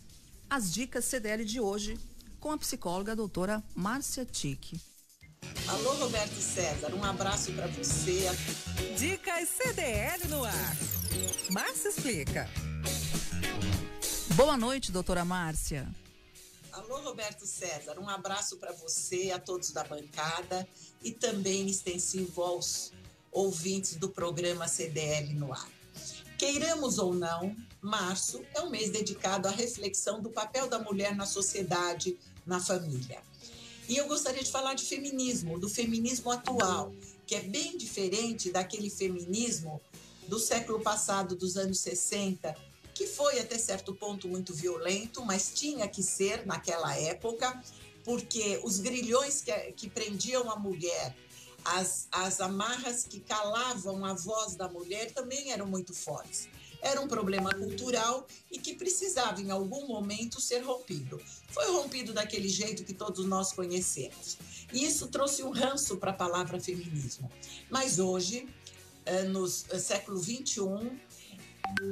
as 0.49 0.73
dicas 0.73 1.05
CDL 1.05 1.45
de 1.45 1.61
hoje 1.61 1.97
com 2.43 2.51
a 2.51 2.57
psicóloga 2.57 3.13
a 3.13 3.15
doutora 3.15 3.63
Márcia 3.73 4.25
Tique. 4.25 4.77
Alô, 5.65 5.93
Roberto 5.93 6.41
César, 6.41 6.93
um 6.93 7.01
abraço 7.01 7.53
para 7.53 7.67
você. 7.67 8.29
Dicas 8.97 9.47
CDL 9.47 10.27
no 10.27 10.43
ar. 10.43 10.77
Márcia 11.51 11.87
explica. 11.87 12.49
Boa 14.35 14.57
noite, 14.57 14.91
doutora 14.91 15.23
Márcia. 15.23 15.87
Alô, 16.73 16.99
Roberto 16.99 17.45
César, 17.45 17.97
um 17.97 18.09
abraço 18.09 18.57
para 18.57 18.73
você, 18.73 19.31
a 19.31 19.39
todos 19.39 19.71
da 19.71 19.85
bancada 19.85 20.67
e 21.01 21.11
também 21.11 21.69
extensivo 21.69 22.41
aos 22.41 22.91
ouvintes 23.31 23.95
do 23.95 24.09
programa 24.09 24.67
CDL 24.67 25.33
no 25.33 25.53
ar. 25.53 25.69
Queiramos 26.37 26.99
ou 26.99 27.13
não, 27.13 27.55
março 27.81 28.43
é 28.53 28.59
um 28.59 28.69
mês 28.69 28.89
dedicado 28.89 29.47
à 29.47 29.51
reflexão 29.51 30.21
do 30.21 30.29
papel 30.29 30.67
da 30.67 30.77
mulher 30.77 31.15
na 31.15 31.25
sociedade, 31.25 32.19
na 32.45 32.59
família. 32.59 33.21
E 33.87 33.97
eu 33.97 34.07
gostaria 34.07 34.43
de 34.43 34.51
falar 34.51 34.73
de 34.75 34.85
feminismo, 34.85 35.59
do 35.59 35.69
feminismo 35.69 36.31
atual, 36.31 36.93
que 37.25 37.35
é 37.35 37.41
bem 37.41 37.77
diferente 37.77 38.51
daquele 38.51 38.89
feminismo 38.89 39.81
do 40.27 40.39
século 40.39 40.79
passado, 40.79 41.35
dos 41.35 41.57
anos 41.57 41.79
60, 41.79 42.55
que 42.93 43.07
foi 43.07 43.39
até 43.39 43.57
certo 43.57 43.93
ponto 43.93 44.27
muito 44.27 44.53
violento, 44.53 45.25
mas 45.25 45.51
tinha 45.53 45.87
que 45.87 46.01
ser 46.01 46.45
naquela 46.45 46.95
época, 46.97 47.61
porque 48.03 48.59
os 48.63 48.79
grilhões 48.79 49.41
que, 49.41 49.51
que 49.73 49.89
prendiam 49.89 50.49
a 50.49 50.57
mulher, 50.57 51.15
as, 51.65 52.07
as 52.11 52.39
amarras 52.39 53.05
que 53.05 53.19
calavam 53.19 54.05
a 54.05 54.13
voz 54.13 54.55
da 54.55 54.69
mulher 54.69 55.11
também 55.11 55.51
eram 55.51 55.65
muito 55.65 55.93
fortes. 55.93 56.47
Era 56.83 56.99
um 56.99 57.07
problema 57.07 57.49
cultural 57.53 58.27
e 58.51 58.59
que 58.59 58.75
precisava, 58.75 59.39
em 59.41 59.49
algum 59.49 59.87
momento, 59.87 60.41
ser 60.41 60.59
rompido. 60.59 61.17
Foi 61.47 61.71
rompido 61.71 62.11
daquele 62.11 62.49
jeito 62.49 62.83
que 62.83 62.93
todos 62.93 63.25
nós 63.25 63.53
conhecemos. 63.53 64.37
E 64.73 64.83
isso 64.83 65.07
trouxe 65.07 65.43
um 65.43 65.51
ranço 65.51 65.95
para 65.95 66.11
a 66.11 66.13
palavra 66.13 66.59
feminismo. 66.59 67.31
Mas 67.69 67.99
hoje, 67.99 68.49
eh, 69.05 69.23
no 69.23 69.45
eh, 69.45 69.79
século 69.79 70.21
XXI, 70.21 70.59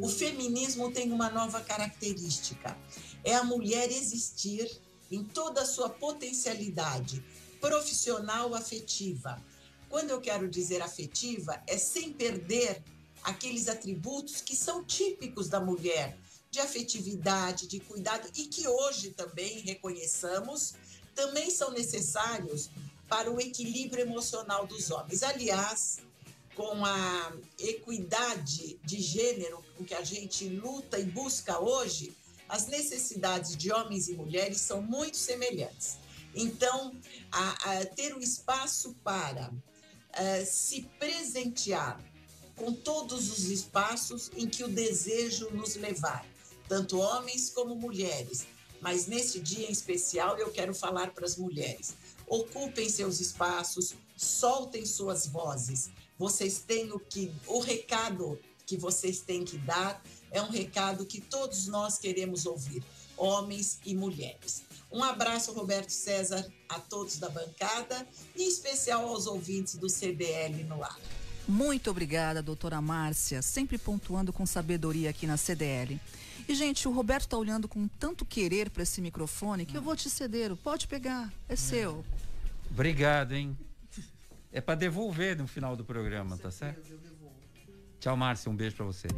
o 0.01 0.09
feminismo 0.09 0.91
tem 0.91 1.13
uma 1.13 1.29
nova 1.29 1.61
característica: 1.61 2.77
é 3.23 3.33
a 3.33 3.45
mulher 3.45 3.89
existir 3.89 4.69
em 5.09 5.23
toda 5.23 5.61
a 5.61 5.65
sua 5.65 5.89
potencialidade 5.89 7.23
profissional 7.61 8.53
afetiva. 8.53 9.41
Quando 9.87 10.09
eu 10.09 10.19
quero 10.19 10.49
dizer 10.49 10.81
afetiva, 10.81 11.63
é 11.65 11.77
sem 11.77 12.11
perder 12.11 12.83
aqueles 13.23 13.67
atributos 13.67 14.41
que 14.41 14.55
são 14.55 14.83
típicos 14.83 15.47
da 15.47 15.59
mulher, 15.59 16.17
de 16.49 16.59
afetividade, 16.59 17.67
de 17.67 17.79
cuidado 17.79 18.29
e 18.35 18.45
que 18.47 18.67
hoje 18.67 19.11
também 19.11 19.59
reconheçamos, 19.59 20.73
também 21.15 21.49
são 21.49 21.71
necessários 21.71 22.69
para 23.07 23.31
o 23.31 23.39
equilíbrio 23.39 24.01
emocional 24.01 24.65
dos 24.65 24.91
homens. 24.91 25.23
Aliás, 25.23 25.99
com 26.55 26.85
a 26.85 27.33
equidade 27.57 28.77
de 28.83 29.01
gênero 29.01 29.63
com 29.77 29.85
que 29.85 29.93
a 29.93 30.03
gente 30.03 30.47
luta 30.49 30.99
e 30.99 31.05
busca 31.05 31.59
hoje, 31.59 32.15
as 32.49 32.67
necessidades 32.67 33.55
de 33.55 33.71
homens 33.71 34.09
e 34.09 34.13
mulheres 34.13 34.59
são 34.59 34.81
muito 34.81 35.15
semelhantes. 35.15 35.97
Então, 36.35 36.93
a, 37.31 37.49
a 37.71 37.85
ter 37.85 38.13
o 38.13 38.19
espaço 38.19 38.93
para 39.03 39.51
eh, 40.13 40.43
se 40.43 40.83
presentear 40.99 42.01
com 42.61 42.71
todos 42.71 43.31
os 43.31 43.49
espaços 43.49 44.29
em 44.37 44.47
que 44.47 44.63
o 44.63 44.67
desejo 44.67 45.49
nos 45.49 45.75
levar, 45.75 46.23
tanto 46.69 46.99
homens 46.99 47.49
como 47.49 47.75
mulheres. 47.75 48.45
Mas 48.79 49.07
nesse 49.07 49.39
dia 49.39 49.67
em 49.67 49.71
especial, 49.71 50.37
eu 50.37 50.51
quero 50.51 50.73
falar 50.73 51.11
para 51.11 51.25
as 51.25 51.35
mulheres: 51.37 51.95
ocupem 52.27 52.87
seus 52.87 53.19
espaços, 53.19 53.95
soltem 54.15 54.85
suas 54.85 55.25
vozes. 55.25 55.89
Vocês 56.19 56.59
têm 56.59 56.91
o 56.91 56.99
que, 56.99 57.33
o 57.47 57.59
recado 57.59 58.39
que 58.63 58.77
vocês 58.77 59.21
têm 59.21 59.43
que 59.43 59.57
dar 59.57 60.01
é 60.29 60.39
um 60.39 60.49
recado 60.49 61.05
que 61.05 61.19
todos 61.19 61.65
nós 61.65 61.97
queremos 61.97 62.45
ouvir, 62.45 62.83
homens 63.17 63.79
e 63.83 63.95
mulheres. 63.95 64.61
Um 64.91 65.03
abraço, 65.03 65.51
Roberto 65.51 65.91
César, 65.91 66.47
a 66.69 66.79
todos 66.79 67.17
da 67.17 67.29
bancada 67.29 68.07
e 68.35 68.43
em 68.43 68.47
especial 68.47 69.07
aos 69.07 69.25
ouvintes 69.25 69.75
do 69.75 69.89
CDL 69.89 70.63
no 70.65 70.83
ar. 70.83 70.99
Muito 71.51 71.91
obrigada, 71.91 72.41
doutora 72.41 72.79
Márcia, 72.79 73.41
sempre 73.41 73.77
pontuando 73.77 74.31
com 74.31 74.45
sabedoria 74.45 75.09
aqui 75.09 75.27
na 75.27 75.35
CDL. 75.35 75.99
E, 76.47 76.55
gente, 76.55 76.87
o 76.87 76.91
Roberto 76.93 77.25
está 77.25 77.37
olhando 77.37 77.67
com 77.67 77.89
tanto 77.89 78.25
querer 78.25 78.69
para 78.69 78.83
esse 78.83 79.01
microfone 79.01 79.65
que 79.65 79.75
eu 79.75 79.81
vou 79.81 79.93
te 79.93 80.09
ceder. 80.09 80.55
Pode 80.55 80.87
pegar, 80.87 81.29
é 81.49 81.57
seu. 81.57 82.05
Obrigado, 82.69 83.33
hein? 83.33 83.57
É 84.49 84.61
para 84.61 84.75
devolver 84.75 85.37
no 85.37 85.45
final 85.45 85.75
do 85.75 85.83
programa, 85.83 86.37
tá 86.37 86.49
certo? 86.49 86.89
Tchau, 87.99 88.15
Márcia. 88.15 88.49
Um 88.49 88.55
beijo 88.55 88.77
para 88.77 88.85
você. 88.85 89.09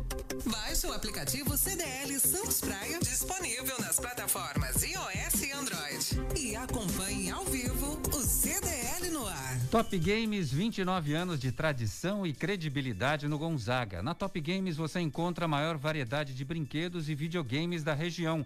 Baixe 0.43 0.87
o 0.87 0.91
aplicativo 0.91 1.55
CDL 1.55 2.19
Santos 2.19 2.61
Praia, 2.61 2.99
disponível 2.99 3.79
nas 3.79 3.99
plataformas 3.99 4.81
iOS 4.81 5.41
e 5.43 5.51
Android. 5.51 6.39
E 6.39 6.55
acompanhe 6.55 7.29
ao 7.29 7.45
vivo. 7.45 7.72
Top 9.73 9.97
Games, 9.97 10.53
29 10.53 11.15
anos 11.15 11.39
de 11.39 11.51
tradição 11.51 12.27
e 12.27 12.31
credibilidade 12.31 13.27
no 13.27 13.39
Gonzaga. 13.39 14.03
Na 14.03 14.13
Top 14.13 14.39
Games 14.39 14.77
você 14.77 14.99
encontra 14.99 15.45
a 15.45 15.47
maior 15.47 15.77
variedade 15.77 16.35
de 16.35 16.45
brinquedos 16.45 17.09
e 17.09 17.15
videogames 17.15 17.83
da 17.83 17.91
região. 17.95 18.45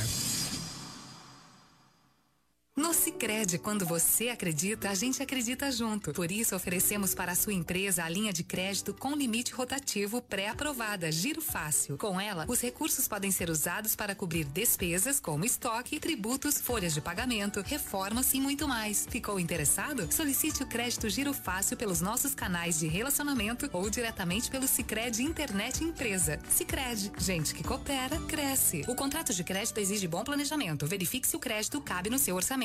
No 2.77 2.93
Sicredi, 2.93 3.57
quando 3.57 3.85
você 3.85 4.27
acredita, 4.27 4.89
a 4.89 4.93
gente 4.93 5.23
acredita 5.23 5.71
junto. 5.71 6.11
Por 6.11 6.29
isso 6.29 6.53
oferecemos 6.53 7.15
para 7.15 7.31
a 7.31 7.35
sua 7.35 7.53
empresa 7.53 8.03
a 8.03 8.09
linha 8.09 8.33
de 8.33 8.43
crédito 8.43 8.93
com 8.93 9.15
limite 9.15 9.53
rotativo 9.53 10.21
pré-aprovada, 10.21 11.09
Giro 11.09 11.39
Fácil. 11.39 11.97
Com 11.97 12.19
ela, 12.19 12.43
os 12.49 12.59
recursos 12.59 13.07
podem 13.07 13.31
ser 13.31 13.49
usados 13.49 13.95
para 13.95 14.13
cobrir 14.13 14.43
despesas 14.43 15.21
como 15.21 15.45
estoque, 15.45 16.01
tributos, 16.01 16.59
folhas 16.59 16.93
de 16.93 16.99
pagamento, 16.99 17.61
reformas 17.61 18.33
e 18.33 18.41
muito 18.41 18.67
mais. 18.67 19.07
Ficou 19.09 19.39
interessado? 19.39 20.11
Solicite 20.11 20.61
o 20.61 20.67
crédito 20.67 21.09
Giro 21.09 21.33
Fácil 21.33 21.77
pelos 21.77 22.01
nossos 22.01 22.35
canais 22.35 22.77
de 22.77 22.87
relacionamento 22.87 23.69
ou 23.71 23.89
diretamente 23.89 24.51
pelo 24.51 24.67
Sicredi 24.67 25.23
Internet 25.23 25.81
Empresa. 25.81 26.41
Sicredi, 26.49 27.09
gente 27.17 27.55
que 27.55 27.63
coopera 27.63 28.19
cresce. 28.27 28.83
O 28.89 28.95
contrato 28.95 29.33
de 29.33 29.45
crédito 29.45 29.77
exige 29.77 30.09
bom 30.09 30.25
planejamento. 30.25 30.85
Verifique 30.85 31.25
se 31.25 31.37
o 31.37 31.39
crédito 31.39 31.79
cabe 31.79 32.09
no 32.09 32.19
seu 32.19 32.35
orçamento. 32.35 32.64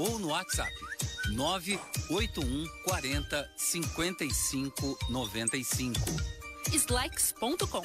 ou 0.00 0.18
no 0.18 0.28
WhatsApp 0.28 0.72
981 1.32 2.66
40 2.84 3.50
55 3.56 4.98
95. 5.10 6.00
Slacks.com 6.72 7.84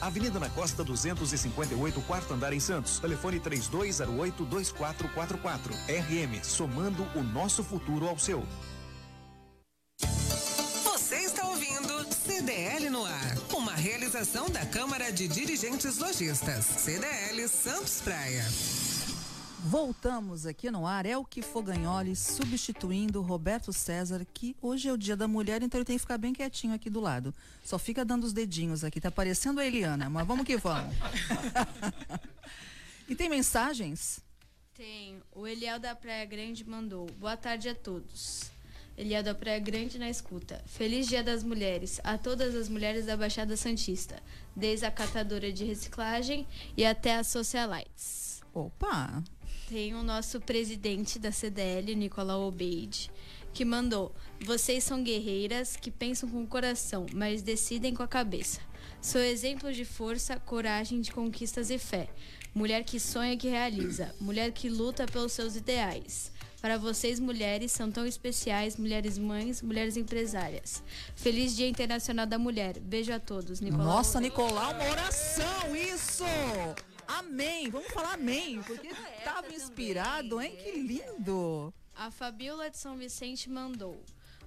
Avenida 0.00 0.38
na 0.38 0.48
Costa 0.50 0.84
258, 0.84 2.00
quarto 2.02 2.34
andar 2.34 2.52
em 2.52 2.60
Santos. 2.60 2.98
Telefone 2.98 3.40
3208-2444. 3.40 5.72
RM, 5.88 6.42
somando 6.42 7.08
o 7.14 7.22
nosso 7.22 7.64
futuro 7.64 8.06
ao 8.08 8.18
seu. 8.18 8.44
Você 10.84 11.16
está 11.16 11.46
ouvindo 11.46 12.06
CDL 12.12 12.90
no 12.90 13.04
ar. 13.04 13.38
Uma 13.54 13.74
realização 13.74 14.50
da 14.50 14.66
Câmara 14.66 15.12
de 15.12 15.28
Dirigentes 15.28 15.98
Lojistas. 15.98 16.64
CDL 16.64 17.48
Santos 17.48 18.00
Praia. 18.00 18.44
Voltamos 19.68 20.46
aqui 20.46 20.70
no 20.70 20.86
ar, 20.86 21.04
é 21.06 21.18
o 21.18 21.24
que 21.24 21.42
Fogagnoli 21.42 22.14
substituindo 22.14 23.20
Roberto 23.20 23.72
César, 23.72 24.24
que 24.32 24.54
hoje 24.62 24.88
é 24.88 24.92
o 24.92 24.96
dia 24.96 25.16
da 25.16 25.26
mulher, 25.26 25.60
então 25.60 25.76
ele 25.76 25.84
tem 25.84 25.96
que 25.96 26.02
ficar 26.02 26.16
bem 26.18 26.32
quietinho 26.32 26.72
aqui 26.72 26.88
do 26.88 27.00
lado. 27.00 27.34
Só 27.64 27.76
fica 27.76 28.04
dando 28.04 28.22
os 28.22 28.32
dedinhos 28.32 28.84
aqui, 28.84 29.00
tá 29.00 29.10
parecendo 29.10 29.58
a 29.58 29.66
Eliana, 29.66 30.08
mas 30.08 30.24
vamos 30.24 30.46
que 30.46 30.56
vamos. 30.56 30.94
e 33.08 33.16
tem 33.16 33.28
mensagens? 33.28 34.20
Tem. 34.72 35.20
O 35.32 35.48
Eliel 35.48 35.80
da 35.80 35.96
Praia 35.96 36.24
Grande 36.24 36.64
mandou. 36.64 37.10
Boa 37.18 37.36
tarde 37.36 37.68
a 37.68 37.74
todos. 37.74 38.44
Eliel 38.96 39.24
da 39.24 39.34
Praia 39.34 39.58
Grande 39.58 39.98
na 39.98 40.08
escuta. 40.08 40.62
Feliz 40.66 41.08
Dia 41.08 41.24
das 41.24 41.42
Mulheres 41.42 42.00
a 42.04 42.16
todas 42.16 42.54
as 42.54 42.68
mulheres 42.68 43.06
da 43.06 43.16
Baixada 43.16 43.56
Santista, 43.56 44.22
desde 44.54 44.86
a 44.86 44.92
catadora 44.92 45.52
de 45.52 45.64
reciclagem 45.64 46.46
e 46.76 46.86
até 46.86 47.16
as 47.16 47.26
socialites. 47.26 48.40
Opa! 48.54 49.24
Tem 49.68 49.94
o 49.94 50.02
nosso 50.02 50.40
presidente 50.40 51.18
da 51.18 51.32
CDL, 51.32 51.94
Nicolau 51.94 52.46
Obeide, 52.46 53.10
que 53.52 53.64
mandou: 53.64 54.14
Vocês 54.44 54.84
são 54.84 55.02
guerreiras 55.02 55.76
que 55.76 55.90
pensam 55.90 56.28
com 56.28 56.42
o 56.42 56.46
coração, 56.46 57.06
mas 57.12 57.42
decidem 57.42 57.94
com 57.94 58.02
a 58.02 58.08
cabeça. 58.08 58.60
Sou 59.00 59.20
exemplo 59.20 59.72
de 59.72 59.84
força, 59.84 60.38
coragem, 60.38 61.00
de 61.00 61.12
conquistas 61.12 61.70
e 61.70 61.78
fé. 61.78 62.08
Mulher 62.54 62.84
que 62.84 62.98
sonha 62.98 63.36
que 63.36 63.48
realiza. 63.48 64.14
Mulher 64.20 64.50
que 64.52 64.68
luta 64.68 65.06
pelos 65.06 65.32
seus 65.32 65.56
ideais. 65.56 66.32
Para 66.60 66.78
vocês, 66.78 67.20
mulheres, 67.20 67.70
são 67.70 67.90
tão 67.90 68.06
especiais, 68.06 68.76
mulheres 68.76 69.18
mães, 69.18 69.60
mulheres 69.60 69.96
empresárias. 69.96 70.82
Feliz 71.14 71.54
Dia 71.54 71.68
Internacional 71.68 72.26
da 72.26 72.38
Mulher. 72.38 72.80
Beijo 72.80 73.12
a 73.12 73.20
todos. 73.20 73.60
Nicolau. 73.60 73.86
Nossa, 73.86 74.20
Nicolau, 74.20 74.72
uma 74.72 74.90
oração, 74.90 75.76
isso! 75.76 76.24
Amém. 77.08 77.70
Vamos 77.70 77.88
falar 77.88 78.14
amém, 78.14 78.60
porque 78.62 78.88
estava 79.18 79.54
inspirado, 79.54 80.40
hein? 80.40 80.56
Que 80.56 80.72
lindo. 80.72 81.72
A 81.94 82.10
Fabiola 82.10 82.68
de 82.70 82.76
São 82.76 82.96
Vicente 82.96 83.48
mandou. 83.48 84.02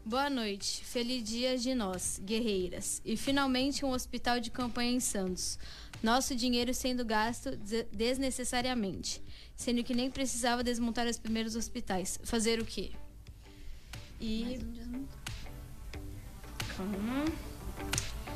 Boa 0.05 0.29
noite, 0.29 0.83
feliz 0.85 1.23
dia 1.23 1.57
de 1.57 1.75
nós, 1.75 2.19
guerreiras. 2.23 3.01
E 3.03 3.17
finalmente 3.17 3.83
um 3.83 3.91
hospital 3.91 4.39
de 4.39 4.49
campanha 4.49 4.91
em 4.91 4.99
Santos. 4.99 5.59
Nosso 6.01 6.35
dinheiro 6.35 6.73
sendo 6.73 7.03
gasto 7.03 7.51
desnecessariamente, 7.91 9.21
sendo 9.55 9.83
que 9.83 9.93
nem 9.93 10.09
precisava 10.09 10.63
desmontar 10.63 11.05
os 11.07 11.19
primeiros 11.19 11.55
hospitais. 11.55 12.19
Fazer 12.23 12.59
o 12.61 12.65
quê? 12.65 12.91
E. 14.21 14.59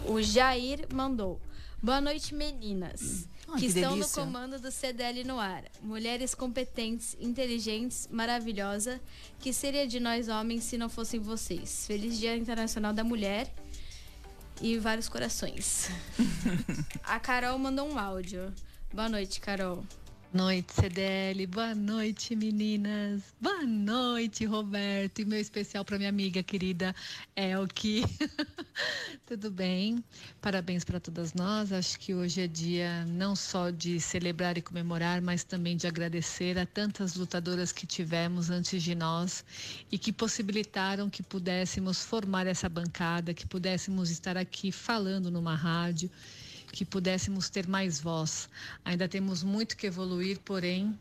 O 0.06 0.22
Jair 0.22 0.86
mandou. 0.94 1.40
Boa 1.82 2.02
noite, 2.02 2.36
meninas. 2.36 3.28
Ah, 3.48 3.54
que, 3.54 3.62
que, 3.62 3.66
estão 3.66 3.96
no 3.96 4.08
comando 4.10 4.60
do 4.60 4.72
CDL 4.72 5.24
no 5.24 5.40
ar. 5.40 5.64
Mulheres 5.82 6.34
competentes, 6.34 7.16
inteligentes, 7.20 8.08
maravilhosa. 8.12 9.02
Que 9.40 9.54
seria 9.54 9.88
de 9.88 10.00
nós 10.00 10.28
homens 10.28 10.64
se 10.64 10.78
não 10.78 10.90
fossem 10.90 11.20
vocês? 11.20 11.86
Feliz 11.86 12.18
Dia 12.18 12.36
Internacional 12.36 12.94
da 12.94 13.04
Mulher 13.04 13.54
e 14.62 14.78
vários 14.78 15.10
corações. 15.10 15.90
A 17.04 17.20
Carol 17.20 17.58
mandou 17.60 17.88
um 17.90 18.00
áudio. 18.00 18.54
Boa 18.94 19.10
noite, 19.10 19.40
Carol 19.40 19.84
noite, 20.34 20.74
CDL. 20.74 21.46
Boa 21.46 21.76
noite, 21.76 22.36
meninas. 22.36 23.22
Boa 23.40 23.64
noite, 23.64 24.46
Roberto. 24.46 25.20
E 25.20 25.26
meu 25.26 25.40
especial 25.40 25.86
para 25.86 25.98
minha 25.98 26.10
amiga 26.10 26.42
querida 26.42 26.96
Elke. 27.36 28.04
Tudo 29.28 29.52
bem? 29.52 30.04
Parabéns 30.42 30.84
para 30.84 31.00
todas 31.00 31.36
nós. 31.36 31.72
Acho 31.72 32.00
que 32.00 32.16
hoje 32.16 32.42
é 32.42 32.48
dia 32.48 33.06
não 33.06 33.36
só 33.36 33.70
de 33.70 34.00
celebrar 34.00 34.58
e 34.58 34.62
comemorar, 34.62 35.22
mas 35.22 35.44
também 35.44 35.78
de 35.78 35.86
agradecer 35.86 36.58
a 36.58 36.66
tantas 36.66 37.16
lutadoras 37.16 37.72
que 37.72 37.86
tivemos 37.86 38.50
antes 38.50 38.82
de 38.82 38.96
nós 38.96 39.46
e 39.92 40.00
que 40.00 40.12
possibilitaram 40.12 41.12
que 41.12 41.22
pudéssemos 41.22 42.04
formar 42.04 42.48
essa 42.48 42.68
bancada, 42.68 43.36
que 43.36 43.46
pudéssemos 43.46 44.10
estar 44.10 44.36
aqui 44.36 44.72
falando 44.72 45.30
numa 45.30 45.56
rádio 45.56 46.10
que 46.74 46.84
pudéssemos 46.84 47.52
ter 47.52 47.68
mais 47.68 48.02
voz. 48.02 48.50
Ainda 48.84 49.08
temos 49.08 49.44
muito 49.44 49.78
que 49.78 49.86
evoluir, 49.86 50.40
porém, 50.40 51.00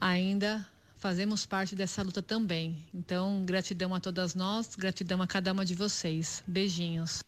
ainda 0.00 0.68
fazemos 0.98 1.46
parte 1.46 1.76
dessa 1.76 2.02
luta 2.02 2.20
também. 2.20 2.84
Então, 2.92 3.44
gratidão 3.44 3.94
a 3.94 4.00
todas 4.00 4.34
nós, 4.34 4.74
gratidão 4.74 5.22
a 5.22 5.26
cada 5.26 5.52
uma 5.52 5.64
de 5.64 5.74
vocês. 5.74 6.42
Beijinhos. 6.46 7.22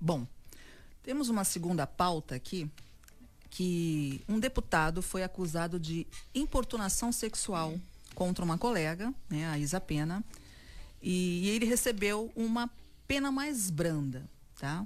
Bom, 0.00 0.26
temos 1.04 1.28
uma 1.28 1.44
segunda 1.44 1.86
pauta 1.86 2.34
aqui 2.34 2.68
que 3.48 4.20
um 4.28 4.40
deputado 4.40 5.00
foi 5.02 5.22
acusado 5.22 5.78
de 5.78 6.04
importunação 6.34 7.12
sexual 7.12 7.78
contra 8.12 8.44
uma 8.44 8.58
colega, 8.58 9.14
né, 9.30 9.46
a 9.46 9.56
Isa 9.56 9.80
Pena, 9.80 10.24
e 11.00 11.48
ele 11.48 11.64
recebeu 11.64 12.32
uma 12.34 12.68
pena 13.06 13.30
mais 13.30 13.70
branda, 13.70 14.28
tá? 14.58 14.84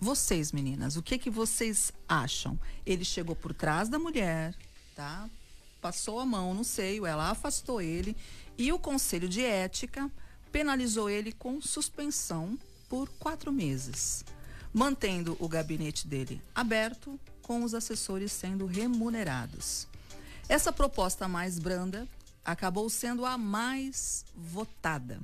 Vocês, 0.00 0.52
meninas, 0.52 0.96
o 0.96 1.02
que 1.02 1.18
que 1.18 1.28
vocês 1.28 1.92
acham? 2.08 2.58
Ele 2.86 3.04
chegou 3.04 3.34
por 3.34 3.52
trás 3.52 3.88
da 3.88 3.98
mulher, 3.98 4.54
tá? 4.94 5.28
Passou 5.80 6.20
a 6.20 6.26
mão 6.26 6.54
no 6.54 6.64
seio, 6.64 7.04
ela 7.04 7.30
afastou 7.30 7.80
ele 7.80 8.16
e 8.56 8.72
o 8.72 8.78
Conselho 8.78 9.28
de 9.28 9.42
Ética 9.44 10.10
penalizou 10.52 11.10
ele 11.10 11.32
com 11.32 11.60
suspensão 11.60 12.56
por 12.88 13.08
quatro 13.18 13.52
meses, 13.52 14.24
mantendo 14.72 15.36
o 15.40 15.48
gabinete 15.48 16.06
dele 16.06 16.40
aberto, 16.54 17.18
com 17.42 17.64
os 17.64 17.74
assessores 17.74 18.30
sendo 18.30 18.66
remunerados. 18.66 19.88
Essa 20.48 20.72
proposta 20.72 21.26
mais 21.26 21.58
branda 21.58 22.06
acabou 22.44 22.88
sendo 22.88 23.26
a 23.26 23.36
mais 23.36 24.24
votada, 24.36 25.18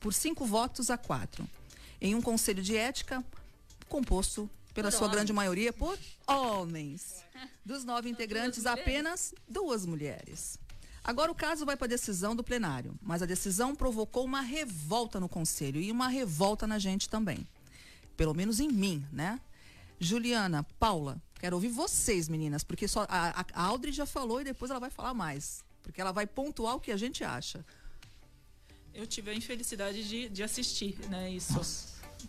por 0.00 0.14
cinco 0.14 0.46
votos 0.46 0.88
a 0.88 0.96
quatro, 0.96 1.48
em 2.00 2.14
um 2.14 2.22
conselho 2.22 2.62
de 2.62 2.76
ética 2.76 3.24
composto 3.88 4.48
pela 4.74 4.90
Por 4.90 4.96
sua 4.96 5.06
homens. 5.06 5.16
grande 5.16 5.32
maioria 5.32 5.72
por 5.72 5.98
homens. 6.26 7.24
Dos 7.64 7.84
nove 7.84 8.08
integrantes, 8.08 8.66
apenas 8.66 9.34
duas 9.48 9.84
mulheres. 9.84 10.58
Agora 11.02 11.30
o 11.32 11.34
caso 11.34 11.64
vai 11.64 11.76
para 11.76 11.86
a 11.86 11.88
decisão 11.88 12.36
do 12.36 12.44
plenário, 12.44 12.94
mas 13.00 13.22
a 13.22 13.26
decisão 13.26 13.74
provocou 13.74 14.24
uma 14.24 14.40
revolta 14.42 15.18
no 15.18 15.28
conselho 15.28 15.80
e 15.80 15.90
uma 15.90 16.08
revolta 16.08 16.66
na 16.66 16.78
gente 16.78 17.08
também. 17.08 17.46
Pelo 18.16 18.34
menos 18.34 18.60
em 18.60 18.68
mim, 18.68 19.06
né? 19.12 19.40
Juliana, 20.00 20.64
Paula, 20.78 21.20
quero 21.40 21.56
ouvir 21.56 21.68
vocês, 21.68 22.28
meninas, 22.28 22.62
porque 22.62 22.86
só 22.86 23.06
a, 23.08 23.40
a- 23.40 23.62
Audrey 23.64 23.92
já 23.92 24.04
falou 24.06 24.40
e 24.40 24.44
depois 24.44 24.70
ela 24.70 24.80
vai 24.80 24.90
falar 24.90 25.14
mais, 25.14 25.64
porque 25.82 26.00
ela 26.00 26.12
vai 26.12 26.26
pontuar 26.26 26.76
o 26.76 26.80
que 26.80 26.90
a 26.92 26.96
gente 26.96 27.24
acha. 27.24 27.64
Eu 28.94 29.06
tive 29.06 29.30
a 29.30 29.34
infelicidade 29.34 30.06
de, 30.08 30.28
de 30.28 30.42
assistir, 30.42 30.98
né, 31.08 31.30
isso 31.30 31.58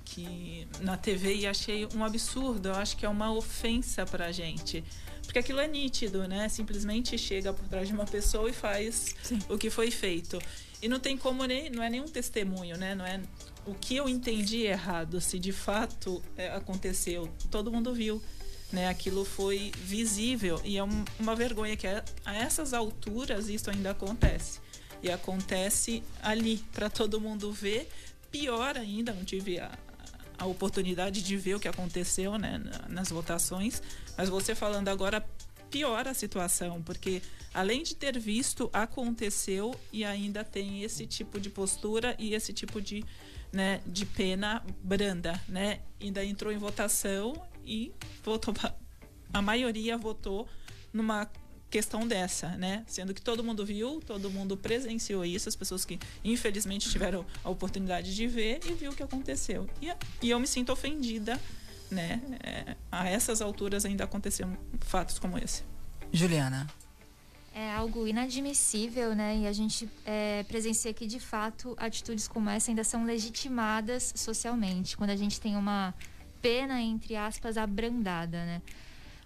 que 0.05 0.67
na 0.81 0.97
TV 0.97 1.35
e 1.35 1.47
achei 1.47 1.87
um 1.95 2.03
absurdo. 2.03 2.69
Eu 2.69 2.75
acho 2.75 2.95
que 2.97 3.05
é 3.05 3.09
uma 3.09 3.31
ofensa 3.33 4.05
pra 4.05 4.31
gente. 4.31 4.83
Porque 5.23 5.39
aquilo 5.39 5.59
é 5.59 5.67
nítido, 5.67 6.27
né? 6.27 6.49
Simplesmente 6.49 7.17
chega 7.17 7.53
por 7.53 7.67
trás 7.67 7.87
de 7.87 7.93
uma 7.93 8.05
pessoa 8.05 8.49
e 8.49 8.53
faz 8.53 9.15
o 9.47 9.57
que 9.57 9.69
foi 9.69 9.91
feito. 9.91 10.41
E 10.81 10.87
não 10.87 10.99
tem 10.99 11.17
como 11.17 11.43
nem, 11.45 11.69
não 11.69 11.83
é 11.83 11.89
nenhum 11.89 12.07
testemunho, 12.07 12.77
né? 12.77 12.95
Não 12.95 13.05
é 13.05 13.21
o 13.65 13.75
que 13.75 13.95
eu 13.97 14.07
entendi 14.09 14.61
errado, 14.61 15.19
se 15.21 15.37
de 15.37 15.51
fato 15.51 16.23
é, 16.37 16.49
aconteceu. 16.49 17.29
Todo 17.51 17.71
mundo 17.71 17.93
viu, 17.93 18.21
né? 18.71 18.87
Aquilo 18.87 19.23
foi 19.25 19.71
visível 19.83 20.59
e 20.63 20.77
é 20.77 20.83
um- 20.83 21.05
uma 21.19 21.35
vergonha 21.35 21.75
que 21.77 21.85
a, 21.85 22.03
a 22.25 22.35
essas 22.35 22.73
alturas 22.73 23.49
isso 23.49 23.69
ainda 23.69 23.91
acontece. 23.91 24.59
E 25.03 25.11
acontece 25.11 26.01
ali 26.23 26.57
para 26.73 26.89
todo 26.89 27.21
mundo 27.21 27.51
ver. 27.51 27.87
Pior 28.31 28.77
ainda, 28.77 29.13
não 29.13 29.23
tive 29.25 29.59
a, 29.59 29.71
a 30.37 30.45
oportunidade 30.45 31.21
de 31.21 31.35
ver 31.37 31.55
o 31.55 31.59
que 31.59 31.67
aconteceu 31.67 32.37
né, 32.37 32.57
na- 32.57 32.87
nas 32.89 33.09
votações, 33.09 33.81
mas 34.17 34.29
você 34.29 34.53
falando 34.55 34.87
agora 34.87 35.25
piora 35.69 36.11
a 36.11 36.13
situação, 36.13 36.81
porque 36.81 37.21
além 37.53 37.83
de 37.83 37.95
ter 37.95 38.17
visto, 38.17 38.69
aconteceu 38.73 39.73
e 39.93 40.03
ainda 40.03 40.43
tem 40.43 40.83
esse 40.83 41.05
tipo 41.05 41.39
de 41.39 41.49
postura 41.49 42.15
e 42.17 42.33
esse 42.33 42.51
tipo 42.53 42.81
de, 42.81 43.03
né, 43.51 43.81
de 43.85 44.05
pena 44.05 44.63
branda, 44.83 45.39
né? 45.47 45.79
Ainda 46.01 46.23
entrou 46.25 46.51
em 46.51 46.57
votação 46.57 47.33
e 47.65 47.91
votou 48.23 48.53
a 49.31 49.41
maioria 49.43 49.95
votou 49.97 50.47
numa 50.91 51.29
questão 51.69 52.07
dessa, 52.07 52.49
né? 52.57 52.83
Sendo 52.87 53.13
que 53.13 53.21
todo 53.21 53.43
mundo 53.43 53.65
viu, 53.65 54.01
todo 54.05 54.29
mundo 54.29 54.57
presenciou 54.57 55.23
isso, 55.23 55.47
as 55.47 55.55
pessoas 55.55 55.85
que 55.85 55.99
infelizmente 56.23 56.89
tiveram 56.89 57.25
a 57.43 57.49
oportunidade 57.49 58.15
de 58.15 58.27
ver 58.27 58.59
e 58.65 58.73
viu 58.73 58.91
o 58.91 58.95
que 58.95 59.03
aconteceu. 59.03 59.69
E, 59.81 59.91
e 60.21 60.29
eu 60.29 60.39
me 60.39 60.47
sinto 60.47 60.71
ofendida, 60.71 61.39
né? 61.91 62.21
É, 62.43 62.75
a 62.91 63.07
essas 63.07 63.41
alturas 63.41 63.85
ainda 63.85 64.03
aconteceram 64.03 64.57
fatos 64.81 65.19
como 65.19 65.37
esse. 65.37 65.63
Juliana. 66.11 66.67
É 67.53 67.73
algo 67.73 68.07
inadmissível, 68.07 69.15
né? 69.15 69.37
E 69.39 69.47
a 69.47 69.51
gente 69.51 69.89
é, 70.05 70.43
presencia 70.43 70.93
que, 70.93 71.05
de 71.05 71.19
fato, 71.19 71.75
atitudes 71.77 72.27
como 72.27 72.49
essa 72.49 72.71
ainda 72.71 72.83
são 72.83 73.05
legitimadas 73.05 74.13
socialmente. 74.15 74.95
Quando 74.95 75.09
a 75.09 75.15
gente 75.15 75.41
tem 75.41 75.55
uma 75.55 75.93
pena, 76.41 76.81
entre 76.81 77.15
aspas, 77.15 77.57
abrandada, 77.57 78.45
né? 78.45 78.61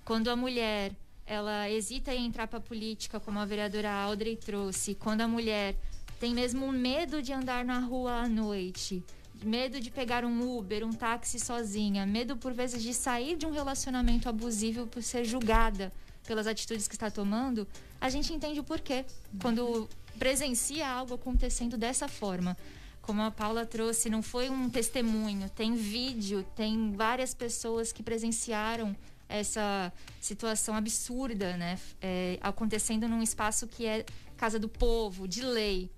Quando 0.04 0.30
a 0.30 0.36
mulher, 0.36 0.94
ela 1.26 1.70
hesita 1.70 2.14
em 2.14 2.26
entrar 2.26 2.48
para 2.48 2.60
a 2.60 2.62
política, 2.62 3.20
como 3.20 3.40
a 3.40 3.46
vereadora 3.46 3.92
Audrey 3.92 4.36
trouxe. 4.36 4.96
Quando 4.96 5.22
a 5.22 5.28
mulher 5.28 5.76
tem 6.20 6.34
mesmo 6.34 6.72
medo 6.72 7.22
de 7.22 7.34
andar 7.34 7.66
na 7.66 7.80
rua 7.80 8.22
à 8.22 8.28
noite, 8.28 9.04
medo 9.44 9.80
de 9.80 9.90
pegar 9.90 10.24
um 10.26 10.58
Uber, 10.58 10.86
um 10.86 10.94
táxi 10.94 11.40
sozinha, 11.40 12.06
medo 12.06 12.38
por 12.38 12.54
vezes 12.54 12.82
de 12.82 12.94
sair 12.94 13.38
de 13.38 13.46
um 13.46 13.52
relacionamento 13.52 14.30
abusivo 14.30 14.88
por 14.88 15.04
ser 15.04 15.26
julgada 15.26 15.92
pelas 16.26 16.48
atitudes 16.48 16.88
que 16.88 16.96
está 16.96 17.12
tomando, 17.12 17.68
a 18.00 18.10
gente 18.10 18.34
entende 18.34 18.60
o 18.60 18.64
porquê 18.64 19.06
quando 19.42 19.90
presencia 20.18 20.88
algo 20.88 21.14
acontecendo 21.14 21.78
dessa 21.78 22.08
forma. 22.08 22.56
Como 23.02 23.22
a 23.22 23.32
Paula 23.32 23.66
trouxe, 23.66 24.10
não 24.10 24.22
foi 24.22 24.50
um 24.50 24.70
testemunho, 24.70 25.50
tem 25.50 25.76
vídeo, 25.76 26.46
tem 26.56 26.94
várias 26.94 27.34
pessoas 27.34 27.92
que 27.92 28.02
presenciaram 28.02 28.96
essa 29.28 29.92
situação 30.20 30.76
absurda, 30.76 31.58
né? 31.58 31.80
É, 32.02 32.38
acontecendo 32.42 33.08
num 33.08 33.22
espaço 33.22 33.68
que 33.68 33.86
é 33.86 34.06
casa 34.38 34.60
do 34.60 34.70
povo, 34.70 35.28
de 35.28 35.42
lei. 35.42 35.90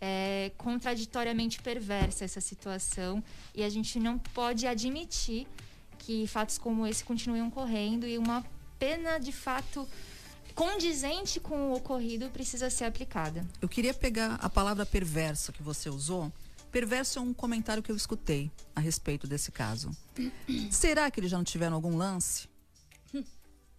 É 0.00 0.52
contraditoriamente 0.58 1.62
perversa 1.62 2.24
essa 2.24 2.40
situação 2.40 3.22
e 3.54 3.62
a 3.62 3.68
gente 3.68 3.98
não 3.98 4.18
pode 4.18 4.66
admitir 4.66 5.46
que 5.98 6.26
fatos 6.26 6.58
como 6.58 6.86
esse 6.86 7.02
continuem 7.04 7.42
ocorrendo 7.42 8.06
e 8.06 8.18
uma 8.18 8.44
pena 8.78 9.18
de 9.18 9.32
fato 9.32 9.88
condizente 10.54 11.40
com 11.40 11.70
o 11.70 11.74
ocorrido 11.74 12.28
precisa 12.30 12.68
ser 12.70 12.84
aplicada. 12.84 13.46
Eu 13.60 13.68
queria 13.68 13.94
pegar 13.94 14.34
a 14.34 14.50
palavra 14.50 14.84
perversa 14.84 15.52
que 15.52 15.62
você 15.62 15.88
usou. 15.88 16.32
Perverso 16.70 17.18
é 17.18 17.22
um 17.22 17.32
comentário 17.32 17.82
que 17.82 17.90
eu 17.90 17.96
escutei 17.96 18.50
a 18.74 18.80
respeito 18.80 19.26
desse 19.26 19.52
caso. 19.52 19.90
Será 20.70 21.10
que 21.10 21.20
eles 21.20 21.30
já 21.30 21.36
não 21.36 21.44
tiveram 21.44 21.76
algum 21.76 21.96
lance? 21.96 22.48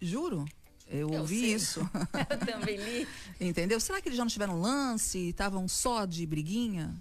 Juro. 0.00 0.44
Eu, 0.88 1.10
Eu 1.10 1.20
ouvi 1.20 1.40
sei. 1.40 1.54
isso. 1.54 1.80
Eu 2.30 2.38
também 2.38 2.76
li. 2.76 3.08
Entendeu? 3.40 3.80
Será 3.80 4.00
que 4.00 4.08
eles 4.08 4.16
já 4.16 4.24
não 4.24 4.30
tiveram 4.30 4.60
lance 4.60 5.18
e 5.18 5.28
estavam 5.30 5.66
só 5.66 6.04
de 6.04 6.24
briguinha? 6.26 6.94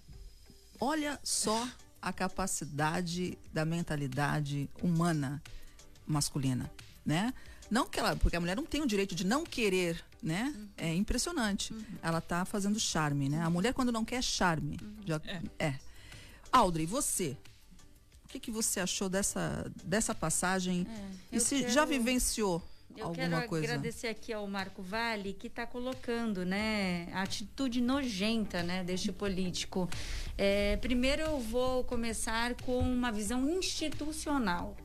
Olha 0.79 1.19
só 1.23 1.67
a 2.01 2.11
capacidade 2.11 3.37
da 3.53 3.63
mentalidade 3.65 4.69
humana 4.81 5.41
masculina, 6.05 6.69
né? 7.05 7.33
Não 7.69 7.87
que 7.87 7.99
ela, 7.99 8.15
porque 8.15 8.35
a 8.35 8.39
mulher 8.39 8.55
não 8.55 8.65
tem 8.65 8.81
o 8.81 8.87
direito 8.87 9.15
de 9.15 9.23
não 9.25 9.43
querer, 9.43 10.03
né? 10.21 10.53
É 10.77 10.93
impressionante. 10.93 11.73
Ela 12.01 12.21
tá 12.21 12.45
fazendo 12.45 12.79
charme, 12.79 13.27
né? 13.29 13.41
A 13.41 13.49
mulher 13.49 13.73
quando 13.73 13.91
não 13.91 14.05
quer 14.05 14.23
charme, 14.23 14.79
já 15.05 15.19
é. 15.57 15.73
Audrey, 16.51 16.85
você, 16.85 17.35
o 18.23 18.27
que 18.29 18.39
que 18.39 18.51
você 18.51 18.79
achou 18.79 19.09
dessa 19.09 19.71
dessa 19.83 20.13
passagem? 20.13 20.85
e 21.31 21.35
eu 21.37 21.41
se 21.41 21.59
quero- 21.61 21.71
já 21.73 21.85
vivenciou 21.85 22.61
Eu 22.97 23.07
alguma 23.07 23.29
quero 23.29 23.49
coisa? 23.49 23.65
agradecer 23.65 24.07
aqui 24.07 24.31
ao 24.31 24.47
Marco 24.47 24.81
Vale 24.81 25.33
que 25.33 25.47
está 25.47 25.65
colocando, 25.65 26.45
né, 26.45 27.07
a 27.11 27.23
atitude 27.23 27.81
nojenta, 27.81 28.63
né, 28.63 28.83
deste 28.83 29.11
político. 29.11 29.89
É, 30.37 30.77
primeiro 30.77 31.21
eu 31.21 31.39
vou 31.39 31.83
começar 31.83 32.55
com 32.55 32.79
uma 32.79 33.11
visão 33.11 33.49
institucional. 33.49 34.75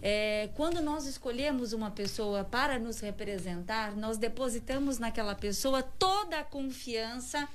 É, 0.00 0.50
quando 0.54 0.80
nós 0.80 1.06
escolhemos 1.06 1.72
uma 1.72 1.90
pessoa 1.90 2.44
para 2.44 2.78
nos 2.78 3.00
representar, 3.00 3.96
nós 3.96 4.16
depositamos 4.16 4.98
naquela 4.98 5.34
pessoa 5.34 5.82
toda 5.82 6.38
a 6.38 6.44
confiança. 6.44 7.48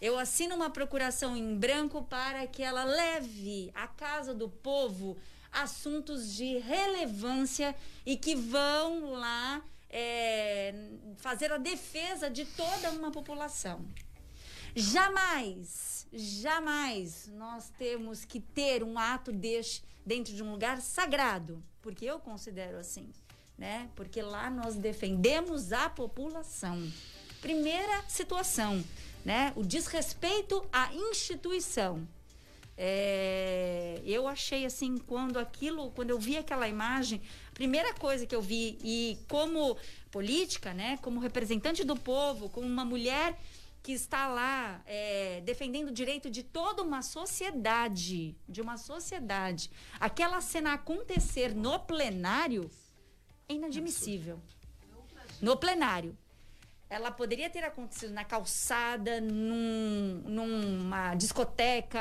Eu 0.00 0.18
assino 0.18 0.54
uma 0.54 0.70
procuração 0.70 1.36
em 1.36 1.56
branco 1.56 2.02
para 2.02 2.46
que 2.46 2.62
ela 2.62 2.84
leve 2.84 3.70
à 3.74 3.86
casa 3.88 4.32
do 4.32 4.48
povo 4.48 5.16
assuntos 5.52 6.34
de 6.34 6.58
relevância 6.58 7.74
e 8.04 8.16
que 8.16 8.34
vão 8.34 9.12
lá 9.12 9.62
é, 9.88 10.74
fazer 11.16 11.52
a 11.52 11.58
defesa 11.58 12.30
de 12.30 12.44
toda 12.44 12.90
uma 12.90 13.10
população. 13.10 13.84
Jamais, 14.74 16.06
jamais 16.12 17.28
nós 17.34 17.70
temos 17.76 18.24
que 18.24 18.40
ter 18.40 18.84
um 18.84 18.98
ato 18.98 19.32
deste 19.32 19.82
dentro 20.04 20.32
de 20.32 20.42
um 20.42 20.50
lugar 20.50 20.80
sagrado, 20.80 21.62
porque 21.82 22.04
eu 22.04 22.18
considero 22.18 22.78
assim, 22.78 23.10
né? 23.58 23.90
Porque 23.94 24.22
lá 24.22 24.48
nós 24.50 24.76
defendemos 24.76 25.72
a 25.72 25.90
população. 25.90 26.90
Primeira 27.40 28.02
situação, 28.08 28.82
né? 29.24 29.52
O 29.56 29.62
desrespeito 29.62 30.66
à 30.72 30.92
instituição. 30.94 32.06
É, 32.82 34.00
eu 34.06 34.26
achei 34.26 34.64
assim 34.64 34.96
quando 34.96 35.38
aquilo, 35.38 35.90
quando 35.90 36.08
eu 36.08 36.18
vi 36.18 36.38
aquela 36.38 36.66
imagem, 36.66 37.20
a 37.50 37.52
primeira 37.52 37.92
coisa 37.92 38.24
que 38.24 38.34
eu 38.34 38.40
vi 38.40 38.78
e 38.82 39.18
como 39.28 39.76
política, 40.10 40.72
né, 40.72 40.96
como 41.02 41.20
representante 41.20 41.84
do 41.84 41.94
povo, 41.94 42.48
como 42.48 42.66
uma 42.66 42.82
mulher 42.82 43.38
que 43.82 43.92
está 43.92 44.28
lá 44.28 44.82
é, 44.86 45.42
defendendo 45.42 45.88
o 45.88 45.92
direito 45.92 46.30
de 46.30 46.42
toda 46.42 46.82
uma 46.82 47.02
sociedade, 47.02 48.34
de 48.48 48.62
uma 48.62 48.78
sociedade, 48.78 49.70
aquela 50.00 50.40
cena 50.40 50.72
acontecer 50.72 51.54
no 51.54 51.78
plenário 51.80 52.70
é 53.46 53.52
inadmissível. 53.52 54.40
No 55.42 55.54
plenário. 55.54 56.16
Ela 56.90 57.12
poderia 57.12 57.48
ter 57.48 57.62
acontecido 57.62 58.12
na 58.12 58.24
calçada, 58.24 59.20
num, 59.20 60.24
numa 60.26 61.14
discoteca. 61.14 62.00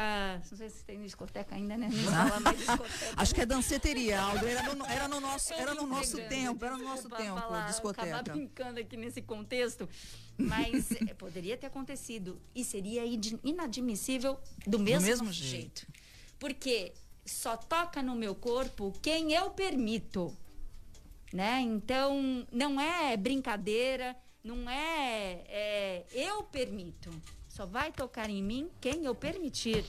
Não 0.49 0.57
sei 0.57 0.67
se 0.67 0.83
tem 0.83 0.99
discoteca 1.03 1.53
ainda, 1.53 1.77
né? 1.77 1.89
Acho 3.15 3.35
que 3.35 3.41
é 3.41 3.45
danceteria, 3.45 4.19
Aldo. 4.19 4.47
Era 4.47 4.73
no, 4.73 4.85
era 4.87 5.07
no 5.07 5.19
nosso, 5.19 5.53
era 5.53 5.75
no 5.75 5.85
nosso 5.85 6.17
tempo, 6.27 6.65
era 6.65 6.75
no 6.75 6.83
nosso 6.83 7.03
desculpa 7.03 7.17
tempo, 7.17 7.39
falar, 7.39 7.67
discoteca. 7.67 8.15
Acabar 8.15 8.33
brincando 8.33 8.79
aqui 8.79 8.97
nesse 8.97 9.21
contexto. 9.21 9.87
Mas 10.35 10.91
é, 10.93 11.13
poderia 11.13 11.55
ter 11.55 11.67
acontecido. 11.67 12.41
E 12.55 12.63
seria 12.63 13.03
inadmissível 13.43 14.39
do 14.65 14.79
mesmo, 14.79 15.05
mesmo 15.05 15.31
jeito. 15.31 15.85
Porque 16.39 16.93
só 17.23 17.55
toca 17.55 18.01
no 18.01 18.15
meu 18.15 18.33
corpo 18.33 18.91
quem 19.03 19.33
eu 19.33 19.51
permito. 19.51 20.35
Né? 21.31 21.61
Então, 21.61 22.47
não 22.51 22.81
é 22.81 23.15
brincadeira, 23.15 24.17
não 24.43 24.69
é, 24.69 25.43
é 25.47 26.05
eu 26.13 26.43
permito. 26.43 27.09
Só 27.47 27.65
vai 27.65 27.91
tocar 27.91 28.29
em 28.29 28.41
mim 28.41 28.69
quem 28.79 29.05
eu 29.05 29.13
permitir. 29.13 29.83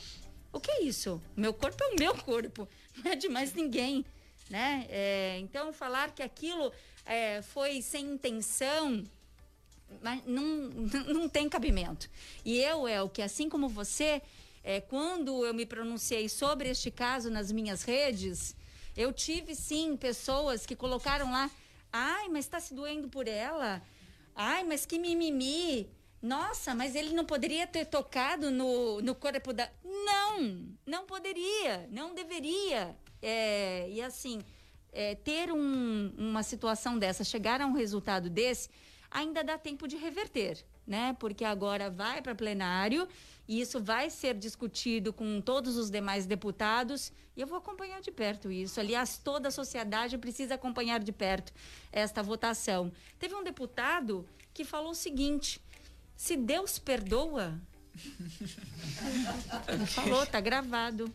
O 0.52 0.58
que 0.58 0.70
é 0.70 0.82
isso? 0.82 1.22
Meu 1.36 1.54
corpo 1.54 1.82
é 1.84 1.88
o 1.88 1.96
meu 1.96 2.14
corpo, 2.14 2.68
não 3.02 3.12
é 3.12 3.14
de 3.14 3.28
mais 3.28 3.54
ninguém, 3.54 4.04
né? 4.48 4.86
É, 4.88 5.38
então 5.38 5.72
falar 5.72 6.10
que 6.12 6.22
aquilo 6.22 6.72
é, 7.06 7.40
foi 7.42 7.80
sem 7.80 8.14
intenção, 8.14 9.04
mas 10.02 10.22
não, 10.26 10.44
não 11.14 11.28
tem 11.28 11.48
cabimento. 11.48 12.10
E 12.44 12.58
eu 12.58 12.88
é 12.88 13.00
o 13.00 13.08
que 13.08 13.22
assim 13.22 13.48
como 13.48 13.68
você, 13.68 14.20
é, 14.64 14.80
quando 14.80 15.44
eu 15.46 15.54
me 15.54 15.64
pronunciei 15.64 16.28
sobre 16.28 16.68
este 16.68 16.90
caso 16.90 17.30
nas 17.30 17.52
minhas 17.52 17.82
redes, 17.82 18.56
eu 18.96 19.12
tive 19.12 19.54
sim 19.54 19.96
pessoas 19.96 20.66
que 20.66 20.74
colocaram 20.74 21.30
lá, 21.30 21.48
ai, 21.92 22.28
mas 22.28 22.44
está 22.44 22.58
se 22.58 22.74
doendo 22.74 23.08
por 23.08 23.28
ela, 23.28 23.80
ai, 24.40 24.64
mas 24.64 24.86
que 24.86 24.98
mimimi. 24.98 25.90
Nossa, 26.22 26.74
mas 26.74 26.94
ele 26.94 27.12
não 27.14 27.24
poderia 27.24 27.66
ter 27.66 27.84
tocado 27.86 28.50
no, 28.50 29.00
no 29.00 29.14
corpo 29.14 29.52
da. 29.52 29.70
Não, 29.84 30.66
não 30.86 31.06
poderia, 31.06 31.86
não 31.90 32.14
deveria. 32.14 32.96
É, 33.22 33.88
e 33.90 34.00
assim, 34.02 34.42
é, 34.92 35.14
ter 35.14 35.50
um- 35.52 36.12
uma 36.18 36.42
situação 36.42 36.98
dessa, 36.98 37.22
chegar 37.24 37.60
a 37.60 37.66
um 37.66 37.72
resultado 37.72 38.28
desse, 38.30 38.68
ainda 39.10 39.42
dá 39.44 39.56
tempo 39.58 39.86
de 39.88 39.96
reverter, 39.96 40.64
né? 40.90 41.16
Porque 41.20 41.44
agora 41.44 41.88
vai 41.88 42.20
para 42.20 42.34
plenário 42.34 43.08
e 43.46 43.60
isso 43.60 43.80
vai 43.80 44.10
ser 44.10 44.34
discutido 44.34 45.12
com 45.12 45.40
todos 45.40 45.76
os 45.76 45.88
demais 45.88 46.26
deputados 46.26 47.12
e 47.36 47.40
eu 47.40 47.46
vou 47.46 47.56
acompanhar 47.56 48.00
de 48.00 48.10
perto 48.10 48.50
isso. 48.50 48.80
Aliás, 48.80 49.16
toda 49.16 49.48
a 49.48 49.52
sociedade 49.52 50.18
precisa 50.18 50.56
acompanhar 50.56 50.98
de 50.98 51.12
perto 51.12 51.52
esta 51.92 52.24
votação. 52.24 52.90
Teve 53.20 53.36
um 53.36 53.44
deputado 53.44 54.28
que 54.52 54.64
falou 54.64 54.90
o 54.90 54.94
seguinte: 54.96 55.60
se 56.16 56.36
Deus 56.36 56.76
perdoa, 56.76 57.56
falou, 59.86 60.26
tá 60.26 60.40
gravado. 60.40 61.14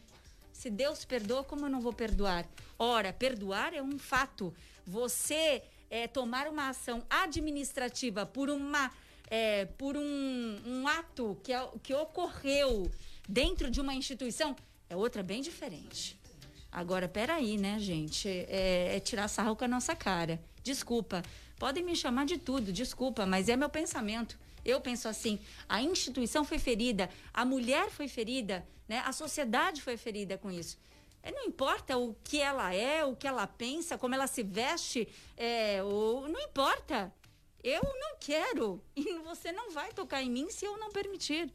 Se 0.53 0.69
Deus 0.69 1.03
perdoa, 1.03 1.43
como 1.43 1.65
eu 1.65 1.69
não 1.69 1.81
vou 1.81 1.91
perdoar? 1.91 2.47
Ora, 2.79 3.11
perdoar 3.11 3.73
é 3.73 3.83
um 3.83 3.99
fato. 3.99 4.53
Você 4.87 5.61
é, 5.89 6.07
tomar 6.07 6.47
uma 6.47 6.69
ação 6.69 7.03
administrativa 7.09 8.25
por 8.25 8.49
uma 8.49 8.89
é, 9.29 9.65
por 9.65 9.95
um, 9.97 10.57
um 10.65 10.87
ato 10.87 11.37
que, 11.43 11.51
é- 11.53 11.69
que 11.81 11.93
ocorreu 11.93 12.89
dentro 13.27 13.69
de 13.69 13.81
uma 13.81 13.93
instituição 13.93 14.55
é 14.89 14.95
outra 14.95 15.23
bem 15.23 15.41
diferente. 15.41 16.19
Agora, 16.71 17.07
peraí, 17.07 17.57
né, 17.57 17.79
gente? 17.79 18.27
É, 18.27 18.97
é 18.97 18.99
tirar 18.99 19.27
sarro 19.27 19.55
com 19.55 19.63
a 19.63 19.67
nossa 19.67 19.95
cara. 19.95 20.41
Desculpa. 20.63 21.23
Podem 21.57 21.83
me 21.83 21.95
chamar 21.95 22.25
de 22.25 22.37
tudo, 22.37 22.73
desculpa, 22.73 23.25
mas 23.25 23.47
é 23.47 23.55
meu 23.55 23.69
pensamento. 23.69 24.37
Eu 24.63 24.81
penso 24.81 25.07
assim: 25.07 25.39
a 25.69 25.81
instituição 25.81 26.43
foi 26.43 26.59
ferida, 26.59 27.09
a 27.33 27.45
mulher 27.45 27.89
foi 27.89 28.07
ferida, 28.07 28.65
né? 28.89 29.01
A 29.05 29.13
sociedade 29.13 29.81
foi 29.81 29.95
ferida 29.95 30.37
com 30.37 30.51
isso. 30.51 30.77
É, 31.23 31.31
não 31.31 31.45
importa 31.45 31.97
o 31.97 32.15
que 32.23 32.39
ela 32.39 32.73
é, 32.73 33.03
o 33.05 33.15
que 33.15 33.27
ela 33.27 33.47
pensa, 33.47 33.97
como 33.97 34.13
ela 34.13 34.27
se 34.27 34.43
veste, 34.43 35.07
é, 35.37 35.81
ou, 35.81 36.27
não 36.27 36.39
importa. 36.41 37.11
Eu 37.65 37.81
não 37.81 38.15
quero. 38.19 38.79
E 38.95 39.17
você 39.23 39.51
não 39.51 39.71
vai 39.71 39.91
tocar 39.91 40.21
em 40.21 40.29
mim 40.29 40.51
se 40.51 40.63
eu 40.63 40.77
não 40.77 40.91
permitir. 40.91 41.51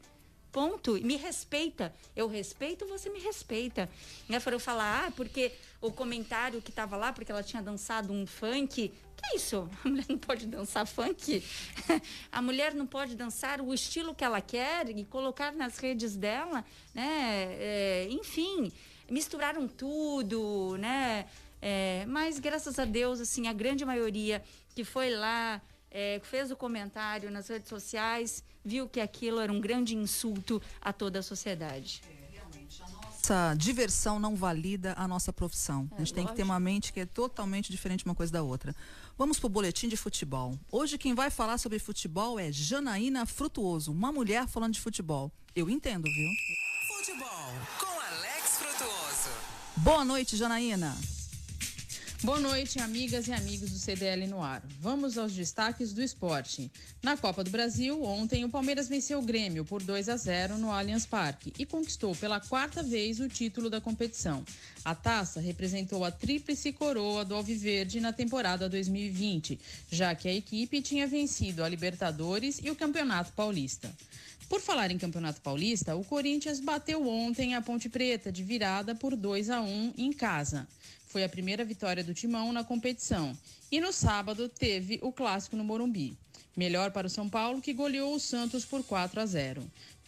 Ponto. 0.51 0.97
E 0.97 1.03
me 1.05 1.15
respeita. 1.15 1.95
Eu 2.13 2.27
respeito, 2.27 2.85
você 2.85 3.09
me 3.09 3.19
respeita. 3.19 3.89
Né? 4.27 4.37
Foram 4.41 4.59
falar, 4.59 5.05
ah, 5.07 5.11
porque 5.11 5.53
o 5.79 5.89
comentário 5.89 6.61
que 6.61 6.69
estava 6.69 6.97
lá, 6.97 7.13
porque 7.13 7.31
ela 7.31 7.41
tinha 7.41 7.63
dançado 7.63 8.11
um 8.11 8.27
funk. 8.27 8.91
Que 9.15 9.37
isso? 9.37 9.69
A 9.85 9.87
mulher 9.87 10.05
não 10.09 10.17
pode 10.17 10.45
dançar 10.47 10.85
funk? 10.85 11.41
A 12.29 12.41
mulher 12.41 12.73
não 12.73 12.85
pode 12.85 13.15
dançar 13.15 13.61
o 13.61 13.73
estilo 13.73 14.13
que 14.13 14.25
ela 14.25 14.41
quer 14.41 14.89
e 14.89 15.05
colocar 15.05 15.53
nas 15.53 15.77
redes 15.77 16.17
dela, 16.17 16.65
né? 16.93 17.55
É, 17.57 18.07
enfim, 18.09 18.69
misturaram 19.09 19.65
tudo, 19.65 20.75
né? 20.77 21.25
É, 21.61 22.03
mas 22.07 22.37
graças 22.37 22.77
a 22.79 22.83
Deus, 22.83 23.21
assim, 23.21 23.47
a 23.47 23.53
grande 23.53 23.85
maioria 23.85 24.43
que 24.75 24.83
foi 24.83 25.11
lá, 25.11 25.61
é, 25.91 26.21
fez 26.23 26.49
o 26.49 26.55
comentário 26.55 27.29
nas 27.29 27.47
redes 27.47 27.69
sociais, 27.69 28.43
viu 28.63 28.87
que 28.87 28.99
aquilo 28.99 29.39
era 29.39 29.51
um 29.51 29.59
grande 29.59 29.95
insulto 29.95 30.61
a 30.81 30.93
toda 30.93 31.19
a 31.19 31.23
sociedade. 31.23 32.01
Essa 33.23 33.53
diversão 33.53 34.19
não 34.19 34.35
valida 34.35 34.93
a 34.97 35.07
nossa 35.07 35.31
profissão. 35.31 35.87
a 35.95 35.99
gente 35.99 36.13
tem 36.13 36.25
que 36.25 36.31
ter 36.31 36.41
lógico. 36.41 36.51
uma 36.51 36.59
mente 36.59 36.91
que 36.91 37.01
é 37.01 37.05
totalmente 37.05 37.71
diferente 37.71 38.03
uma 38.03 38.15
coisa 38.15 38.33
da 38.33 38.41
outra. 38.41 38.75
Vamos 39.15 39.39
pro 39.39 39.47
boletim 39.47 39.87
de 39.87 39.95
futebol. 39.95 40.57
Hoje 40.71 40.97
quem 40.97 41.13
vai 41.13 41.29
falar 41.29 41.59
sobre 41.59 41.77
futebol 41.77 42.39
é 42.39 42.51
Janaína 42.51 43.25
Frutuoso, 43.27 43.91
uma 43.91 44.11
mulher 44.11 44.47
falando 44.47 44.73
de 44.73 44.81
futebol. 44.81 45.31
Eu 45.55 45.69
entendo, 45.69 46.05
viu? 46.05 46.29
Futebol 46.87 47.53
com 47.79 47.99
Alex 47.99 48.57
Frutuoso. 48.57 49.29
Boa 49.77 50.03
noite, 50.03 50.35
Janaína. 50.35 50.97
Boa 52.23 52.39
noite, 52.39 52.79
amigas 52.79 53.27
e 53.27 53.33
amigos 53.33 53.71
do 53.71 53.79
CDL 53.79 54.27
no 54.27 54.43
ar. 54.43 54.61
Vamos 54.79 55.17
aos 55.17 55.33
destaques 55.33 55.91
do 55.91 56.03
esporte. 56.03 56.71
Na 57.01 57.17
Copa 57.17 57.43
do 57.43 57.49
Brasil, 57.49 58.03
ontem 58.03 58.45
o 58.45 58.49
Palmeiras 58.49 58.87
venceu 58.87 59.17
o 59.17 59.23
Grêmio 59.23 59.65
por 59.65 59.81
2 59.81 60.07
a 60.07 60.15
0 60.15 60.59
no 60.59 60.71
Allianz 60.71 61.03
Parque 61.03 61.51
e 61.57 61.65
conquistou 61.65 62.15
pela 62.15 62.39
quarta 62.39 62.83
vez 62.83 63.19
o 63.19 63.27
título 63.27 63.71
da 63.71 63.81
competição. 63.81 64.45
A 64.85 64.93
taça 64.93 65.41
representou 65.41 66.05
a 66.05 66.11
tríplice 66.11 66.71
coroa 66.71 67.25
do 67.25 67.33
Alviverde 67.33 67.99
na 67.99 68.13
temporada 68.13 68.69
2020, 68.69 69.59
já 69.89 70.13
que 70.13 70.29
a 70.29 70.33
equipe 70.33 70.79
tinha 70.79 71.07
vencido 71.07 71.63
a 71.63 71.69
Libertadores 71.69 72.59
e 72.63 72.69
o 72.69 72.75
Campeonato 72.75 73.33
Paulista. 73.33 73.91
Por 74.47 74.61
falar 74.61 74.91
em 74.91 74.97
Campeonato 74.97 75.41
Paulista, 75.41 75.95
o 75.95 76.03
Corinthians 76.03 76.59
bateu 76.59 77.07
ontem 77.07 77.55
a 77.55 77.61
Ponte 77.61 77.89
Preta 77.89 78.31
de 78.31 78.43
virada 78.43 78.93
por 78.93 79.15
2 79.15 79.49
a 79.49 79.61
1 79.61 79.93
em 79.97 80.13
casa. 80.13 80.67
Foi 81.11 81.25
a 81.25 81.29
primeira 81.29 81.65
vitória 81.65 82.05
do 82.05 82.13
Timão 82.13 82.53
na 82.53 82.63
competição. 82.63 83.37
E 83.69 83.81
no 83.81 83.91
sábado 83.91 84.47
teve 84.47 84.97
o 85.01 85.11
clássico 85.11 85.57
no 85.57 85.63
Morumbi. 85.63 86.17
Melhor 86.55 86.91
para 86.91 87.07
o 87.07 87.09
São 87.09 87.27
Paulo, 87.27 87.61
que 87.61 87.73
goleou 87.73 88.15
o 88.15 88.19
Santos 88.19 88.63
por 88.63 88.81
4 88.81 89.19
a 89.19 89.25
0. 89.25 89.61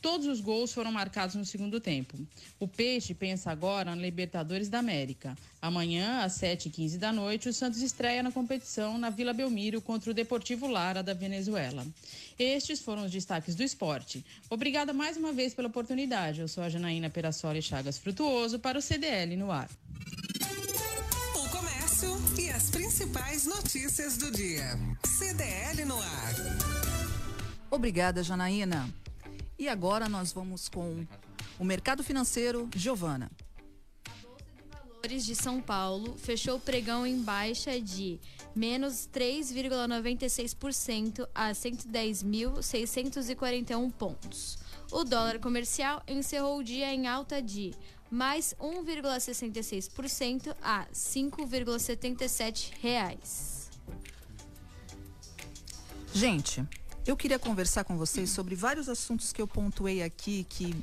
Todos 0.03 0.27
os 0.27 0.41
gols 0.41 0.73
foram 0.73 0.91
marcados 0.91 1.33
no 1.33 1.45
segundo 1.45 1.79
tempo. 1.79 2.17
O 2.59 2.67
Peixe 2.67 3.13
pensa 3.13 3.49
agora 3.49 3.95
na 3.95 4.01
Libertadores 4.01 4.67
da 4.67 4.79
América. 4.79 5.33
Amanhã, 5.61 6.25
às 6.25 6.33
7h15 6.33 6.97
da 6.97 7.13
noite, 7.13 7.47
o 7.47 7.53
Santos 7.53 7.81
estreia 7.81 8.21
na 8.21 8.29
competição 8.29 8.97
na 8.97 9.09
Vila 9.09 9.31
Belmiro 9.31 9.79
contra 9.79 10.11
o 10.11 10.13
Deportivo 10.13 10.67
Lara 10.67 11.01
da 11.01 11.13
Venezuela. 11.13 11.87
Estes 12.37 12.81
foram 12.81 13.05
os 13.05 13.11
destaques 13.11 13.55
do 13.55 13.63
esporte. 13.63 14.25
Obrigada 14.49 14.91
mais 14.91 15.15
uma 15.15 15.31
vez 15.31 15.53
pela 15.53 15.69
oportunidade. 15.69 16.41
Eu 16.41 16.49
sou 16.49 16.65
a 16.65 16.69
Janaína 16.69 17.09
Perassoli 17.09 17.61
Chagas 17.61 17.97
Frutuoso 17.97 18.59
para 18.59 18.77
o 18.77 18.81
CDL 18.81 19.37
no 19.37 19.53
ar. 19.53 19.69
O 21.33 21.49
comércio 21.49 22.13
e 22.37 22.49
as 22.49 22.69
principais 22.69 23.45
notícias 23.45 24.17
do 24.17 24.29
dia. 24.29 24.77
CDL 25.05 25.85
no 25.85 25.97
ar. 25.97 26.33
Obrigada, 27.71 28.21
Janaína. 28.21 28.93
E 29.57 29.69
agora 29.69 30.09
nós 30.09 30.33
vamos 30.33 30.67
com 30.67 31.05
o 31.59 31.63
mercado 31.63 32.03
financeiro, 32.03 32.67
Giovana. 32.75 33.29
Valores 35.03 35.25
de 35.25 35.35
São 35.35 35.61
Paulo 35.61 36.17
fechou 36.17 36.55
o 36.55 36.59
pregão 36.59 37.05
em 37.05 37.21
baixa 37.21 37.79
de 37.79 38.19
menos 38.55 39.07
3,96% 39.13 41.27
a 41.35 41.51
110.641 41.51 43.91
pontos. 43.91 44.57
O 44.91 45.03
dólar 45.03 45.37
comercial 45.39 46.01
encerrou 46.07 46.57
o 46.59 46.63
dia 46.63 46.91
em 46.93 47.07
alta 47.07 47.41
de 47.41 47.73
mais 48.09 48.55
1,66% 48.59 50.55
a 50.61 50.87
5,77 50.93 52.71
reais. 52.79 53.69
Gente, 56.13 56.65
eu 57.05 57.17
queria 57.17 57.37
conversar 57.37 57.83
com 57.83 57.97
vocês 57.97 58.29
sobre 58.29 58.55
vários 58.55 58.87
assuntos 58.87 59.33
que 59.33 59.41
eu 59.41 59.47
pontuei 59.47 60.01
aqui 60.01 60.45
que 60.49 60.75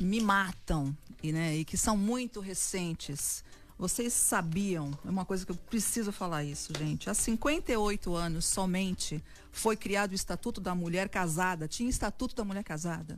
me 0.00 0.20
matam 0.20 0.96
e, 1.22 1.32
né, 1.32 1.56
e 1.56 1.64
que 1.64 1.76
são 1.76 1.96
muito 1.96 2.40
recentes. 2.40 3.42
Vocês 3.76 4.12
sabiam, 4.12 4.96
é 5.04 5.08
uma 5.08 5.24
coisa 5.24 5.44
que 5.44 5.52
eu 5.52 5.56
preciso 5.56 6.12
falar 6.12 6.44
isso, 6.44 6.72
gente. 6.78 7.08
Há 7.08 7.14
58 7.14 8.14
anos 8.14 8.44
somente 8.44 9.22
foi 9.50 9.76
criado 9.76 10.12
o 10.12 10.14
Estatuto 10.14 10.60
da 10.60 10.74
Mulher 10.74 11.08
Casada. 11.08 11.66
Tinha 11.66 11.88
Estatuto 11.88 12.34
da 12.34 12.44
Mulher 12.44 12.62
Casada. 12.62 13.16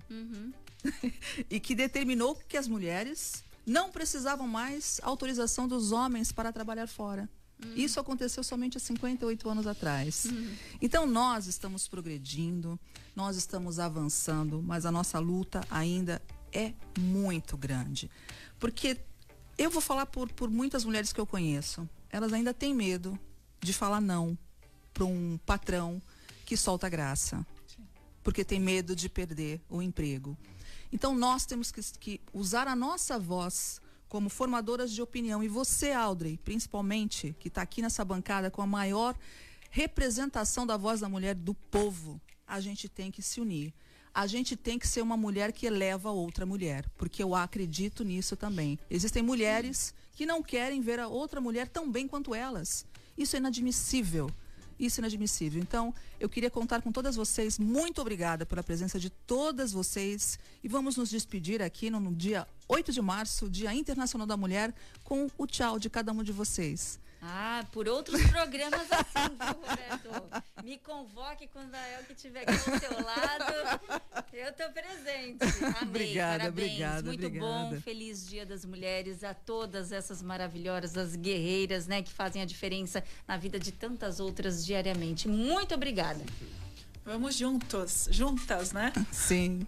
e 1.51 1.61
que 1.61 1.75
determinou 1.75 2.35
que 2.49 2.57
as 2.57 2.69
mulheres 2.69 3.45
não 3.67 3.91
precisavam 3.91 4.47
mais 4.47 5.01
autorização 5.03 5.69
dos 5.69 5.93
homens 5.93 6.33
para 6.33 6.53
trabalhar 6.53 6.87
fora. 6.87 7.29
Isso 7.77 7.99
aconteceu 7.99 8.43
somente 8.43 8.77
há 8.77 8.81
58 8.81 9.49
anos 9.49 9.67
atrás. 9.67 10.27
Então 10.81 11.07
nós 11.07 11.47
estamos 11.47 11.89
progredindo, 11.89 12.79
nós 13.15 13.37
estamos 13.37 13.79
avançando, 13.79 14.63
mas 14.63 14.85
a 14.85 14.93
nossa 14.93 15.19
luta 15.19 15.63
ainda 15.71 16.21
é 16.53 16.73
muito 16.99 17.57
grande. 17.57 18.11
Porque 18.59 19.01
eu 19.57 19.71
vou 19.71 19.81
falar 19.81 20.07
por, 20.07 20.31
por 20.33 20.51
muitas 20.51 20.85
mulheres 20.85 21.13
que 21.13 21.21
eu 21.21 21.27
conheço, 21.27 21.89
elas 22.11 22.33
ainda 22.33 22.53
têm 22.53 22.75
medo 22.75 23.19
de 23.61 23.73
falar 23.73 24.01
não 24.01 24.37
para 24.93 25.05
um 25.05 25.39
patrão 25.47 26.01
que 26.45 26.57
solta 26.57 26.89
graça. 26.89 27.45
Porque 28.23 28.45
tem 28.45 28.61
medo 28.61 28.95
de 28.95 29.09
perder 29.09 29.61
o 29.69 29.83
emprego. 29.83 30.37
Então 30.93 31.15
nós 31.15 31.47
temos 31.47 31.73
que, 31.73 31.81
que 31.99 32.21
usar 32.33 32.69
a 32.69 32.77
nossa 32.77 33.19
voz 33.19 33.81
como 34.13 34.29
formadoras 34.29 34.93
de 34.93 35.01
opinião. 35.01 35.43
E 35.43 35.49
você, 35.49 35.93
Audrey, 35.93 36.37
principalmente, 36.37 37.35
que 37.41 37.49
está 37.49 37.63
aqui 37.63 37.81
nessa 37.81 38.05
bancada 38.05 38.51
com 38.51 38.61
a 38.61 38.67
maior 38.67 39.17
representação 39.71 40.67
da 40.67 40.77
voz 40.77 41.01
da 41.01 41.09
mulher 41.09 41.35
do 41.35 41.55
povo, 41.55 42.21
a 42.47 42.61
gente 42.61 42.91
tem 42.91 43.11
que 43.11 43.23
se 43.23 43.41
unir. 43.41 43.73
A 44.13 44.27
gente 44.27 44.55
tem 44.55 44.79
que 44.79 44.87
ser 44.87 45.01
uma 45.01 45.17
mulher 45.17 45.51
que 45.51 45.65
eleva 45.65 46.11
outra 46.11 46.45
mulher, 46.45 46.87
porque 46.99 47.23
eu 47.23 47.35
acredito 47.35 48.05
nisso 48.05 48.37
também. 48.37 48.79
Existem 48.91 49.23
mulheres 49.23 49.95
que 50.13 50.27
não 50.27 50.43
querem 50.43 50.83
ver 50.83 51.01
a 51.01 51.09
outra 51.09 51.41
mulher 51.41 51.67
tão 51.67 51.91
bem 51.91 52.07
quanto 52.07 52.35
elas. 52.35 52.85
Isso 53.17 53.35
é 53.35 53.39
inadmissível. 53.39 54.31
Isso 54.79 55.01
é 55.01 55.03
inadmissível. 55.03 55.61
Então, 55.61 55.95
eu 56.19 56.29
queria 56.29 56.51
contar 56.51 56.83
com 56.83 56.93
todas 56.93 57.17
vocês. 57.17 57.59
Muito 57.59 58.01
obrigada 58.01 58.47
pela 58.47 58.63
presença 58.63 58.99
de 58.99 59.11
todas 59.11 59.73
vocês. 59.73 60.39
E 60.63 60.69
vamos 60.69 60.97
nos 60.97 61.11
despedir 61.11 61.63
aqui 61.63 61.91
no, 61.91 62.01
no 62.01 62.15
dia 62.15 62.47
8 62.69 62.93
de 62.93 63.03
março, 63.03 63.51
Dia 63.51 63.75
Internacional 63.75 64.27
da 64.27 64.37
Mulher, 64.37 64.75
com 65.05 65.31
o 65.37 65.47
tchau 65.47 65.79
de 65.79 65.91
cada 65.91 66.13
um 66.13 66.23
de 66.23 66.33
vocês. 66.33 66.99
Ah, 67.25 67.65
por 67.71 67.89
outros 67.89 68.21
programas 68.31 68.91
assim, 68.91 69.29
viu, 69.39 69.63
Roberto? 69.63 70.43
Me 70.65 70.77
convoque 70.79 71.47
quando 71.47 71.73
a 71.73 71.89
Elke 71.93 72.15
estiver 72.15 72.41
aqui 72.43 72.53
ao 72.71 72.79
seu 72.81 73.05
lado. 73.05 74.25
Eu 74.33 74.49
estou 74.49 74.69
presente. 74.71 75.39
Amei, 75.43 75.83
Obrigada, 75.83 76.39
parabéns. 76.41 76.49
obrigada, 76.69 77.03
Muito 77.07 77.27
obrigada. 77.27 77.71
bom. 77.77 77.81
Feliz 77.81 78.27
Dia 78.27 78.45
das 78.45 78.65
Mulheres 78.65 79.23
a 79.23 79.33
todas 79.35 79.93
essas 79.93 80.21
maravilhosas 80.21 81.15
guerreiras, 81.15 81.87
né, 81.87 82.03
que 82.03 82.13
fazem 82.13 82.43
a 82.43 82.45
diferença 82.45 83.05
na 83.29 83.37
vida 83.37 83.57
de 83.59 83.71
tantas 83.71 84.19
outras 84.19 84.67
diariamente. 84.67 85.29
Muito 85.29 85.75
obrigada. 85.77 86.25
Vamos 87.05 87.37
juntos, 87.37 88.09
juntas, 88.11 88.73
né? 88.73 88.93
Sim. 89.13 89.65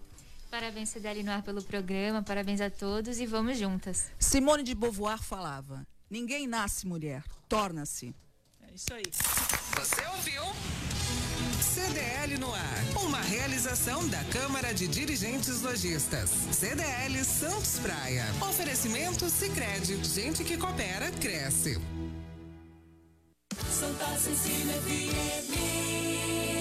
Parabéns, 0.51 0.89
CDL 0.89 1.23
no 1.23 1.31
ar 1.33 1.43
pelo 1.43 1.63
programa, 1.63 2.21
parabéns 2.23 2.61
a 2.61 2.69
todos 2.71 3.19
e 3.21 3.27
vamos 3.27 3.59
juntas. 3.59 4.11
Simone 4.19 4.63
de 4.65 4.75
Beauvoir 4.75 5.21
falava: 5.23 5.85
Ninguém 6.11 6.47
nasce 6.47 6.87
mulher, 6.87 7.25
torna-se. 7.49 8.15
É 8.63 8.75
isso 8.75 8.93
aí. 8.93 9.05
Você 9.77 10.07
ouviu? 10.17 10.43
CDL 11.61 12.39
no 12.39 12.53
ar. 12.55 12.85
Uma 13.05 13.21
realização 13.21 14.07
da 14.09 14.23
Câmara 14.25 14.73
de 14.73 14.87
Dirigentes 14.87 15.63
Lojistas. 15.63 16.31
CDL 16.53 17.25
Santos 17.25 17.79
Praia. 17.81 18.25
Oferecimento 18.41 19.29
Sicredi. 19.29 20.03
Gente 20.05 20.45
que 20.45 20.57
coopera 20.57 21.11
cresce. 21.13 21.81
Santa 23.71 24.17
Cecília 24.19 24.75
FM. 24.83 26.54